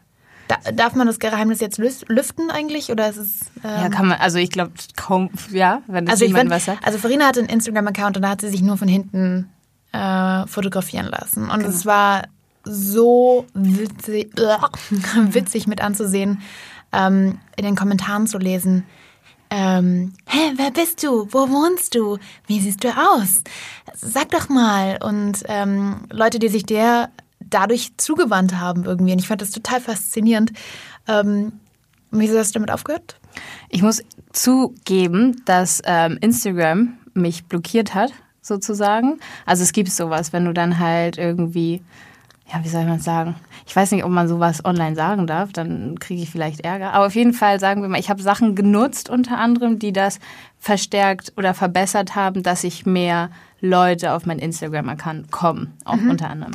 Da, 0.50 0.72
darf 0.72 0.96
man 0.96 1.06
das 1.06 1.20
Geheimnis 1.20 1.60
jetzt 1.60 1.78
lüften 1.78 2.50
eigentlich 2.50 2.90
oder 2.90 3.08
ist 3.08 3.18
es? 3.18 3.40
Ähm, 3.64 3.70
Ja, 3.84 3.90
kann 3.90 4.08
man, 4.08 4.20
also 4.20 4.40
ich 4.40 4.50
glaube 4.50 4.72
kaum, 4.96 5.30
ja, 5.52 5.84
wenn 5.86 6.08
das 6.08 6.14
also 6.14 6.26
jemand 6.26 6.50
was 6.50 6.66
sagt. 6.66 6.84
also 6.84 6.98
Farina 6.98 7.28
hatte 7.28 7.40
einen 7.40 7.50
Instagram-Account 7.50 8.18
und 8.18 8.24
da 8.24 8.30
hat 8.30 8.42
sie 8.42 8.50
sich 8.50 8.64
nur 8.64 8.76
von 8.76 8.88
hinten 8.88 9.48
äh, 9.92 10.48
fotografieren 10.48 11.06
lassen. 11.06 11.52
Und 11.52 11.62
es 11.62 11.86
war 11.86 12.24
so 12.64 13.46
witzig, 13.54 14.32
witzig 15.16 15.68
mit 15.68 15.82
anzusehen, 15.82 16.42
ähm, 16.94 17.38
in 17.56 17.64
den 17.64 17.76
Kommentaren 17.76 18.26
zu 18.26 18.40
lesen. 18.40 18.86
Ähm, 19.52 20.14
hä, 20.26 20.54
wer 20.56 20.72
bist 20.72 21.04
du? 21.04 21.28
Wo 21.32 21.48
wohnst 21.50 21.94
du? 21.94 22.18
Wie 22.48 22.60
siehst 22.60 22.84
du 22.84 22.90
aus? 22.90 23.44
Sag 23.94 24.32
doch 24.32 24.50
mal. 24.50 24.98
Und 25.04 25.44
ähm, 25.48 26.02
Leute, 26.12 26.40
die 26.40 26.50
sich 26.50 26.64
der 26.66 27.10
dadurch 27.50 27.92
zugewandt 27.98 28.60
haben 28.60 28.86
irgendwie. 28.86 29.14
Und 29.14 29.20
ich 29.20 29.28
fand 29.28 29.42
das 29.42 29.52
total 29.52 29.82
faszinierend. 29.82 30.54
Ähm, 31.08 31.54
wieso 32.12 32.38
hast 32.38 32.52
du 32.52 32.60
damit 32.60 32.72
aufgehört? 32.72 33.20
Ich 33.70 33.82
muss 33.82 34.04
zugeben, 34.34 35.42
dass 35.46 35.82
ähm, 35.86 36.18
Instagram 36.22 36.98
mich 37.14 37.46
blockiert 37.46 37.94
hat, 37.94 38.12
sozusagen. 38.42 39.20
Also 39.46 39.64
es 39.64 39.72
gibt 39.72 39.92
sowas, 39.92 40.34
wenn 40.34 40.46
du 40.46 40.54
dann 40.54 40.80
halt 40.80 41.18
irgendwie, 41.18 41.82
ja, 42.52 42.64
wie 42.64 42.70
soll 42.70 42.86
man 42.86 43.00
sagen? 43.00 43.36
Ich 43.68 43.76
weiß 43.76 43.92
nicht, 43.92 44.04
ob 44.04 44.12
man 44.12 44.28
sowas 44.28 44.66
online 44.66 44.96
sagen 44.96 45.28
darf, 45.28 45.54
dann 45.54 46.00
kriege 46.00 46.24
ich 46.24 46.32
vielleicht 46.32 46.62
Ärger. 46.62 46.94
Aber 46.94 47.06
auf 47.06 47.16
jeden 47.16 47.34
Fall 47.34 47.60
sagen 47.60 47.82
wir 47.82 47.90
mal, 47.90 48.00
ich 48.00 48.10
habe 48.10 48.22
Sachen 48.22 48.56
genutzt 48.56 49.10
unter 49.10 49.38
anderem, 49.38 49.78
die 49.78 49.94
das 49.94 50.20
verstärkt 50.58 51.34
oder 51.38 51.54
verbessert 51.54 52.16
haben, 52.16 52.42
dass 52.42 52.64
ich 52.64 52.86
mehr 52.86 53.30
Leute 53.62 54.14
auf 54.14 54.26
mein 54.26 54.40
Instagram-Account 54.40 55.32
kommen, 55.32 55.78
auch 55.86 55.94
unter 56.10 56.30
anderem. 56.30 56.54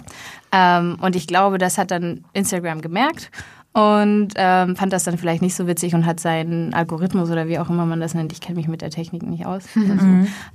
Ähm, 0.52 0.98
und 1.00 1.14
ich 1.16 1.26
glaube, 1.26 1.58
das 1.58 1.78
hat 1.78 1.90
dann 1.90 2.24
Instagram 2.32 2.80
gemerkt 2.80 3.30
und 3.74 4.28
ähm, 4.36 4.76
fand 4.76 4.92
das 4.92 5.02
dann 5.02 5.18
vielleicht 5.18 5.42
nicht 5.42 5.56
so 5.56 5.66
witzig 5.66 5.94
und 5.96 6.06
hat 6.06 6.20
seinen 6.20 6.72
Algorithmus 6.74 7.28
oder 7.28 7.48
wie 7.48 7.58
auch 7.58 7.68
immer 7.68 7.84
man 7.84 8.00
das 8.00 8.14
nennt, 8.14 8.32
ich 8.32 8.40
kenne 8.40 8.56
mich 8.56 8.68
mit 8.68 8.82
der 8.82 8.90
Technik 8.90 9.24
nicht 9.24 9.46
aus, 9.46 9.64
also, 9.76 10.06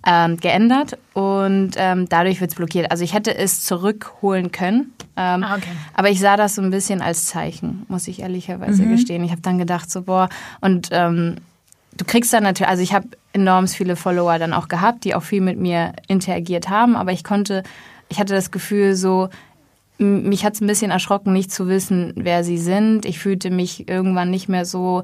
ähm, 0.08 0.38
geändert 0.38 0.98
und 1.14 1.72
ähm, 1.76 2.08
dadurch 2.08 2.40
wird 2.40 2.52
es 2.52 2.56
blockiert. 2.56 2.92
Also 2.92 3.04
ich 3.04 3.14
hätte 3.14 3.36
es 3.38 3.62
zurückholen 3.64 4.52
können, 4.54 4.94
ähm, 5.18 5.44
Ah, 5.44 5.56
okay. 5.58 5.68
aber 5.94 6.10
ich 6.10 6.20
sah 6.22 6.38
das 6.38 6.56
so 6.56 6.62
ein 6.62 6.72
bisschen 6.72 7.02
als 7.02 7.26
Zeichen, 7.26 7.86
muss 7.90 8.08
ich 8.08 8.22
ehrlicherweise 8.22 8.86
gestehen. 8.88 9.24
Ich 9.26 9.32
habe 9.32 9.42
dann 9.42 9.58
gedacht 9.58 9.92
so, 9.92 10.04
boah, 10.04 10.30
und 10.62 10.88
ähm, 10.94 11.36
du 11.98 12.06
kriegst 12.06 12.32
dann 12.32 12.44
natürlich, 12.44 12.70
also 12.70 12.82
ich 12.84 12.94
habe 12.94 13.10
enorm 13.34 13.68
viele 13.68 13.98
Follower 13.98 14.40
dann 14.40 14.54
auch 14.54 14.70
gehabt, 14.70 15.04
die 15.04 15.14
auch 15.14 15.24
viel 15.24 15.42
mit 15.42 15.60
mir 15.60 15.92
interagiert 16.08 16.70
haben, 16.70 16.96
aber 16.96 17.12
ich 17.12 17.26
konnte, 17.26 17.64
ich 18.08 18.18
hatte 18.18 18.34
das 18.34 18.50
Gefühl 18.50 18.96
so, 18.96 19.28
mich 20.00 20.46
hat 20.46 20.54
es 20.54 20.62
ein 20.62 20.68
bisschen 20.68 20.92
erschrocken, 20.92 21.34
nicht 21.34 21.52
zu 21.52 21.68
wissen, 21.68 22.14
wer 22.16 22.44
sie 22.44 22.58
sind. 22.58 23.06
Ich 23.06 23.20
fühlte 23.20 23.52
mich 23.52 23.90
irgendwann 23.90 24.32
nicht 24.32 24.50
mehr 24.50 24.66
so 24.66 25.04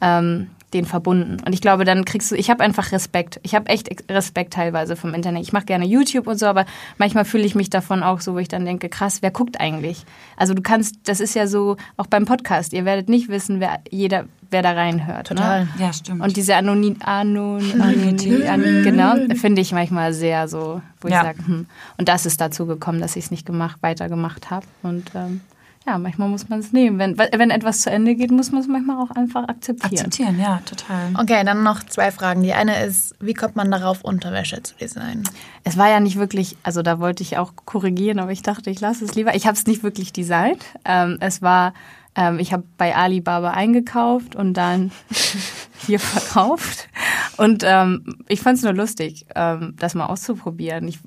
ähm, 0.00 0.48
den 0.74 0.84
verbunden. 0.84 1.36
Und 1.46 1.52
ich 1.52 1.60
glaube, 1.60 1.84
dann 1.84 2.04
kriegst 2.04 2.30
du, 2.30 2.34
ich 2.34 2.50
habe 2.50 2.62
einfach 2.64 2.90
Respekt. 2.92 3.38
Ich 3.44 3.54
habe 3.54 3.68
echt 3.68 3.88
Respekt 4.10 4.52
teilweise 4.54 4.96
vom 4.96 5.14
Internet. 5.14 5.42
Ich 5.42 5.52
mache 5.52 5.64
gerne 5.64 5.86
YouTube 5.86 6.26
und 6.26 6.38
so, 6.38 6.46
aber 6.46 6.66
manchmal 6.98 7.24
fühle 7.24 7.44
ich 7.44 7.54
mich 7.54 7.70
davon 7.70 8.02
auch 8.02 8.20
so, 8.20 8.34
wo 8.34 8.38
ich 8.38 8.48
dann 8.48 8.64
denke, 8.64 8.88
krass, 8.88 9.22
wer 9.22 9.30
guckt 9.30 9.60
eigentlich? 9.60 10.04
Also 10.36 10.54
du 10.54 10.62
kannst, 10.62 10.96
das 11.04 11.20
ist 11.20 11.34
ja 11.34 11.46
so, 11.46 11.76
auch 11.96 12.06
beim 12.08 12.24
Podcast, 12.24 12.72
ihr 12.72 12.84
werdet 12.84 13.08
nicht 13.08 13.28
wissen, 13.28 13.60
wer 13.60 13.78
jeder, 13.90 14.24
wer 14.50 14.62
da 14.62 14.72
reinhört. 14.72 15.28
Total. 15.28 15.64
Ne? 15.64 15.68
Ja, 15.78 15.92
stimmt. 15.92 16.20
Und 16.20 16.36
diese 16.36 16.56
Anonym, 16.56 16.96
Anonym, 17.00 17.80
Anonym, 17.80 18.42
Anonym 18.48 18.82
genau, 18.82 19.14
finde 19.36 19.62
ich 19.62 19.70
manchmal 19.72 20.12
sehr 20.12 20.48
so, 20.48 20.82
wo 21.00 21.08
Ja. 21.08 21.18
ich 21.20 21.26
sage, 21.26 21.46
hm. 21.46 21.66
Und 21.96 22.08
das 22.08 22.26
ist 22.26 22.40
dazu 22.40 22.66
gekommen, 22.66 23.00
dass 23.00 23.14
ich 23.16 23.26
es 23.26 23.30
nicht 23.30 23.46
gemacht, 23.46 23.78
weitergemacht 23.82 24.50
habe. 24.50 24.66
Und 24.82 25.12
ähm, 25.14 25.40
ja, 25.86 25.98
manchmal 25.98 26.28
muss 26.28 26.48
man 26.48 26.58
es 26.58 26.72
nehmen. 26.72 26.98
Wenn, 26.98 27.16
wenn 27.16 27.50
etwas 27.50 27.82
zu 27.82 27.90
Ende 27.90 28.16
geht, 28.16 28.32
muss 28.32 28.50
man 28.50 28.60
es 28.60 28.66
manchmal 28.66 28.96
auch 28.96 29.10
einfach 29.12 29.48
akzeptieren. 29.48 29.92
Akzeptieren, 29.92 30.40
ja, 30.40 30.60
total. 30.66 31.12
Okay, 31.16 31.44
dann 31.44 31.62
noch 31.62 31.84
zwei 31.84 32.10
Fragen. 32.10 32.42
Die 32.42 32.52
eine 32.52 32.84
ist, 32.84 33.14
wie 33.20 33.34
kommt 33.34 33.54
man 33.54 33.70
darauf, 33.70 34.02
Unterwäsche 34.02 34.62
zu 34.62 34.74
designen? 34.74 35.22
Es 35.62 35.76
war 35.76 35.88
ja 35.88 36.00
nicht 36.00 36.16
wirklich, 36.16 36.56
also 36.64 36.82
da 36.82 36.98
wollte 36.98 37.22
ich 37.22 37.38
auch 37.38 37.52
korrigieren, 37.64 38.18
aber 38.18 38.32
ich 38.32 38.42
dachte, 38.42 38.70
ich 38.70 38.80
lasse 38.80 39.04
es 39.04 39.14
lieber. 39.14 39.36
Ich 39.36 39.46
habe 39.46 39.56
es 39.56 39.66
nicht 39.66 39.84
wirklich 39.84 40.12
designt. 40.12 40.64
Ähm, 40.84 41.18
es 41.20 41.40
war, 41.40 41.72
ähm, 42.16 42.40
ich 42.40 42.52
habe 42.52 42.64
bei 42.76 42.96
Alibaba 42.96 43.52
eingekauft 43.52 44.34
und 44.34 44.54
dann 44.54 44.90
hier 45.86 46.00
verkauft. 46.00 46.88
Und 47.36 47.62
ähm, 47.64 48.16
ich 48.26 48.40
fand 48.40 48.58
es 48.58 48.64
nur 48.64 48.72
lustig, 48.72 49.26
ähm, 49.36 49.74
das 49.78 49.94
mal 49.94 50.06
auszuprobieren. 50.06 50.88
Ich 50.88 50.98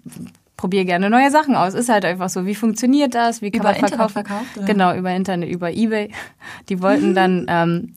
probiere 0.59 0.83
gerne 0.83 1.09
neue 1.09 1.31
Sachen 1.31 1.55
aus. 1.55 1.73
Ist 1.73 1.87
halt 1.87 2.03
einfach 2.03 2.27
so, 2.27 2.45
wie 2.45 2.53
funktioniert 2.53 3.15
das? 3.15 3.41
Wie 3.41 3.49
kann 3.49 3.61
Über 3.61 3.69
man 3.69 3.75
Internet 3.75 3.95
verkaufen? 4.11 4.13
verkauft, 4.25 4.57
oder? 4.57 4.65
Genau, 4.65 4.93
über 4.93 5.11
Internet, 5.11 5.49
über 5.49 5.71
Ebay. 5.71 6.11
Die 6.67 6.81
wollten 6.81 7.15
dann, 7.15 7.45
ähm, 7.49 7.95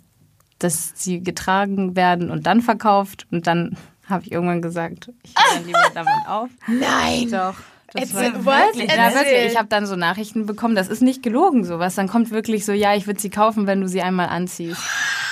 dass 0.61 0.93
sie 0.95 1.21
getragen 1.25 1.97
werden 1.97 2.31
und 2.31 2.47
dann 2.47 2.61
verkauft. 2.63 3.27
Und 3.33 3.49
dann 3.49 3.77
habe 4.09 4.23
ich 4.25 4.31
irgendwann 4.31 4.63
gesagt, 4.63 5.11
ich 5.25 5.35
höre 5.37 5.57
dann 5.59 5.67
lieber 5.67 5.91
damit 5.95 6.29
auf. 6.29 6.51
Nein! 6.69 7.31
Doch. 7.33 7.55
Das 7.95 8.15
war, 8.15 8.23
ja, 8.23 8.31
Erzähl. 8.79 8.87
wirklich. 9.17 9.53
Ich 9.53 9.59
habe 9.59 9.69
dann 9.69 9.85
so 9.85 9.97
Nachrichten 9.97 10.47
bekommen, 10.47 10.75
das 10.77 10.89
ist 10.89 11.03
nicht 11.03 11.23
gelogen 11.23 11.65
sowas. 11.65 11.97
Dann 11.97 12.09
kommt 12.09 12.31
wirklich 12.31 12.65
so, 12.65 12.73
ja, 12.73 12.95
ich 12.95 13.07
würde 13.07 13.21
sie 13.21 13.29
kaufen, 13.29 13.67
wenn 13.67 13.81
du 13.83 13.89
sie 13.89 14.01
einmal 14.03 14.29
anziehst. 14.29 14.81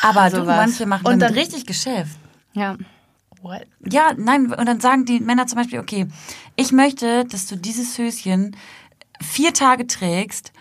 Aber 0.02 0.28
du, 0.28 0.44
manche 0.44 0.84
machen 0.84 1.06
Und 1.06 1.20
dann- 1.20 1.32
richtig 1.32 1.64
Geschäft. 1.64 2.16
Ja. 2.52 2.76
What? 3.42 3.66
Ja, 3.90 4.12
nein, 4.16 4.52
und 4.52 4.66
dann 4.66 4.80
sagen 4.80 5.04
die 5.04 5.20
Männer 5.20 5.46
zum 5.46 5.56
Beispiel, 5.58 5.78
okay, 5.80 6.06
ich 6.56 6.72
möchte, 6.72 7.24
dass 7.24 7.46
du 7.46 7.56
dieses 7.56 7.96
Höschen 7.98 8.56
vier 9.20 9.52
Tage 9.54 9.86
trägst, 9.86 10.52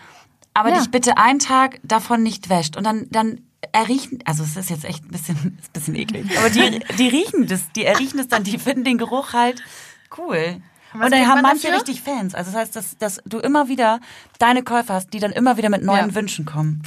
aber 0.54 0.70
Ja. 0.70 0.78
dich 0.78 0.90
bitte 0.90 1.16
einen 1.18 1.38
Tag 1.38 1.78
davon 1.82 2.22
nicht 2.22 2.48
wäscht. 2.48 2.76
Und 2.76 2.84
dann, 2.84 3.06
dann 3.10 3.40
erriechen, 3.72 4.18
also 4.24 4.42
es 4.42 4.56
ist 4.56 4.70
jetzt 4.70 4.84
echt 4.84 5.04
ein 5.04 5.08
bisschen, 5.10 5.36
ein 5.44 5.58
bisschen 5.72 5.94
eklig, 5.94 6.26
aber 6.38 6.48
die, 6.50 6.80
die 6.98 7.08
riechen 7.08 7.46
das, 7.46 7.70
die 7.72 7.84
erriechen 7.84 8.16
das 8.18 8.28
dann, 8.28 8.44
die 8.44 8.58
finden 8.58 8.84
den 8.84 8.98
Geruch 8.98 9.32
halt 9.34 9.62
cool. 10.18 10.56
Was 10.92 11.04
Und 11.04 11.12
dann 11.12 11.20
haben 11.28 11.34
man 11.34 11.42
manche 11.42 11.68
dafür? 11.68 11.76
richtig 11.76 12.02
Fans. 12.02 12.34
Also 12.34 12.50
das 12.50 12.60
heißt, 12.60 12.74
dass, 12.76 12.98
dass 12.98 13.20
du 13.24 13.38
immer 13.38 13.68
wieder 13.68 14.00
deine 14.40 14.64
Käufer 14.64 14.94
hast, 14.94 15.12
die 15.12 15.20
dann 15.20 15.30
immer 15.30 15.56
wieder 15.56 15.68
mit 15.68 15.84
neuen 15.84 16.08
Ja. 16.08 16.14
Wünschen 16.16 16.46
kommen. 16.46 16.82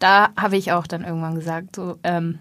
Da 0.00 0.30
habe 0.36 0.56
ich 0.56 0.72
auch 0.72 0.88
dann 0.88 1.04
irgendwann 1.04 1.36
gesagt, 1.36 1.76
so, 1.76 1.96
ähm, 2.02 2.40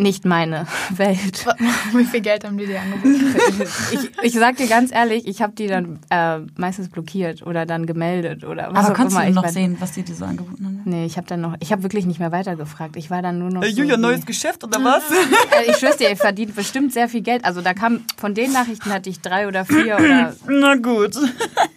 nicht 0.00 0.24
meine 0.24 0.66
Welt. 0.90 1.46
Wie 1.92 2.04
viel 2.04 2.20
Geld 2.20 2.44
haben 2.44 2.58
die 2.58 2.66
dir 2.66 2.80
angeboten? 2.80 3.34
Ich, 3.92 4.10
ich 4.22 4.32
sag 4.34 4.56
dir 4.56 4.66
ganz 4.68 4.92
ehrlich, 4.92 5.26
ich 5.26 5.42
habe 5.42 5.52
die 5.52 5.66
dann 5.66 5.98
äh, 6.10 6.38
meistens 6.56 6.88
blockiert 6.88 7.44
oder 7.46 7.66
dann 7.66 7.86
gemeldet 7.86 8.44
oder 8.44 8.68
was 8.72 8.84
Aber 8.84 8.88
auch 8.92 8.96
kannst 8.96 9.14
immer. 9.16 9.24
du 9.24 9.28
Ich 9.30 9.34
noch 9.34 9.42
mein- 9.44 9.52
sehen, 9.52 9.76
was 9.80 9.92
die 9.92 10.02
dir 10.02 10.14
so 10.14 10.24
angeboten 10.24 10.64
haben? 10.64 10.80
Nee, 10.84 11.04
ich 11.06 11.16
habe 11.16 11.26
dann 11.26 11.40
noch, 11.40 11.54
ich 11.60 11.72
habe 11.72 11.82
wirklich 11.82 12.06
nicht 12.06 12.20
mehr 12.20 12.32
weitergefragt. 12.32 12.96
Ich 12.96 13.10
war 13.10 13.22
dann 13.22 13.38
nur 13.38 13.50
noch. 13.50 13.62
so 13.62 13.68
Julia, 13.68 13.96
wie- 13.96 14.00
neues 14.00 14.24
Geschäft 14.26 14.62
oder 14.64 14.82
was? 14.82 15.02
Äh, 15.10 15.70
ich 15.70 15.76
schwör's 15.76 15.96
dir, 15.96 16.08
ihr 16.10 16.16
verdient 16.16 16.54
bestimmt 16.54 16.92
sehr 16.92 17.08
viel 17.08 17.22
Geld. 17.22 17.44
Also 17.44 17.60
da 17.60 17.74
kam, 17.74 18.00
von 18.16 18.34
den 18.34 18.52
Nachrichten 18.52 18.90
hatte 18.92 19.10
ich 19.10 19.20
drei 19.20 19.46
oder 19.48 19.64
vier 19.64 19.96
oder 19.96 20.34
Na 20.48 20.74
gut. 20.76 21.16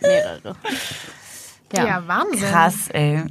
mehrere. 0.01 0.55
Ja, 1.75 1.85
Ja, 1.87 2.03
Wahnsinn. 2.07 2.39
Krass, 2.39 2.87
ey. 2.89 3.23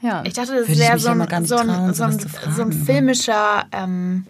Ja. 0.00 0.22
Ich 0.24 0.34
dachte, 0.34 0.54
das 0.66 0.78
wäre 0.78 0.98
so, 0.98 1.08
ein- 1.10 1.46
so, 1.46 1.56
trauen, 1.56 1.94
so, 1.94 2.04
ein, 2.04 2.18
so 2.18 2.62
ein 2.62 2.72
aber- 2.72 2.72
filmischer, 2.72 3.64
ähm, 3.72 4.26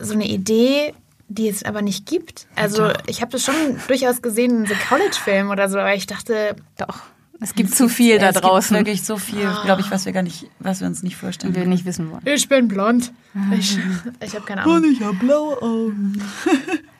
so 0.00 0.14
eine 0.14 0.26
Idee, 0.26 0.94
die 1.28 1.48
es 1.48 1.62
aber 1.62 1.82
nicht 1.82 2.06
gibt. 2.06 2.46
Also 2.56 2.90
ich 3.06 3.20
habe 3.22 3.32
das 3.32 3.44
schon 3.44 3.54
durchaus 3.88 4.20
gesehen 4.22 4.60
in 4.62 4.66
so 4.66 4.74
College-Filmen 4.88 5.50
oder 5.50 5.68
so, 5.68 5.78
aber 5.78 5.94
ich 5.94 6.06
dachte, 6.06 6.56
Doch. 6.76 7.00
Es 7.40 7.54
gibt 7.56 7.74
zu 7.74 7.88
viel 7.88 8.20
da 8.20 8.28
es 8.28 8.36
draußen, 8.36 8.76
Gibt 8.76 8.86
wirklich 8.86 9.02
so 9.04 9.16
viel, 9.16 9.50
glaube 9.64 9.80
ich, 9.80 9.90
was 9.90 10.04
wir 10.06 10.12
gar 10.12 10.22
nicht, 10.22 10.46
was 10.60 10.78
wir 10.80 10.86
uns 10.86 11.02
nicht 11.02 11.16
vorstellen. 11.16 11.56
wir 11.56 11.66
nicht 11.66 11.84
wissen 11.84 12.08
wollen. 12.12 12.22
ich 12.24 12.48
bin 12.48 12.68
blond. 12.68 13.12
Ich, 13.58 13.76
ich 14.20 14.34
habe 14.36 14.44
keine 14.46 14.62
Ahnung. 14.62 14.84
ich 14.92 15.00
habe 15.02 15.16
blaue 15.16 15.60
Augen. 15.60 16.22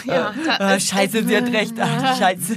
Ja, 0.04 0.34
da, 0.44 0.56
Ah, 0.58 0.78
scheiße, 0.78 1.24
sie 1.24 1.36
hat 1.36 1.52
recht. 1.52 1.74
Ach, 1.78 2.16
scheiße. 2.18 2.54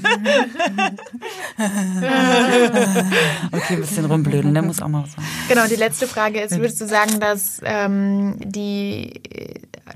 okay, 3.51 3.73
ein 3.73 3.81
bisschen 3.81 4.05
rumblödeln, 4.05 4.53
der 4.53 4.63
muss 4.63 4.81
auch 4.81 4.87
mal 4.87 5.03
was 5.03 5.13
sagen. 5.13 5.27
Genau, 5.47 5.67
die 5.67 5.75
letzte 5.75 6.07
Frage 6.07 6.41
ist, 6.41 6.57
würdest 6.57 6.81
du 6.81 6.87
sagen, 6.87 7.19
dass, 7.19 7.61
ähm, 7.63 8.37
die, 8.39 9.21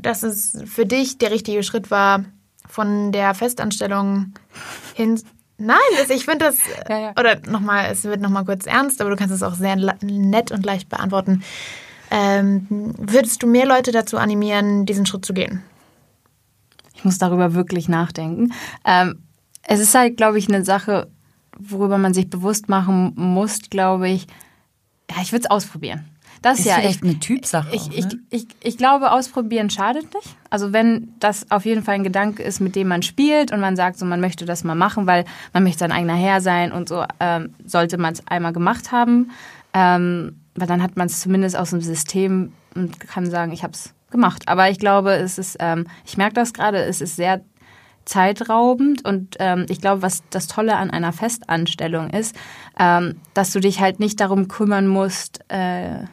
dass 0.02 0.24
es 0.24 0.58
für 0.66 0.86
dich 0.86 1.18
der 1.18 1.32
richtige 1.32 1.64
Schritt 1.64 1.92
war, 1.92 2.24
von 2.68 3.12
der 3.12 3.34
Festanstellung 3.34 4.34
hin... 4.94 5.20
Nein, 5.58 5.78
das, 5.98 6.10
ich 6.10 6.24
finde 6.24 6.46
das... 6.46 6.58
Ja, 6.88 7.00
ja. 7.00 7.12
Oder 7.20 7.40
nochmal, 7.50 7.90
es 7.92 8.06
wird 8.06 8.22
nochmal 8.22 8.46
kurz 8.46 8.66
ernst, 8.66 9.02
aber 9.02 9.10
du 9.10 9.18
kannst 9.18 9.34
es 9.34 9.44
auch 9.44 9.56
sehr 9.56 9.76
nett 9.76 10.52
und 10.52 10.66
leicht 10.66 10.88
beantworten. 10.88 11.44
Ähm, 12.12 12.96
würdest 12.98 13.44
du 13.44 13.48
mehr 13.48 13.66
Leute 13.66 13.92
dazu 13.92 14.18
animieren, 14.18 14.86
diesen 14.86 15.06
Schritt 15.06 15.26
zu 15.26 15.34
gehen? 15.34 15.64
Ich 17.00 17.06
muss 17.06 17.18
darüber 17.18 17.54
wirklich 17.54 17.88
nachdenken. 17.88 18.52
Ähm, 18.84 19.20
es 19.64 19.80
ist 19.80 19.96
halt, 19.96 20.18
glaube 20.18 20.38
ich, 20.38 20.50
eine 20.50 20.66
Sache, 20.66 21.08
worüber 21.58 21.98
man 21.98 22.14
sich 22.14 22.30
bewusst 22.30 22.68
machen 22.68 23.14
muss, 23.16 23.62
glaube 23.70 24.10
ich. 24.10 24.28
Ja, 25.10 25.22
ich 25.22 25.32
würde 25.32 25.46
es 25.46 25.50
ausprobieren. 25.50 26.04
Das 26.42 26.60
Ist 26.60 26.66
ja, 26.66 26.76
vielleicht 26.76 27.04
ich, 27.04 27.10
eine 27.10 27.20
Typsache 27.20 27.70
ich, 27.74 27.82
auch, 27.84 27.92
ich, 27.92 28.06
ne? 28.06 28.20
ich, 28.32 28.48
ich 28.62 28.78
glaube, 28.78 29.14
ausprobieren 29.14 29.70
schadet 29.70 30.14
nicht. 30.14 30.36
Also 30.50 30.74
wenn 30.74 31.14
das 31.20 31.50
auf 31.52 31.64
jeden 31.64 31.84
Fall 31.84 31.96
ein 31.96 32.04
Gedanke 32.04 32.44
ist, 32.44 32.60
mit 32.60 32.76
dem 32.76 32.90
man 32.90 33.02
spielt 33.02 33.54
und 33.54 33.62
man 33.62 33.78
sagt, 33.78 33.98
so 33.98 34.06
man 34.06 34.20
möchte 34.20 34.44
das 34.44 34.66
mal 34.66 34.76
machen, 34.76 35.08
weil 35.08 35.24
man 35.54 35.64
möchte 35.64 35.80
sein 35.80 35.94
eigener 35.94 36.16
Herr 36.16 36.42
sein 36.42 36.74
und 36.74 36.90
so, 36.90 37.06
ähm, 37.22 37.54
sollte 37.66 37.98
man 37.98 38.12
es 38.12 38.28
einmal 38.28 38.52
gemacht 38.52 38.92
haben. 38.92 39.32
Ähm, 39.74 40.36
weil 40.56 40.68
dann 40.68 40.84
hat 40.84 40.98
man 40.98 41.08
es 41.08 41.22
zumindest 41.22 41.56
aus 41.56 41.70
dem 41.70 41.82
System 41.82 42.52
und 42.76 43.00
kann 43.00 43.30
sagen, 43.30 43.54
ich 43.54 43.64
habe 43.64 43.74
es 43.74 43.94
gemacht. 44.12 44.48
Aber 44.48 44.70
ich 44.70 44.80
glaube, 44.80 45.14
es 45.14 45.38
ist, 45.38 45.58
ähm, 45.60 45.86
ich 46.06 46.18
merke 46.18 46.36
das 46.36 46.54
gerade, 46.54 46.80
es 46.80 47.02
ist 47.02 47.16
sehr 47.16 47.42
zeitraubend 48.06 49.06
und 49.06 49.36
ähm, 49.40 49.66
ich 49.70 49.82
glaube, 49.82 50.02
was 50.02 50.24
das 50.32 50.48
Tolle 50.48 50.78
an 50.78 50.90
einer 50.90 51.14
Festanstellung 51.14 52.10
ist, 52.10 52.36
ähm, 52.80 53.16
dass 53.34 53.52
du 53.52 53.60
dich 53.60 53.80
halt 53.80 54.00
nicht 54.00 54.20
darum 54.20 54.48
kümmern 54.48 54.88
musst, 54.88 55.42
äh, 55.50 56.06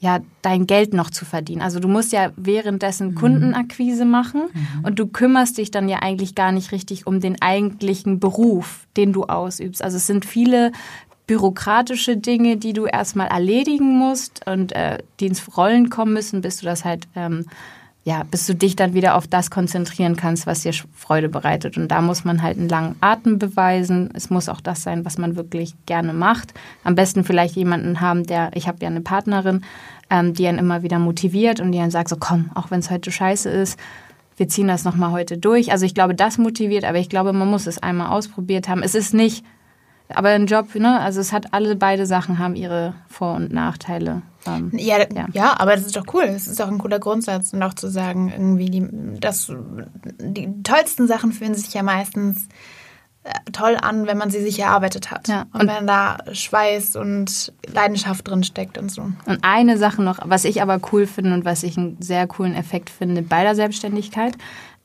ja, 0.00 0.20
dein 0.42 0.66
Geld 0.66 0.94
noch 0.94 1.10
zu 1.10 1.24
verdienen. 1.24 1.60
Also 1.60 1.80
du 1.80 1.88
musst 1.88 2.12
ja 2.12 2.30
währenddessen 2.36 3.16
Kundenakquise 3.16 4.04
machen 4.04 4.42
und 4.84 4.98
du 5.00 5.08
kümmerst 5.08 5.58
dich 5.58 5.72
dann 5.72 5.88
ja 5.88 5.98
eigentlich 6.02 6.36
gar 6.36 6.52
nicht 6.52 6.70
richtig 6.70 7.06
um 7.06 7.18
den 7.18 7.42
eigentlichen 7.42 8.20
Beruf, 8.20 8.86
den 8.96 9.12
du 9.12 9.24
ausübst. 9.24 9.82
Also 9.82 9.96
es 9.96 10.06
sind 10.06 10.24
viele 10.24 10.70
bürokratische 11.28 12.16
Dinge, 12.16 12.56
die 12.56 12.72
du 12.72 12.86
erstmal 12.86 13.28
erledigen 13.28 13.96
musst 13.96 14.44
und 14.48 14.72
äh, 14.72 14.98
die 15.20 15.26
ins 15.26 15.56
Rollen 15.56 15.90
kommen 15.90 16.14
müssen, 16.14 16.40
bis 16.40 16.56
du 16.56 16.66
das 16.66 16.84
halt, 16.84 17.06
ähm, 17.14 17.44
ja, 18.02 18.24
bis 18.24 18.46
du 18.46 18.54
dich 18.54 18.76
dann 18.76 18.94
wieder 18.94 19.14
auf 19.14 19.26
das 19.26 19.50
konzentrieren 19.50 20.16
kannst, 20.16 20.46
was 20.46 20.62
dir 20.62 20.72
Freude 20.94 21.28
bereitet. 21.28 21.76
Und 21.76 21.88
da 21.88 22.00
muss 22.00 22.24
man 22.24 22.42
halt 22.42 22.56
einen 22.56 22.70
langen 22.70 22.96
Atem 23.00 23.38
beweisen. 23.38 24.10
Es 24.14 24.30
muss 24.30 24.48
auch 24.48 24.62
das 24.62 24.82
sein, 24.82 25.04
was 25.04 25.18
man 25.18 25.36
wirklich 25.36 25.74
gerne 25.84 26.14
macht. 26.14 26.54
Am 26.82 26.94
besten 26.94 27.24
vielleicht 27.24 27.54
jemanden 27.56 28.00
haben, 28.00 28.24
der, 28.24 28.50
ich 28.54 28.66
habe 28.66 28.78
ja 28.80 28.88
eine 28.88 29.02
Partnerin, 29.02 29.62
ähm, 30.08 30.32
die 30.32 30.48
einen 30.48 30.58
immer 30.58 30.82
wieder 30.82 30.98
motiviert 30.98 31.60
und 31.60 31.72
die 31.72 31.78
dann 31.78 31.90
sagt, 31.90 32.08
so 32.08 32.16
komm, 32.18 32.50
auch 32.54 32.70
wenn 32.70 32.80
es 32.80 32.90
heute 32.90 33.12
scheiße 33.12 33.50
ist, 33.50 33.78
wir 34.38 34.48
ziehen 34.48 34.68
das 34.68 34.84
nochmal 34.84 35.10
heute 35.10 35.36
durch. 35.36 35.72
Also 35.72 35.84
ich 35.84 35.94
glaube, 35.94 36.14
das 36.14 36.38
motiviert, 36.38 36.84
aber 36.84 36.98
ich 36.98 37.10
glaube, 37.10 37.34
man 37.34 37.50
muss 37.50 37.66
es 37.66 37.82
einmal 37.82 38.06
ausprobiert 38.06 38.68
haben. 38.68 38.82
Es 38.82 38.94
ist 38.94 39.12
nicht, 39.12 39.44
aber 40.14 40.30
ein 40.30 40.46
Job, 40.46 40.74
ne, 40.74 40.98
also 41.00 41.20
es 41.20 41.32
hat 41.32 41.52
alle 41.52 41.76
beide 41.76 42.06
Sachen 42.06 42.38
haben 42.38 42.54
ihre 42.56 42.94
Vor- 43.08 43.34
und 43.36 43.52
Nachteile. 43.52 44.22
Ähm, 44.46 44.70
Ja, 44.72 44.98
Ja. 45.14 45.26
ja. 45.32 45.60
aber 45.60 45.74
das 45.76 45.86
ist 45.86 45.96
doch 45.96 46.06
cool. 46.14 46.26
Das 46.26 46.46
ist 46.46 46.58
doch 46.60 46.68
ein 46.68 46.78
cooler 46.78 46.98
Grundsatz. 46.98 47.52
Und 47.52 47.62
auch 47.62 47.74
zu 47.74 47.88
sagen, 47.88 48.30
irgendwie, 48.32 48.70
die, 48.70 48.88
das, 49.20 49.52
die 50.20 50.48
tollsten 50.62 51.06
Sachen 51.06 51.32
fühlen 51.32 51.54
sich 51.54 51.74
ja 51.74 51.82
meistens 51.82 52.48
äh, 53.24 53.30
toll 53.52 53.76
an, 53.80 54.06
wenn 54.06 54.16
man 54.16 54.30
sie 54.30 54.40
sich 54.40 54.58
erarbeitet 54.60 55.10
hat. 55.10 55.28
Ja. 55.28 55.46
Und, 55.52 55.62
Und- 55.62 55.68
wenn 55.68 55.86
da 55.86 56.18
Schweiß 56.32 56.96
und 56.96 57.52
Leidenschaft 57.66 58.26
drin 58.28 58.44
steckt 58.44 58.78
und 58.78 58.90
so. 58.90 59.02
Und 59.02 59.38
eine 59.42 59.76
Sache 59.76 60.02
noch, 60.02 60.20
was 60.24 60.44
ich 60.44 60.62
aber 60.62 60.80
cool 60.92 61.06
finde 61.06 61.34
und 61.34 61.44
was 61.44 61.62
ich 61.64 61.76
einen 61.76 62.00
sehr 62.00 62.26
coolen 62.26 62.54
Effekt 62.54 62.88
finde 62.88 63.20
bei 63.22 63.42
der 63.42 63.54
Selbstständigkeit, 63.54 64.34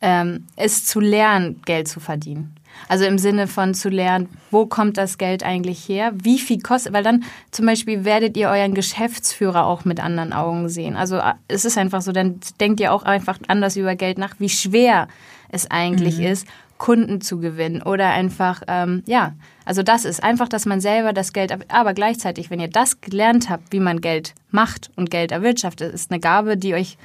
ähm, 0.01 0.47
ist 0.57 0.89
zu 0.89 0.99
lernen, 0.99 1.61
Geld 1.63 1.87
zu 1.87 2.01
verdienen. 2.01 2.55
Also 2.87 3.05
im 3.05 3.17
Sinne 3.17 3.47
von 3.47 3.73
zu 3.73 3.89
lernen, 3.89 4.29
wo 4.51 4.65
kommt 4.65 4.97
das 4.97 5.17
Geld 5.17 5.43
eigentlich 5.43 5.87
her? 5.87 6.11
Wie 6.15 6.39
viel 6.39 6.61
kostet? 6.61 6.93
Weil 6.93 7.03
dann 7.03 7.23
zum 7.51 7.65
Beispiel 7.65 8.05
werdet 8.05 8.37
ihr 8.37 8.49
euren 8.49 8.73
Geschäftsführer 8.73 9.65
auch 9.65 9.85
mit 9.85 9.99
anderen 9.99 10.33
Augen 10.33 10.69
sehen. 10.69 10.95
Also 10.95 11.17
äh, 11.17 11.33
es 11.47 11.65
ist 11.65 11.77
einfach 11.77 12.01
so, 12.01 12.11
dann 12.11 12.39
denkt 12.59 12.79
ihr 12.79 12.93
auch 12.93 13.03
einfach 13.03 13.39
anders 13.47 13.77
über 13.77 13.95
Geld 13.95 14.17
nach, 14.17 14.35
wie 14.39 14.49
schwer 14.49 15.07
es 15.49 15.69
eigentlich 15.69 16.19
ist, 16.19 16.47
Kunden 16.77 17.21
zu 17.21 17.39
gewinnen 17.39 17.81
oder 17.81 18.09
einfach, 18.09 18.61
ähm, 18.67 19.03
ja, 19.05 19.33
also 19.63 19.83
das 19.83 20.03
ist 20.03 20.21
einfach, 20.21 20.49
dass 20.49 20.65
man 20.65 20.81
selber 20.81 21.13
das 21.13 21.31
Geld, 21.31 21.55
aber 21.71 21.93
gleichzeitig, 21.93 22.49
wenn 22.49 22.59
ihr 22.59 22.67
das 22.67 22.99
gelernt 22.99 23.49
habt, 23.49 23.71
wie 23.71 23.79
man 23.79 24.01
Geld 24.01 24.33
macht 24.51 24.91
und 24.97 25.09
Geld 25.09 25.31
erwirtschaftet, 25.31 25.93
ist 25.93 26.11
eine 26.11 26.19
Gabe, 26.19 26.57
die 26.57 26.73
euch 26.73 26.97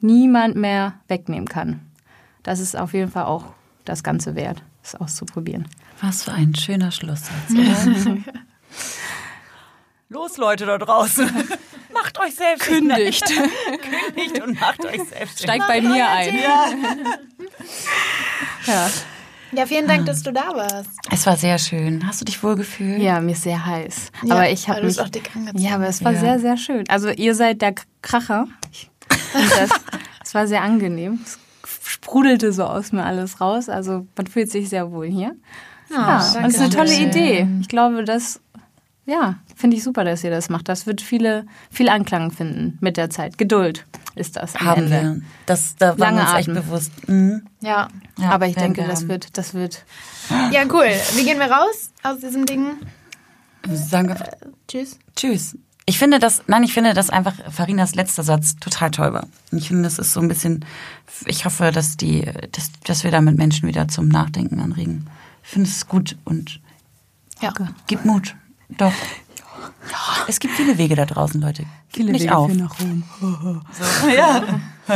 niemand 0.00 0.56
mehr 0.56 0.94
wegnehmen 1.08 1.48
kann. 1.48 1.80
Das 2.42 2.60
ist 2.60 2.76
auf 2.76 2.92
jeden 2.92 3.10
Fall 3.10 3.24
auch 3.24 3.46
das 3.86 4.02
Ganze 4.02 4.34
wert, 4.34 4.62
es 4.84 4.94
auszuprobieren. 4.94 5.68
Was 6.00 6.24
für 6.24 6.32
ein 6.32 6.54
schöner 6.54 6.90
Schlusssatz. 6.92 7.32
oder? 7.50 8.18
Los, 10.08 10.36
Leute 10.36 10.66
da 10.66 10.78
draußen. 10.78 11.28
macht 11.92 12.18
euch 12.20 12.34
selbst 12.34 12.66
Kündigt. 12.66 13.24
Kündigt 14.14 14.42
und 14.42 14.60
macht 14.60 14.84
euch 14.84 15.02
selbst. 15.08 15.42
Steigt 15.42 15.66
bei 15.66 15.80
mir 15.80 16.08
ein. 16.08 16.34
Ja. 18.66 18.90
Ja, 19.52 19.66
vielen 19.66 19.86
Dank, 19.86 20.06
dass 20.06 20.22
du 20.22 20.32
da 20.32 20.52
warst. 20.54 20.90
Es 21.12 21.26
war 21.26 21.36
sehr 21.36 21.58
schön. 21.58 22.04
Hast 22.06 22.20
du 22.20 22.24
dich 22.24 22.42
wohl 22.42 22.56
gefühlt? 22.56 23.00
ja, 23.00 23.20
mir 23.20 23.32
ist 23.32 23.44
sehr 23.44 23.64
heiß. 23.64 24.10
Ja, 24.24 24.34
aber 24.34 24.50
ich 24.50 24.68
habe 24.68 24.82
mich 24.82 25.00
auch 25.00 25.08
dick 25.08 25.30
angezogen. 25.34 25.62
Ja, 25.64 25.76
aber 25.76 25.86
es 25.86 26.02
war 26.04 26.12
Ja. 26.12 26.18
sehr, 26.20 26.40
sehr 26.40 26.56
schön. 26.56 26.84
Also 26.88 27.10
ihr 27.10 27.34
seid 27.36 27.62
der 27.62 27.74
Kracher. 28.02 28.48
Das, 29.32 29.70
es 30.24 30.34
war 30.34 30.48
sehr 30.48 30.62
angenehm. 30.62 31.20
Es 31.24 31.38
sprudelte 32.04 32.52
so 32.52 32.64
aus 32.64 32.92
mir 32.92 33.04
alles 33.04 33.40
raus. 33.40 33.68
Also 33.68 34.06
man 34.16 34.26
fühlt 34.26 34.50
sich 34.50 34.68
sehr 34.68 34.92
wohl 34.92 35.06
hier. 35.06 35.34
Ja, 35.90 36.16
und 36.36 36.44
es 36.44 36.54
ist 36.54 36.60
eine 36.60 36.70
tolle 36.70 36.88
schön. 36.88 37.08
Idee. 37.08 37.48
Ich 37.60 37.68
glaube, 37.68 38.04
das, 38.04 38.40
ja, 39.06 39.36
finde 39.56 39.76
ich 39.76 39.82
super, 39.82 40.04
dass 40.04 40.22
ihr 40.24 40.30
das 40.30 40.48
macht. 40.50 40.68
Das 40.68 40.86
wird 40.86 41.00
viele, 41.00 41.46
viel 41.70 41.88
Anklang 41.88 42.30
finden 42.30 42.78
mit 42.80 42.96
der 42.96 43.10
Zeit. 43.10 43.38
Geduld 43.38 43.86
ist 44.14 44.36
das. 44.36 44.54
Haben 44.56 44.84
Ende. 44.84 45.02
wir. 45.02 45.20
Das, 45.46 45.76
da 45.76 45.90
waren 45.90 45.98
Lange 45.98 46.16
wir 46.18 46.22
uns 46.22 46.38
echt 46.38 46.48
Atem. 46.50 46.62
bewusst. 46.62 47.08
Mhm. 47.08 47.42
Ja. 47.60 47.88
Ja, 48.18 48.30
Aber 48.30 48.46
ich 48.46 48.54
denke, 48.54 48.82
wir 48.82 48.88
das 48.88 49.08
wird, 49.08 49.36
das 49.38 49.54
wird. 49.54 49.84
ja, 50.52 50.62
cool. 50.72 50.86
Wie 51.16 51.24
gehen 51.24 51.38
wir 51.38 51.50
raus 51.50 51.90
aus 52.02 52.18
diesem 52.20 52.46
Ding? 52.46 52.76
Sagen 53.72 54.08
wir 54.08 54.16
Tschüss. 54.68 54.98
Tschüss. 55.16 55.56
Ich 55.86 55.98
finde 55.98 56.18
das, 56.18 56.42
nein, 56.46 56.62
ich 56.62 56.72
finde, 56.72 56.94
dass 56.94 57.10
einfach 57.10 57.34
Farinas 57.50 57.94
letzter 57.94 58.22
Satz 58.22 58.56
total 58.56 58.90
toll 58.90 59.12
war. 59.12 59.26
Ich 59.52 59.68
finde, 59.68 59.82
das 59.82 59.98
ist 59.98 60.12
so 60.12 60.20
ein 60.20 60.28
bisschen, 60.28 60.64
ich 61.26 61.44
hoffe, 61.44 61.72
dass 61.72 61.96
die, 61.98 62.22
dass, 62.52 62.70
dass 62.84 63.04
wir 63.04 63.10
damit 63.10 63.36
Menschen 63.36 63.68
wieder 63.68 63.86
zum 63.88 64.08
Nachdenken 64.08 64.60
anregen. 64.60 65.06
Ich 65.42 65.50
finde 65.50 65.68
es 65.68 65.86
gut 65.86 66.16
und 66.24 66.60
Ja. 67.42 67.52
gib 67.86 68.04
Mut. 68.06 68.34
Doch. 68.70 68.92
Es 70.26 70.40
gibt 70.40 70.54
viele 70.54 70.78
Wege 70.78 70.96
da 70.96 71.04
draußen, 71.04 71.38
Leute. 71.40 71.64
Gib 71.92 72.08
nicht 72.08 72.32
auf. 72.32 72.50
nach 72.54 72.80
Rom. 72.80 73.04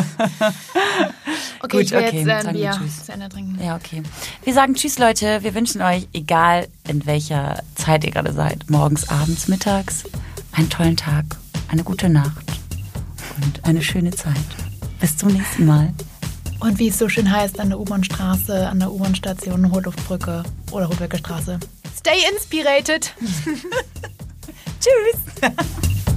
Okay, 1.61 1.77
Gut, 1.79 1.81
ich 1.87 1.91
will 1.91 1.99
okay, 1.99 2.17
jetzt 2.19 2.29
äh, 2.29 2.43
sagen 2.43 2.53
Bier 2.53 2.71
Tschüss. 2.79 3.05
zu 3.07 3.13
Ende 3.13 3.29
trinken. 3.29 3.59
Ja, 3.63 3.77
okay. 3.77 4.03
Wir 4.45 4.55
sagen 4.55 4.75
Tschüss, 4.75 4.99
Leute. 4.99 5.43
Wir 5.43 5.55
wünschen 5.55 5.83
euch, 5.83 6.07
egal 6.13 6.69
in 6.87 7.05
welcher 7.07 7.63
Zeit 7.75 8.05
ihr 8.05 8.11
gerade 8.13 8.33
seid, 8.33 8.71
morgens, 8.71 9.09
abends, 9.09 9.49
mittags, 9.49 10.05
einen 10.59 10.71
tollen 10.71 10.97
Tag, 10.97 11.25
eine 11.69 11.85
gute 11.85 12.09
Nacht 12.09 12.45
und 13.37 13.65
eine 13.65 13.81
schöne 13.81 14.11
Zeit. 14.11 14.35
Bis 15.01 15.17
zum 15.17 15.29
nächsten 15.29 15.67
Mal. 15.67 15.95
Und 16.59 16.81
wie 16.81 16.89
es 16.89 16.99
so 16.99 17.09
schön 17.09 17.31
heißt, 17.31 17.61
an 17.61 17.69
der 17.69 17.79
U-Bahn-Straße, 17.79 18.69
an 18.69 18.81
der 18.81 18.91
U-Bahn-Station, 18.91 19.71
Hohlluftbrücke 19.71 20.43
oder 20.73 20.87
Rotwecke 20.87 21.17
Straße. 21.17 21.61
Stay 21.97 22.19
inspirated! 22.33 23.15
Tschüss. 24.81 25.53